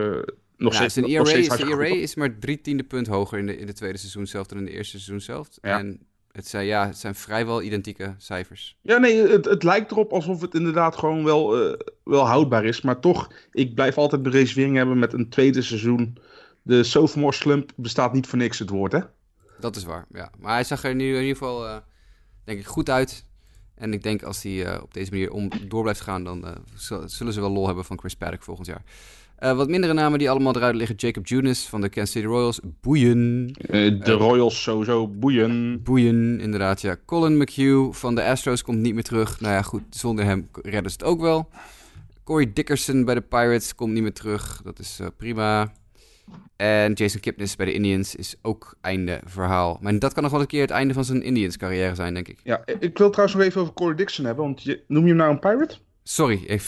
[0.58, 0.94] nog ja, steeds...
[0.94, 3.98] Zijn ERA, zijn ERA is maar drie tiende punt hoger in de, in de tweede
[3.98, 5.48] seizoen zelf dan in de eerste seizoen zelf.
[5.62, 5.80] Ja.
[5.80, 6.00] En
[6.32, 8.78] Het zijn, ja, het zijn vrijwel identieke cijfers.
[8.82, 11.74] Ja, nee, het, het lijkt erop alsof het inderdaad gewoon wel, uh,
[12.04, 12.82] wel houdbaar is.
[12.82, 16.18] Maar toch, ik blijf altijd de reservering hebben met een tweede seizoen.
[16.62, 19.00] De sophomore slump bestaat niet voor niks, het woord, hè?
[19.60, 20.32] Dat is waar, ja.
[20.40, 21.78] Maar hij zag er in ieder geval, uh,
[22.44, 23.26] denk ik, goed uit.
[23.76, 26.46] En ik denk als hij uh, op deze manier om, door blijft gaan, dan
[27.06, 28.84] zullen ze wel lol hebben van Chris Paddock volgend jaar.
[29.56, 30.96] Wat mindere namen die allemaal eruit liggen.
[30.96, 32.60] Jacob Junis van de Kansas City Royals.
[32.82, 33.48] Boeien.
[34.04, 35.08] De Royals sowieso.
[35.08, 35.84] Boeien.
[35.84, 36.82] Boeien, inderdaad.
[36.82, 36.98] Ja.
[37.06, 39.40] Colin McHugh van de Astros komt niet meer terug.
[39.40, 39.84] Nou ja, goed.
[39.90, 41.50] Zonder hem redden ze het ook wel.
[42.24, 44.62] Corey Dickerson bij de Pirates komt niet meer terug.
[44.64, 45.74] Dat is prima.
[46.56, 49.78] En Jason Kipnis bij de Indians is ook einde verhaal.
[49.82, 52.28] Maar dat kan nog wel een keer het einde van zijn Indians carrière zijn, denk
[52.28, 52.40] ik.
[52.44, 54.46] Ja, ik wil trouwens nog even over Corey Dixon hebben.
[54.46, 55.78] Want je, noem je hem nou een Pirate?
[56.04, 56.40] Sorry,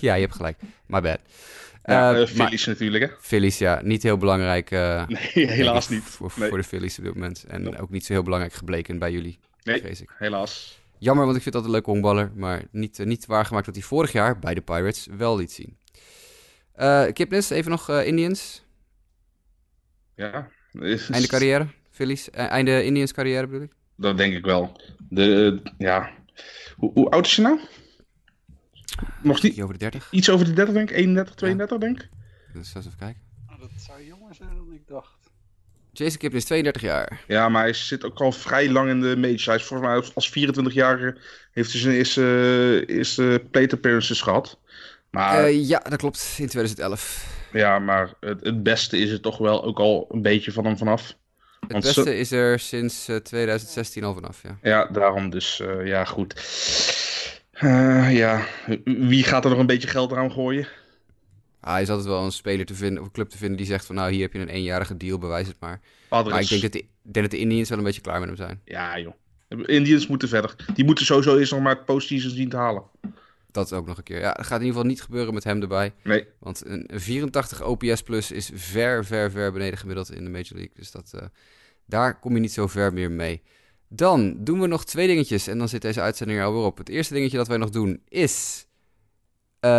[0.00, 0.58] ja, je hebt gelijk.
[0.86, 1.18] My bad.
[1.84, 3.10] Ja, uh, Phillies natuurlijk, hè?
[3.20, 3.80] Phillies, ja.
[3.82, 4.70] Niet heel belangrijk.
[4.70, 6.02] Uh, nee, helaas niet.
[6.02, 6.48] Voor, nee.
[6.48, 7.44] voor, de Phillies op dit moment.
[7.48, 7.72] En no.
[7.80, 10.10] ook niet zo heel belangrijk gebleken bij jullie, nee, vrees ik.
[10.18, 10.82] helaas.
[10.98, 12.32] Jammer, want ik vind dat een leuke honkballer.
[12.34, 15.76] Maar niet, uh, niet waargemaakt wat hij vorig jaar bij de Pirates wel liet zien.
[17.12, 18.64] Kipnis, even nog Indians.
[20.14, 20.48] Ja.
[20.72, 21.10] Is...
[21.10, 22.30] Einde carrière, Phillies.
[22.30, 23.72] einde Indians carrière bedoel ik?
[23.96, 24.80] Dat denk ik wel.
[25.08, 26.10] De, ja...
[26.76, 27.60] Hoe, hoe, oud is je nou?
[29.22, 29.60] Nog niet?
[29.60, 30.08] over de 30.
[30.10, 30.96] Iets over de 30, denk ik.
[30.96, 31.86] 31, 32, ja.
[31.86, 32.08] denk ik.
[32.52, 33.22] Dus eens even kijken.
[33.50, 35.24] Oh, dat zou jonger zijn dan ik dacht.
[35.92, 37.24] Jason Kipnis is 32 jaar.
[37.26, 39.46] Ja, maar hij zit ook al vrij lang in de majors.
[39.46, 41.16] Hij is volgens mij als 24-jarige
[41.50, 44.58] heeft hij zijn eerste, eerste plate appearances gehad.
[45.14, 46.36] Maar, uh, ja, dat klopt.
[46.38, 47.26] In 2011.
[47.52, 50.78] Ja, maar het, het, beste is er toch wel ook al een beetje van hem
[50.78, 51.16] vanaf.
[51.60, 54.58] Het Want beste is er sinds uh, 2016 al vanaf, ja.
[54.62, 56.34] Ja, daarom dus, uh, ja, goed.
[58.10, 58.46] Ja,
[58.84, 60.68] wie gaat er nog een beetje geld aan gooien?
[61.60, 63.86] Ah, is altijd wel een speler te vinden, of een club te vinden die zegt
[63.86, 65.80] van nou, hier heb je een eenjarige deal, bewijs het maar.
[66.08, 66.32] Adres.
[66.32, 68.36] Maar ik denk dat, de, denk dat de Indians wel een beetje klaar met hem
[68.36, 68.60] zijn.
[68.64, 69.14] Ja joh,
[69.48, 70.54] Indians moeten verder.
[70.74, 72.82] Die moeten sowieso eerst nog maar het postseason zien te halen.
[73.54, 74.20] Dat ook nog een keer.
[74.20, 75.92] Ja, dat gaat in ieder geval niet gebeuren met hem erbij.
[76.02, 76.26] Nee.
[76.38, 80.74] Want een 84 OPS plus is ver, ver, ver beneden gemiddeld in de Major League.
[80.74, 81.20] Dus dat, uh,
[81.86, 83.42] daar kom je niet zo ver meer mee.
[83.88, 86.78] Dan doen we nog twee dingetjes en dan zit deze uitzending er alweer op.
[86.78, 88.66] Het eerste dingetje dat wij nog doen is
[89.60, 89.70] uh,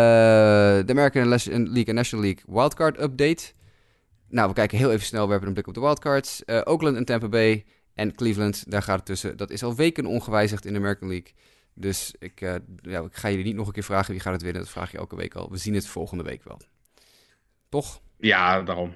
[0.86, 3.54] de American League en National League wildcard update.
[4.30, 6.42] Nou, we kijken heel even snel, we hebben een blik op de wildcards.
[6.46, 9.38] Uh, Oakland en Tampa Bay en Cleveland, daar gaat het tussen.
[9.38, 11.32] Dat is al weken ongewijzigd in de American League.
[11.78, 14.42] Dus ik, uh, ja, ik ga jullie niet nog een keer vragen wie gaat het
[14.42, 14.62] winnen.
[14.62, 15.52] Dat vraag je elke week al.
[15.52, 16.60] We zien het volgende week wel.
[17.70, 18.02] Toch?
[18.18, 18.96] Ja, daarom.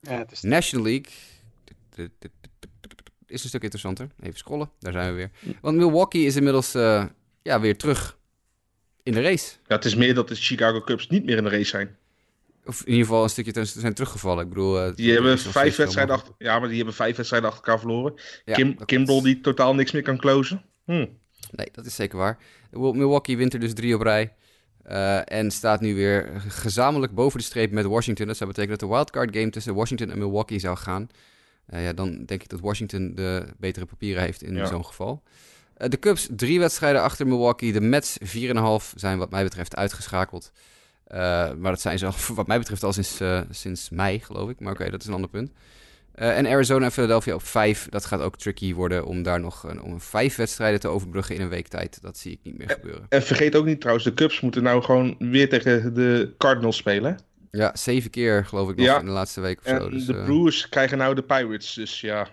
[0.00, 0.42] Ja, het is...
[0.42, 1.12] National League
[3.26, 4.08] is een stuk interessanter.
[4.20, 5.30] Even scrollen, daar zijn we weer.
[5.60, 7.04] Want Milwaukee is inmiddels uh,
[7.42, 8.18] ja, weer terug
[9.02, 9.54] in de race.
[9.66, 11.96] Ja, het is meer dat de Chicago Cubs niet meer in de race zijn.
[12.64, 14.42] Of in ieder geval een stukje ten, zijn teruggevallen.
[14.42, 17.64] Ik bedoel, uh, die hebben vijf wedstrijden achter, ja, maar die hebben vijf wedstrijden achter
[17.64, 18.14] elkaar verloren.
[18.44, 20.64] Ja, Kim, Kimbrel die totaal niks meer kan closen.
[20.84, 21.06] Hm.
[21.50, 22.38] Nee, dat is zeker waar.
[22.70, 24.32] Milwaukee wint er dus drie op rij.
[24.90, 28.26] Uh, en staat nu weer gezamenlijk boven de streep met Washington.
[28.26, 31.08] Dat zou betekenen dat de wildcard game tussen Washington en Milwaukee zou gaan.
[31.70, 34.66] Uh, ja, dan denk ik dat Washington de betere papieren heeft in ja.
[34.66, 35.22] zo'n geval.
[35.78, 37.72] Uh, de Cubs drie wedstrijden achter Milwaukee.
[37.72, 38.26] De Mets 4,5
[38.94, 40.52] zijn wat mij betreft uitgeschakeld.
[41.08, 43.20] Maar dat zijn ze al, wat mij betreft al sinds,
[43.50, 44.60] sinds mei, geloof ik.
[44.60, 45.50] Maar oké, okay, dat is een ander punt.
[46.16, 47.88] En Arizona en Philadelphia op vijf.
[47.90, 51.40] Dat gaat ook tricky worden om daar nog een, om vijf wedstrijden te overbruggen in
[51.40, 52.02] een week tijd.
[52.02, 53.06] Dat zie ik niet meer gebeuren.
[53.08, 57.18] En vergeet ook niet trouwens, de Cubs moeten nou gewoon weer tegen de Cardinals spelen.
[57.50, 58.98] Ja, zeven keer geloof ik nog ja.
[58.98, 59.90] in de laatste week of en zo.
[59.90, 60.70] Dus, de Brewers uh...
[60.70, 62.28] krijgen nou de Pirates, dus ja.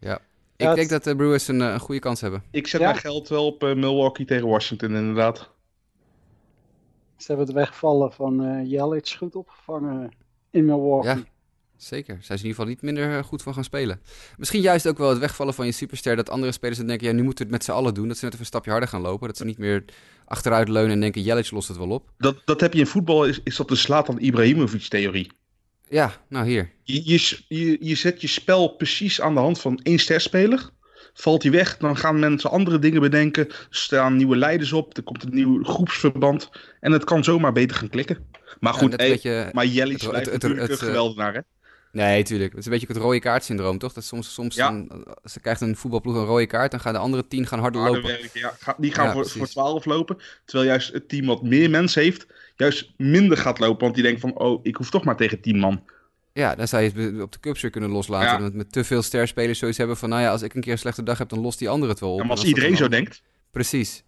[0.00, 0.14] Ja,
[0.56, 2.42] ik ja, denk dat de Brewers een, een, goede kans hebben.
[2.50, 2.86] Ik zet ja.
[2.88, 5.50] mijn geld wel op uh, Milwaukee tegen Washington, inderdaad.
[7.16, 10.10] Ze hebben het wegvallen van uh, Jelic goed opgevangen
[10.50, 11.24] in Milwaukee.
[11.78, 12.18] Zeker.
[12.20, 14.00] Zijn ze in ieder geval niet minder goed van gaan spelen.
[14.36, 16.16] Misschien juist ook wel het wegvallen van je superster.
[16.16, 18.08] Dat andere spelers dan denken, ja, nu moeten we het met z'n allen doen.
[18.08, 19.26] Dat ze net even een stapje harder gaan lopen.
[19.26, 19.84] Dat ze niet meer
[20.24, 22.10] achteruit leunen en denken, Jelic lost het wel op.
[22.18, 25.30] Dat, dat heb je in voetbal, is, is dat de Slatan Ibrahimovic-theorie.
[25.88, 26.70] Ja, nou hier.
[26.82, 30.70] Je, je, je, je zet je spel precies aan de hand van één sterspeler.
[31.14, 33.48] Valt hij weg, dan gaan mensen andere dingen bedenken.
[33.48, 36.50] Er staan nieuwe leiders op, er komt een nieuw groepsverband.
[36.80, 38.26] En het kan zomaar beter gaan klikken.
[38.60, 41.40] Maar goed, ja, hey, beetje, maar Jelic blijft het, natuurlijk het, het, een geweldenaar, hè?
[41.92, 42.50] Nee, tuurlijk.
[42.50, 43.92] Het is een beetje het rode kaart syndroom, toch?
[43.92, 44.68] Dat soms, soms ja.
[44.68, 47.80] een, ze krijgt een voetbalploeg een rode kaart, dan gaan de andere tien gaan harder
[47.80, 48.02] lopen.
[48.02, 48.74] Werken, ja.
[48.78, 52.26] Die gaan ja, voor, voor 12 lopen, terwijl juist het team wat meer mensen heeft,
[52.56, 55.58] juist minder gaat lopen, want die denkt van, oh, ik hoef toch maar tegen 10
[55.58, 55.82] man.
[56.32, 58.28] Ja, dan zou je het op de weer kunnen loslaten.
[58.28, 58.38] Ja.
[58.38, 60.78] Met, met te veel sterspelers zoiets hebben van, nou ja, als ik een keer een
[60.78, 62.18] slechte dag heb, dan lost die andere het wel op.
[62.18, 63.22] Ja, maar als iedereen zo denkt.
[63.50, 64.04] Precies.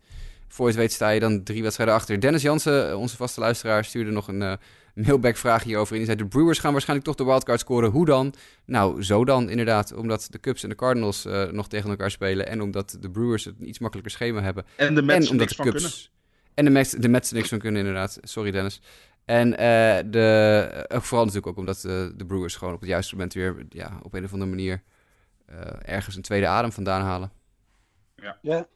[0.49, 2.21] Voor je het weet sta je dan drie wedstrijden achter.
[2.21, 4.53] Dennis Jansen, onze vaste luisteraar, stuurde nog een, uh,
[4.95, 5.99] mailback-vraag hierover in.
[5.99, 7.91] Die zei, de Brewers gaan waarschijnlijk toch de wildcard scoren.
[7.91, 8.35] Hoe dan?
[8.65, 9.95] Nou, zo dan inderdaad.
[9.95, 12.47] Omdat de Cubs en de Cardinals uh, nog tegen elkaar spelen.
[12.47, 14.65] En omdat de Brewers een iets makkelijker schema hebben.
[14.77, 15.71] En de Mets en omdat de Cubs...
[15.71, 15.91] Kunnen.
[16.55, 18.19] En de Mets, de Mets er niks van kunnen inderdaad.
[18.23, 18.81] Sorry Dennis.
[19.25, 19.57] En uh,
[20.11, 23.67] de, uh, vooral natuurlijk ook omdat de, de Brewers gewoon op het juiste moment weer
[23.69, 24.83] ja, op een of andere manier
[25.83, 27.33] ergens een tweede adem vandaan halen.
[28.17, 28.39] Ja.
[28.43, 28.67] ja,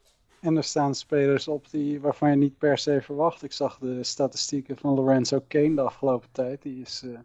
[0.44, 3.42] en er staan spelers op die, waarvan je niet per se verwacht.
[3.42, 6.62] Ik zag de statistieken van Lorenzo Kane de afgelopen tijd.
[6.62, 7.18] Die, is, uh,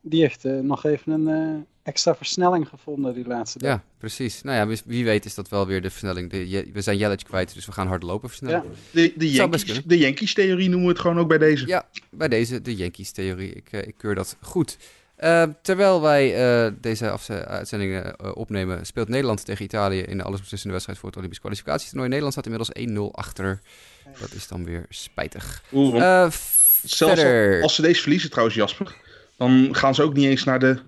[0.00, 3.70] die heeft uh, nog even een uh, extra versnelling gevonden die laatste dag.
[3.70, 4.42] Ja, precies.
[4.42, 6.30] Nou ja, wie weet is dat wel weer de versnelling.
[6.30, 8.62] De, we zijn Jelic kwijt, dus we gaan hard lopen versnellen.
[8.62, 9.00] Ja.
[9.00, 11.66] De, de, Yankees, de Yankees-theorie noemen we het gewoon ook bij deze.
[11.66, 13.52] Ja, bij deze, de Yankees-theorie.
[13.52, 14.78] Ik, ik keur dat goed.
[15.24, 20.72] Uh, terwijl wij uh, deze uitzendingen uh, opnemen, speelt Nederland tegen Italië in de allesbeslissende
[20.72, 22.08] wedstrijd voor het Olympisch kwalificatietoernooi.
[22.08, 23.60] Nederland staat inmiddels 1-0 achter.
[24.20, 25.62] Dat is dan weer spijtig.
[25.72, 26.30] Oeh,
[26.82, 28.96] zelfs als, als ze deze verliezen trouwens, Jasper,
[29.36, 30.78] dan gaan ze ook niet eens naar de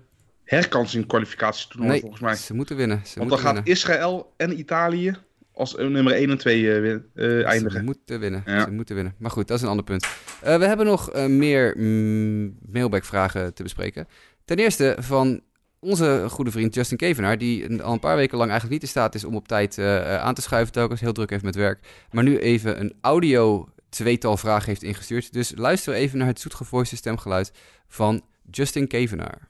[0.43, 2.35] herkansing kwalificatietoernooi nee, volgens mij.
[2.35, 3.01] ze moeten winnen.
[3.05, 5.17] Ze Want dan gaat Israël en Italië
[5.59, 7.79] als nummer 1 en 2 uh, uh, eindigen.
[7.79, 8.43] Ze moeten winnen.
[8.45, 8.63] Ja.
[8.63, 9.13] Ze moeten winnen.
[9.17, 10.03] Maar goed, dat is een ander punt.
[10.03, 14.07] Uh, we hebben nog uh, meer mm, mailback-vragen te bespreken.
[14.45, 15.41] Ten eerste van
[15.79, 19.15] onze goede vriend Justin Kevenaar, die al een paar weken lang eigenlijk niet in staat
[19.15, 21.79] is om op tijd uh, aan te schuiven, telkens heel druk heeft met werk,
[22.11, 25.33] maar nu even een audio tweetal vragen heeft ingestuurd.
[25.33, 27.51] Dus luister even naar het zoetgevoiste stemgeluid
[27.87, 29.47] van Justin Kevenaar.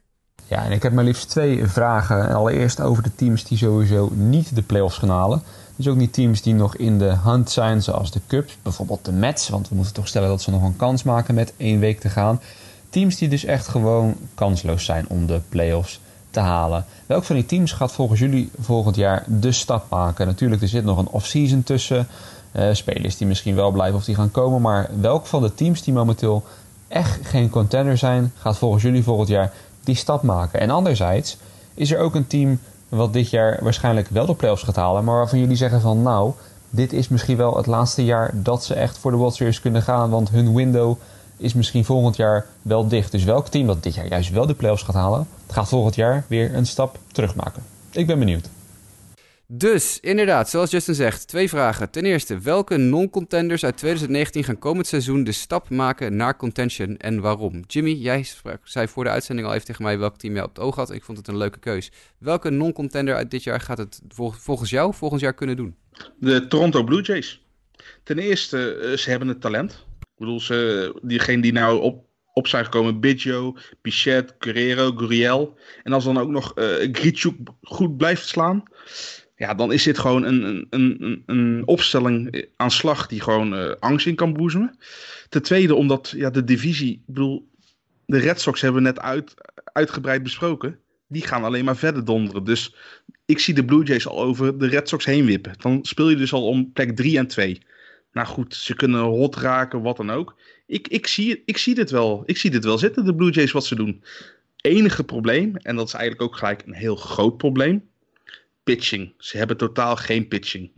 [0.47, 2.34] Ja, en ik heb maar liefst twee vragen.
[2.34, 5.43] Allereerst over de teams die sowieso niet de playoffs gaan halen.
[5.80, 9.11] Dus ook niet teams die nog in de hunt zijn, zoals de Cubs, bijvoorbeeld de
[9.11, 9.49] Mets.
[9.49, 12.09] Want we moeten toch stellen dat ze nog een kans maken met één week te
[12.09, 12.41] gaan.
[12.89, 15.99] Teams die dus echt gewoon kansloos zijn om de playoffs
[16.30, 16.86] te halen.
[17.05, 20.27] Welk van die teams gaat volgens jullie volgend jaar de stap maken?
[20.27, 22.07] Natuurlijk, er zit nog een off-season tussen.
[22.55, 24.61] Uh, spelers die misschien wel blijven of die gaan komen.
[24.61, 26.43] Maar welk van de teams die momenteel
[26.88, 29.53] echt geen contender zijn, gaat volgens jullie volgend jaar
[29.84, 30.59] die stap maken?
[30.59, 31.38] En anderzijds
[31.73, 32.59] is er ook een team
[32.90, 36.32] wat dit jaar waarschijnlijk wel de playoffs gaat halen, maar waarvan jullie zeggen van nou,
[36.70, 39.82] dit is misschien wel het laatste jaar dat ze echt voor de World Series kunnen
[39.82, 40.98] gaan, want hun window
[41.38, 43.12] is misschien volgend jaar wel dicht.
[43.12, 46.24] Dus welk team dat dit jaar juist wel de playoffs gaat halen, gaat volgend jaar
[46.28, 47.64] weer een stap terug maken.
[47.92, 48.50] Ik ben benieuwd.
[49.52, 51.91] Dus inderdaad, zoals Justin zegt, twee vragen.
[51.91, 57.20] Ten eerste, welke non-contenders uit 2019 gaan komend seizoen de stap maken naar contention en
[57.20, 57.64] waarom?
[57.68, 58.26] Jimmy, jij
[58.64, 60.91] zei voor de uitzending al even tegen mij welk team jij op het oog had.
[60.91, 61.91] Ik vond het een leuke keus.
[62.18, 65.76] Welke non-contender uit dit jaar gaat het volgens jou volgend jaar kunnen doen?
[66.16, 67.41] De Toronto Blue Jays.
[68.04, 69.72] Ten eerste, eh, ze hebben het talent.
[70.00, 75.58] Ik bedoel, ze, diegene die nou op, op zijn gekomen, Biggio, Pichet, Guerrero, Guriel.
[75.84, 77.26] En als dan ook nog uh,
[77.62, 78.64] goed blijft slaan
[79.40, 83.72] ja, dan is dit gewoon een, een, een, een opstelling aan slag die gewoon uh,
[83.80, 84.78] angst in kan boezemen.
[85.30, 87.50] Ten tweede, omdat ja, de divisie, ik bedoel,
[88.06, 89.34] de Red Sox hebben we net uit,
[89.64, 90.80] uitgebreid besproken.
[91.08, 92.44] Die gaan alleen maar verder donderen.
[92.44, 92.76] Dus
[93.26, 95.54] ik zie de Blue Jays al over de Red Sox heen wippen.
[95.58, 97.62] Dan speel je dus al om plek 3 en 2.
[98.14, 100.36] Nou goed, ze kunnen hot raken, wat dan ook.
[100.66, 103.52] Ik, ik, zie, ik, zie dit wel, ik zie dit wel zitten, de Blue Jays,
[103.52, 104.04] wat ze doen.
[104.62, 107.88] Enige probleem, en dat is eigenlijk ook gelijk een heel groot probleem
[108.76, 109.13] pitching.
[109.17, 110.72] Ze hebben totaal geen pitching.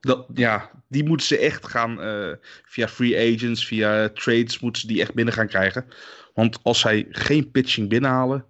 [0.00, 2.32] Dat, ja, die moeten ze echt gaan uh,
[2.64, 5.86] via free agents, via trades moeten ze die echt binnen gaan krijgen.
[6.34, 8.44] Want als zij geen pitching binnenhalen,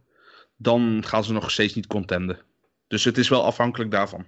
[0.57, 2.39] dan gaan ze nog steeds niet contenden.
[2.87, 4.26] Dus het is wel afhankelijk daarvan.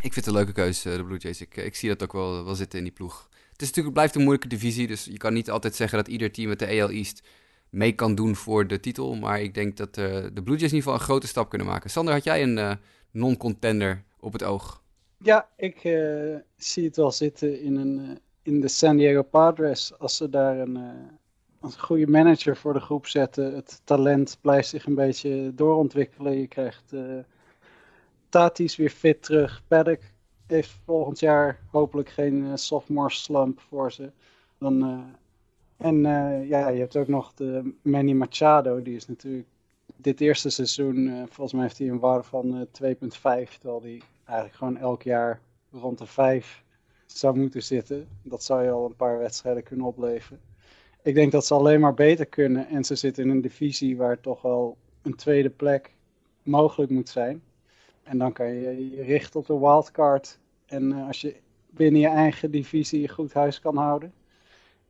[0.00, 1.40] Ik vind het een leuke keuze, eh, de Blue Jays.
[1.40, 3.28] Ik, eh, ik zie dat ook wel, wel zitten in die ploeg.
[3.52, 6.32] Het is natuurlijk, blijft een moeilijke divisie, dus je kan niet altijd zeggen dat ieder
[6.32, 7.22] team met de AL East
[7.70, 9.14] mee kan doen voor de titel.
[9.14, 11.90] Maar ik denk dat de Blue Jays in ieder geval een grote stap kunnen maken.
[11.90, 12.78] Sander, had jij een,
[13.12, 14.82] non-contender op het oog?
[15.18, 19.98] Ja, ik uh, zie het wel zitten in, een, uh, in de San Diego Padres.
[19.98, 20.90] Als ze daar een, uh,
[21.60, 23.54] een goede manager voor de groep zetten.
[23.54, 26.38] Het talent blijft zich een beetje doorontwikkelen.
[26.38, 26.94] Je krijgt
[28.28, 29.62] Tatis weer fit terug.
[29.68, 30.00] Paddock
[30.46, 34.10] heeft volgend jaar hopelijk geen sophomore slump voor ze.
[34.58, 35.04] Dan,
[35.76, 36.00] en
[36.46, 38.82] ja, je hebt ook nog de Manny Machado.
[38.82, 39.48] Die is natuurlijk
[40.02, 42.96] dit eerste seizoen, uh, volgens mij heeft hij een waarde van uh, eh,
[43.46, 43.58] 2,5.
[43.58, 45.40] Terwijl hij eigenlijk gewoon elk jaar
[45.70, 46.64] rond de 5
[47.06, 48.08] zou moeten zitten.
[48.22, 50.40] Dat zou je al een paar wedstrijden kunnen opleveren.
[51.02, 52.68] Ik denk dat ze alleen maar beter kunnen.
[52.68, 55.94] En ze zitten in een divisie waar toch wel een tweede plek
[56.42, 57.42] mogelijk moet zijn.
[58.02, 60.38] En dan kan je je richten op de wildcard.
[60.66, 61.36] En uh, als je
[61.70, 64.12] binnen je eigen divisie goed huis kan houden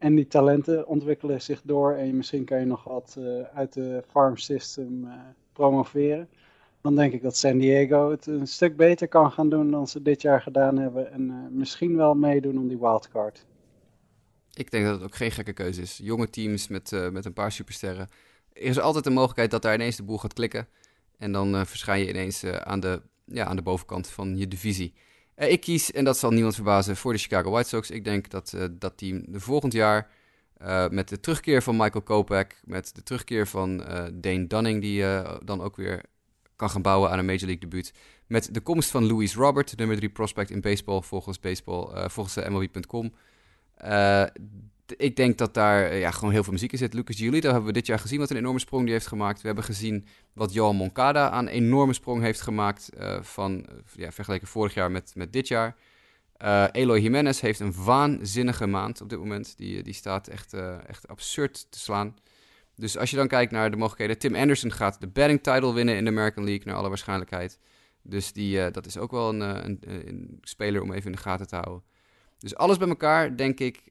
[0.03, 4.03] en die talenten ontwikkelen zich door en misschien kan je nog wat uh, uit de
[4.09, 5.13] farm system uh,
[5.53, 6.29] promoveren.
[6.81, 10.03] Dan denk ik dat San Diego het een stuk beter kan gaan doen dan ze
[10.03, 11.13] dit jaar gedaan hebben.
[11.13, 13.47] En uh, misschien wel meedoen om die wildcard.
[14.53, 16.01] Ik denk dat het ook geen gekke keuze is.
[16.03, 18.09] Jonge teams met, met een paar supersterren.
[18.53, 20.69] Er is altijd de mogelijkheid dat daar ineens de boel gaat klikken.
[21.19, 24.95] En dan verschijn je ineens aan, de, ja, aan de bovenkant van je divisie.
[25.37, 27.91] Ik kies, en dat zal niemand verbazen, voor de Chicago White Sox.
[27.91, 30.11] Ik denk dat dat team de volgend jaar
[30.91, 33.77] met de terugkeer van Michael Kopech, met de terugkeer van
[34.15, 35.05] Dane Dunning, die
[35.45, 36.03] dan ook weer
[36.57, 37.93] kan gaan bouwen aan een Major League debuut.
[38.27, 43.13] Met de komst van Louis Robert, nummer 3 prospect in baseball volgens, baseball, volgens MLB.com.
[44.97, 46.95] Ik denk dat daar eh, ja, gewoon heel veel muziek in zit.
[46.95, 49.41] Lucas Giolito hebben we dit jaar gezien wat een enorme sprong die heeft gemaakt.
[49.41, 52.91] We hebben gezien wat Johan Moncada aan een enorme sprong heeft gemaakt.
[52.99, 53.67] Uh, van,
[53.97, 55.77] ja, vergeleken vorig jaar met, met dit jaar.
[56.73, 59.57] Eloy Jimenez heeft een waanzinnige maand op dit moment.
[59.57, 60.55] Die, die staat echt,
[60.87, 62.17] echt absurd te slaan.
[62.77, 64.19] Dus als je dan kijkt naar de mogelijkheden.
[64.19, 67.59] Tim Anderson gaat de batting title winnen in de American League, naar alle waarschijnlijkheid.
[68.03, 71.47] Dus die, dat is ook wel een, een, een, speler om even in de gaten
[71.47, 71.83] te houden.
[72.39, 73.83] Dus alles bij elkaar, denk ik,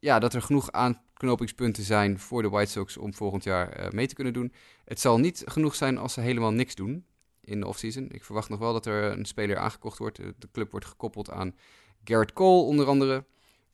[0.00, 4.06] ja, dat er genoeg aanknopingspunten zijn voor de White Sox om volgend jaar uh, mee
[4.06, 4.52] te kunnen doen.
[4.84, 7.04] Het zal niet genoeg zijn als ze helemaal niks doen
[7.40, 8.10] in de offseason.
[8.10, 10.16] Ik verwacht nog wel dat er een speler aangekocht wordt.
[10.16, 11.56] De club wordt gekoppeld aan
[12.04, 13.24] Garrett Cole onder andere.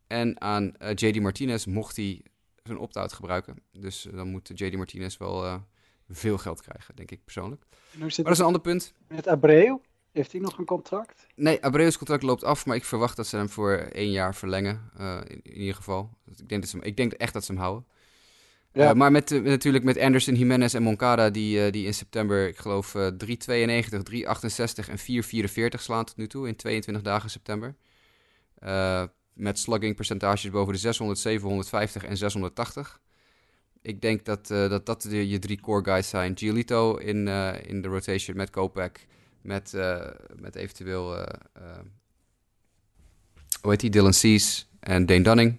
[0.07, 2.23] En aan uh, JD Martinez mocht hij
[2.63, 3.63] zijn opt-out gebruiken.
[3.73, 5.63] Dus dan moet JD Martinez wel
[6.09, 7.63] veel geld krijgen, denk ik persoonlijk.
[7.99, 8.93] Maar dat is een ander punt.
[9.09, 9.79] Met Abreu?
[10.17, 11.27] Heeft hij nog een contract?
[11.35, 14.91] Nee, Abreu's contract loopt af, maar ik verwacht dat ze hem voor één jaar verlengen.
[15.01, 16.11] Uh, in, in, ieder geval.
[16.37, 17.87] Ik denk, dat ze hem, ik denk echt dat ze hem houden.
[18.73, 18.89] Ja.
[18.91, 22.57] Uh, maar met, uh, natuurlijk met Anderson, Jimenez en Moncada, die, die in september, ik
[22.57, 27.75] geloof, 3,92, 3,68 en 4,44 slaan tot nu toe in 22 dagen september.
[29.33, 33.01] met slugging percentages boven de 600, 750 en 680.
[33.83, 36.37] Ik denk dat dat, dat de, je drie core guys zijn.
[36.37, 37.29] Giolito in,
[37.67, 39.07] in de rotation met Kopech.
[39.47, 39.97] Met, uh,
[40.37, 41.25] met eventueel, uh,
[43.61, 45.59] hoe heet die, Dylan Cease en Dane Dunning.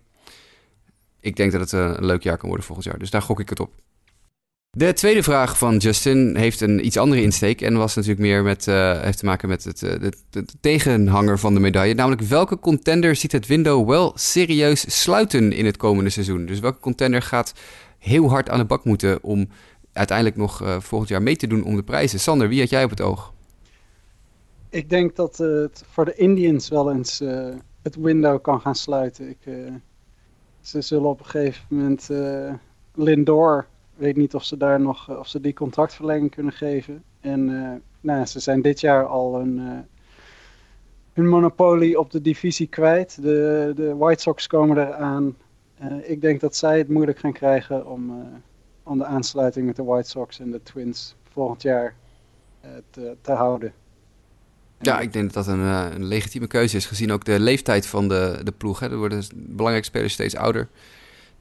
[1.20, 3.00] Ik denk dat het een leuk jaar kan worden volgend jaar.
[3.00, 3.74] Dus daar gok ik het op.
[4.70, 8.66] De tweede vraag van Justin heeft een iets andere insteek en was natuurlijk meer met,
[8.66, 11.94] heeft te maken met het, de, tegenhanger van de medaille.
[11.94, 16.46] Namelijk welke contender ziet het window wel serieus sluiten in het komende seizoen?
[16.46, 17.54] Dus welke contender gaat
[17.98, 19.50] heel hard aan de bak moeten om
[19.94, 22.20] uiteindelijk nog volgend jaar mee te doen om de prijzen?
[22.20, 23.36] Sander, wie had jij op het oog?
[24.70, 29.30] Ik denk dat het voor de Indians wel eens uh, het window kan gaan sluiten.
[29.30, 29.74] Ik, uh,
[30.62, 32.54] ze zullen op een gegeven moment uh,
[32.94, 37.04] Lindor, weet niet of ze daar nog of ze die contractverlenging kunnen geven.
[37.20, 37.46] En
[38.02, 39.36] nou, ze zijn dit jaar al
[41.14, 43.22] hun monopolie op de divisie kwijt.
[43.22, 45.38] De, de White Sox komen eraan.
[46.02, 48.24] ik denk dat zij het moeilijk gaan krijgen om,
[48.84, 51.96] om de aansluiting met de White Sox en de Twins volgend jaar
[53.22, 53.74] te houden.
[54.82, 57.88] Ja, ik denk dat dat een, uh, een, legitieme keuze is, gezien ook de leeftijd
[57.88, 58.80] van de, de ploeg.
[58.80, 58.90] Hè.
[58.90, 60.68] Er worden belangrijke spelers steeds ouder.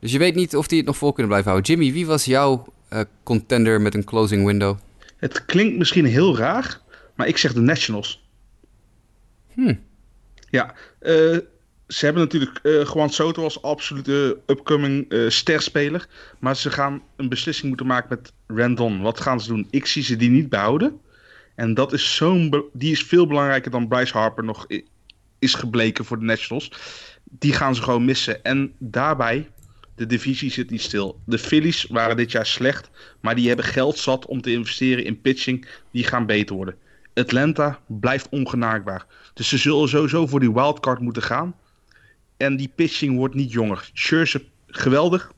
[0.00, 1.72] Dus je weet niet of die het nog vol kunnen blijven houden.
[1.72, 4.78] Jimmy, wie was jouw uh, contender met een closing window?
[5.16, 6.80] Het klinkt misschien heel raar,
[7.14, 8.24] maar ik zeg de Nationals.
[9.52, 9.80] Hmm.
[10.50, 11.38] Ja, uh,
[11.88, 16.08] ze hebben natuurlijk uh, Juan Soto als absolute upcoming sterspeler.
[16.38, 19.02] Maar ze gaan een beslissing moeten maken met Randon.
[19.02, 19.66] Wat gaan ze doen?
[19.70, 21.00] Ik zie ze die niet behouden.
[21.56, 24.66] En dat is zo'n die is veel belangrijker dan Bryce Harper nog
[25.38, 26.72] is gebleken voor de Nationals.
[27.24, 28.44] Die gaan ze gewoon missen.
[28.44, 29.50] En daarbij,
[29.94, 31.20] de divisie zit niet stil.
[31.24, 32.90] De Phillies waren dit jaar slecht,
[33.20, 35.66] maar die hebben geld zat om te investeren in pitching.
[35.90, 36.76] Die gaan beter worden.
[37.14, 39.06] Atlanta blijft ongenaakbaar.
[39.34, 41.54] Dus ze zullen sowieso voor die wildcard moeten gaan.
[42.36, 43.90] En die pitching wordt niet jonger.
[43.92, 45.32] Scherzer, geweldig,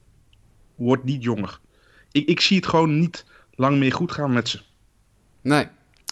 [0.75, 1.59] wordt niet jonger.
[2.13, 4.61] Ik, ik zie het gewoon niet lang meer goed gaan met ze.
[5.41, 5.67] Nee,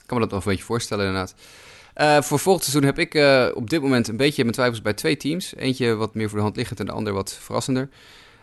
[0.07, 1.35] kan me dat wel een beetje voorstellen inderdaad.
[1.97, 4.93] Uh, voor volgend seizoen heb ik uh, op dit moment een beetje mijn twijfels bij
[4.93, 5.55] twee teams.
[5.57, 7.89] Eentje wat meer voor de hand liggend en de ander wat verrassender.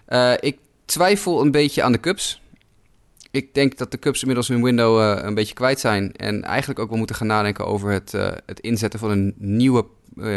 [0.10, 2.42] Uh, ik twijfel een beetje aan de Cubs.
[3.32, 6.16] Ik denk dat de Cubs inmiddels hun window een beetje kwijt zijn.
[6.16, 8.12] En eigenlijk ook wel moeten gaan nadenken over het,
[8.46, 9.86] het inzetten van een nieuwe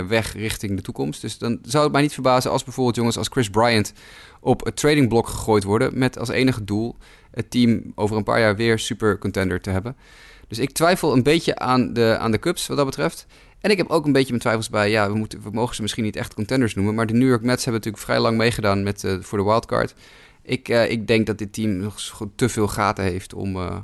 [0.08, 1.20] weg richting de toekomst.
[1.20, 3.92] Dus dan zou het mij niet verbazen als bijvoorbeeld jongens als Chris Bryant
[4.40, 5.98] op het tradingblok gegooid worden.
[5.98, 6.96] Met als enige doel
[7.30, 9.96] het team over een paar jaar weer super contender te hebben.
[10.48, 13.26] Dus ik twijfel een beetje aan de, aan de Cubs wat dat betreft.
[13.60, 15.82] En ik heb ook een beetje mijn twijfels bij, ja, we, moeten, we mogen ze
[15.82, 16.94] misschien niet echt contenders noemen.
[16.94, 19.94] Maar de New York Mets hebben natuurlijk vrij lang meegedaan met, uh, voor de wildcard.
[20.42, 22.00] Ik, uh, ik denk dat dit team nog
[22.34, 23.76] te veel gaten heeft om, uh,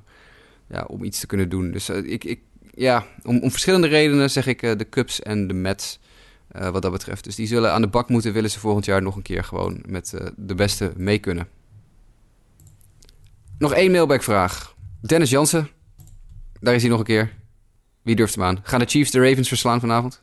[0.69, 1.71] ja, om iets te kunnen doen.
[1.71, 2.41] Dus ik, ik,
[2.75, 5.99] ja, om, om verschillende redenen zeg ik de Cubs en de Mets.
[6.49, 7.25] wat dat betreft.
[7.25, 9.83] Dus die zullen aan de bak moeten, willen ze volgend jaar nog een keer gewoon
[9.87, 11.49] met de beste mee kunnen.
[13.59, 14.75] Nog één mailbackvraag.
[15.01, 15.69] Dennis Jansen,
[16.63, 17.31] daar is hij nog een keer.
[18.03, 18.61] Wie durft hem aan?
[18.63, 20.23] Gaan de Chiefs de Ravens verslaan vanavond?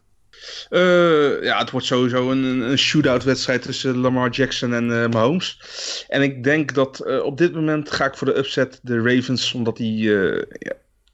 [0.69, 5.59] Uh, ja, het wordt sowieso een, een shootout wedstrijd tussen Lamar Jackson en uh, Mahomes.
[6.07, 9.53] En ik denk dat uh, op dit moment ga ik voor de upset de Ravens,
[9.53, 10.11] omdat die,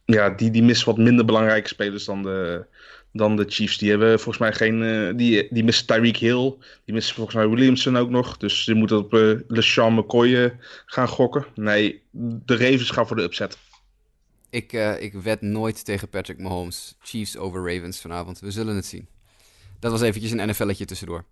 [0.06, 2.66] ja, die, die missen wat minder belangrijke spelers dan de,
[3.12, 3.78] dan de Chiefs.
[3.78, 5.18] Die hebben volgens mij geen.
[5.18, 6.54] die, die missen Tyreek Hill.
[6.86, 8.38] Die missen volgens mij Williamson ook nog.
[8.38, 10.54] Dus ze moeten op LeSean McCoy
[10.86, 11.46] gaan gokken.
[11.56, 13.58] Nee, de Ravens gaan voor de upset.
[14.50, 16.96] Ik, ik wed nooit tegen Patrick Mahomes.
[17.02, 18.40] Chiefs over Ravens vanavond.
[18.40, 19.08] We zullen het zien.
[19.80, 21.24] Dat was eventjes een NFL'tje tussendoor.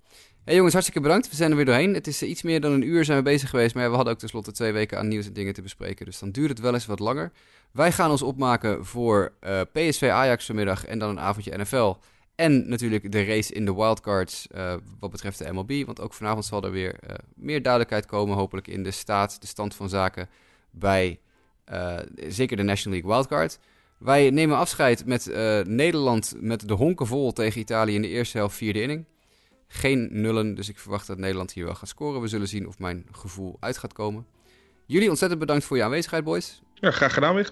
[0.44, 1.30] Hey jongens, hartstikke bedankt.
[1.30, 1.94] We zijn er weer doorheen.
[1.94, 3.76] Het is eh, iets meer dan een uur zijn we bezig geweest.
[3.76, 6.06] Maar we hadden ook tenslotte twee weken aan nieuws en dingen te bespreken.
[6.06, 7.32] Dus dan duurt het wel eens wat langer.
[7.72, 11.96] Wij gaan ons opmaken voor uh, eh, PSV Ajax vanmiddag en dan een avondje NFL.
[12.36, 15.86] En natuurlijk de race in de wildcards uh, wat betreft de MLB.
[15.86, 18.36] Want ook vanavond zal er weer uh, meer duidelijkheid komen.
[18.36, 20.30] Hopelijk in de staat, de stand van zaken
[20.72, 21.20] bij
[22.28, 23.60] zeker de National League wildcard.
[24.04, 28.38] Wij nemen afscheid met uh, Nederland met de honken vol tegen Italië in de eerste
[28.38, 29.06] helft, vierde inning.
[29.68, 32.22] Geen nullen, dus ik verwacht dat Nederland hier wel gaat scoren.
[32.22, 34.26] We zullen zien of mijn gevoel uit gaat komen.
[34.86, 36.62] Jullie ontzettend bedankt voor je aanwezigheid, boys.
[36.74, 37.50] Ja, graag gedaan weer.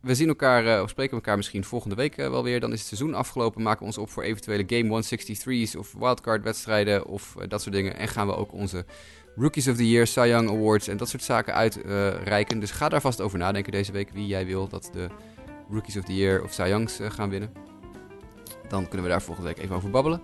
[0.00, 2.60] We zien elkaar, uh, of spreken elkaar misschien volgende week wel weer.
[2.60, 3.62] Dan is het seizoen afgelopen.
[3.62, 7.96] Maken we ons op voor eventuele Game 163's of wildcard wedstrijden of dat soort dingen.
[7.96, 8.84] En gaan we ook onze
[9.38, 12.60] Rookies of the Year, Cy Young Awards en dat soort zaken uitreiken.
[12.60, 15.08] dus ga daar vast over nadenken deze week wie jij wil dat de
[15.70, 17.52] Rookies of the Year of Cy Youngs uh, gaan winnen.
[18.68, 20.20] Dan kunnen we daar volgende week even over babbelen.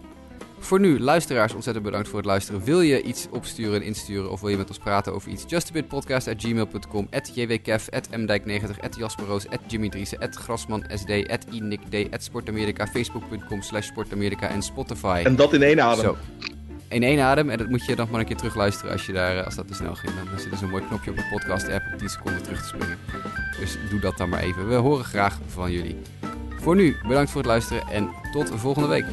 [0.58, 2.64] Voor nu, luisteraars, ontzettend bedankt voor het luisteren.
[2.64, 5.44] Wil je iets opsturen en insturen of wil je met ons praten over iets?
[5.46, 11.46] Justabitpodcast at gmail.com, at jwkev, at mdijk90, at jasperoos, at Jimmy Driessen, at grasmansd, at
[11.50, 15.22] inikd, at sportamerika, facebook.com slash sportamerika en Spotify.
[15.24, 16.04] En dat in één adem.
[16.04, 16.16] Zo
[16.92, 17.50] in één adem.
[17.50, 19.68] En dat moet je dan maar een keer terugluisteren als, je daar, eh, als dat
[19.68, 20.12] te snel ging.
[20.30, 22.98] Dan zit er zo'n mooi knopje op de podcast-app om 10 seconden terug te springen.
[23.60, 24.68] Dus doe dat dan maar even.
[24.68, 25.96] We horen graag van jullie.
[26.60, 29.04] Voor nu, bedankt voor het luisteren en tot volgende week.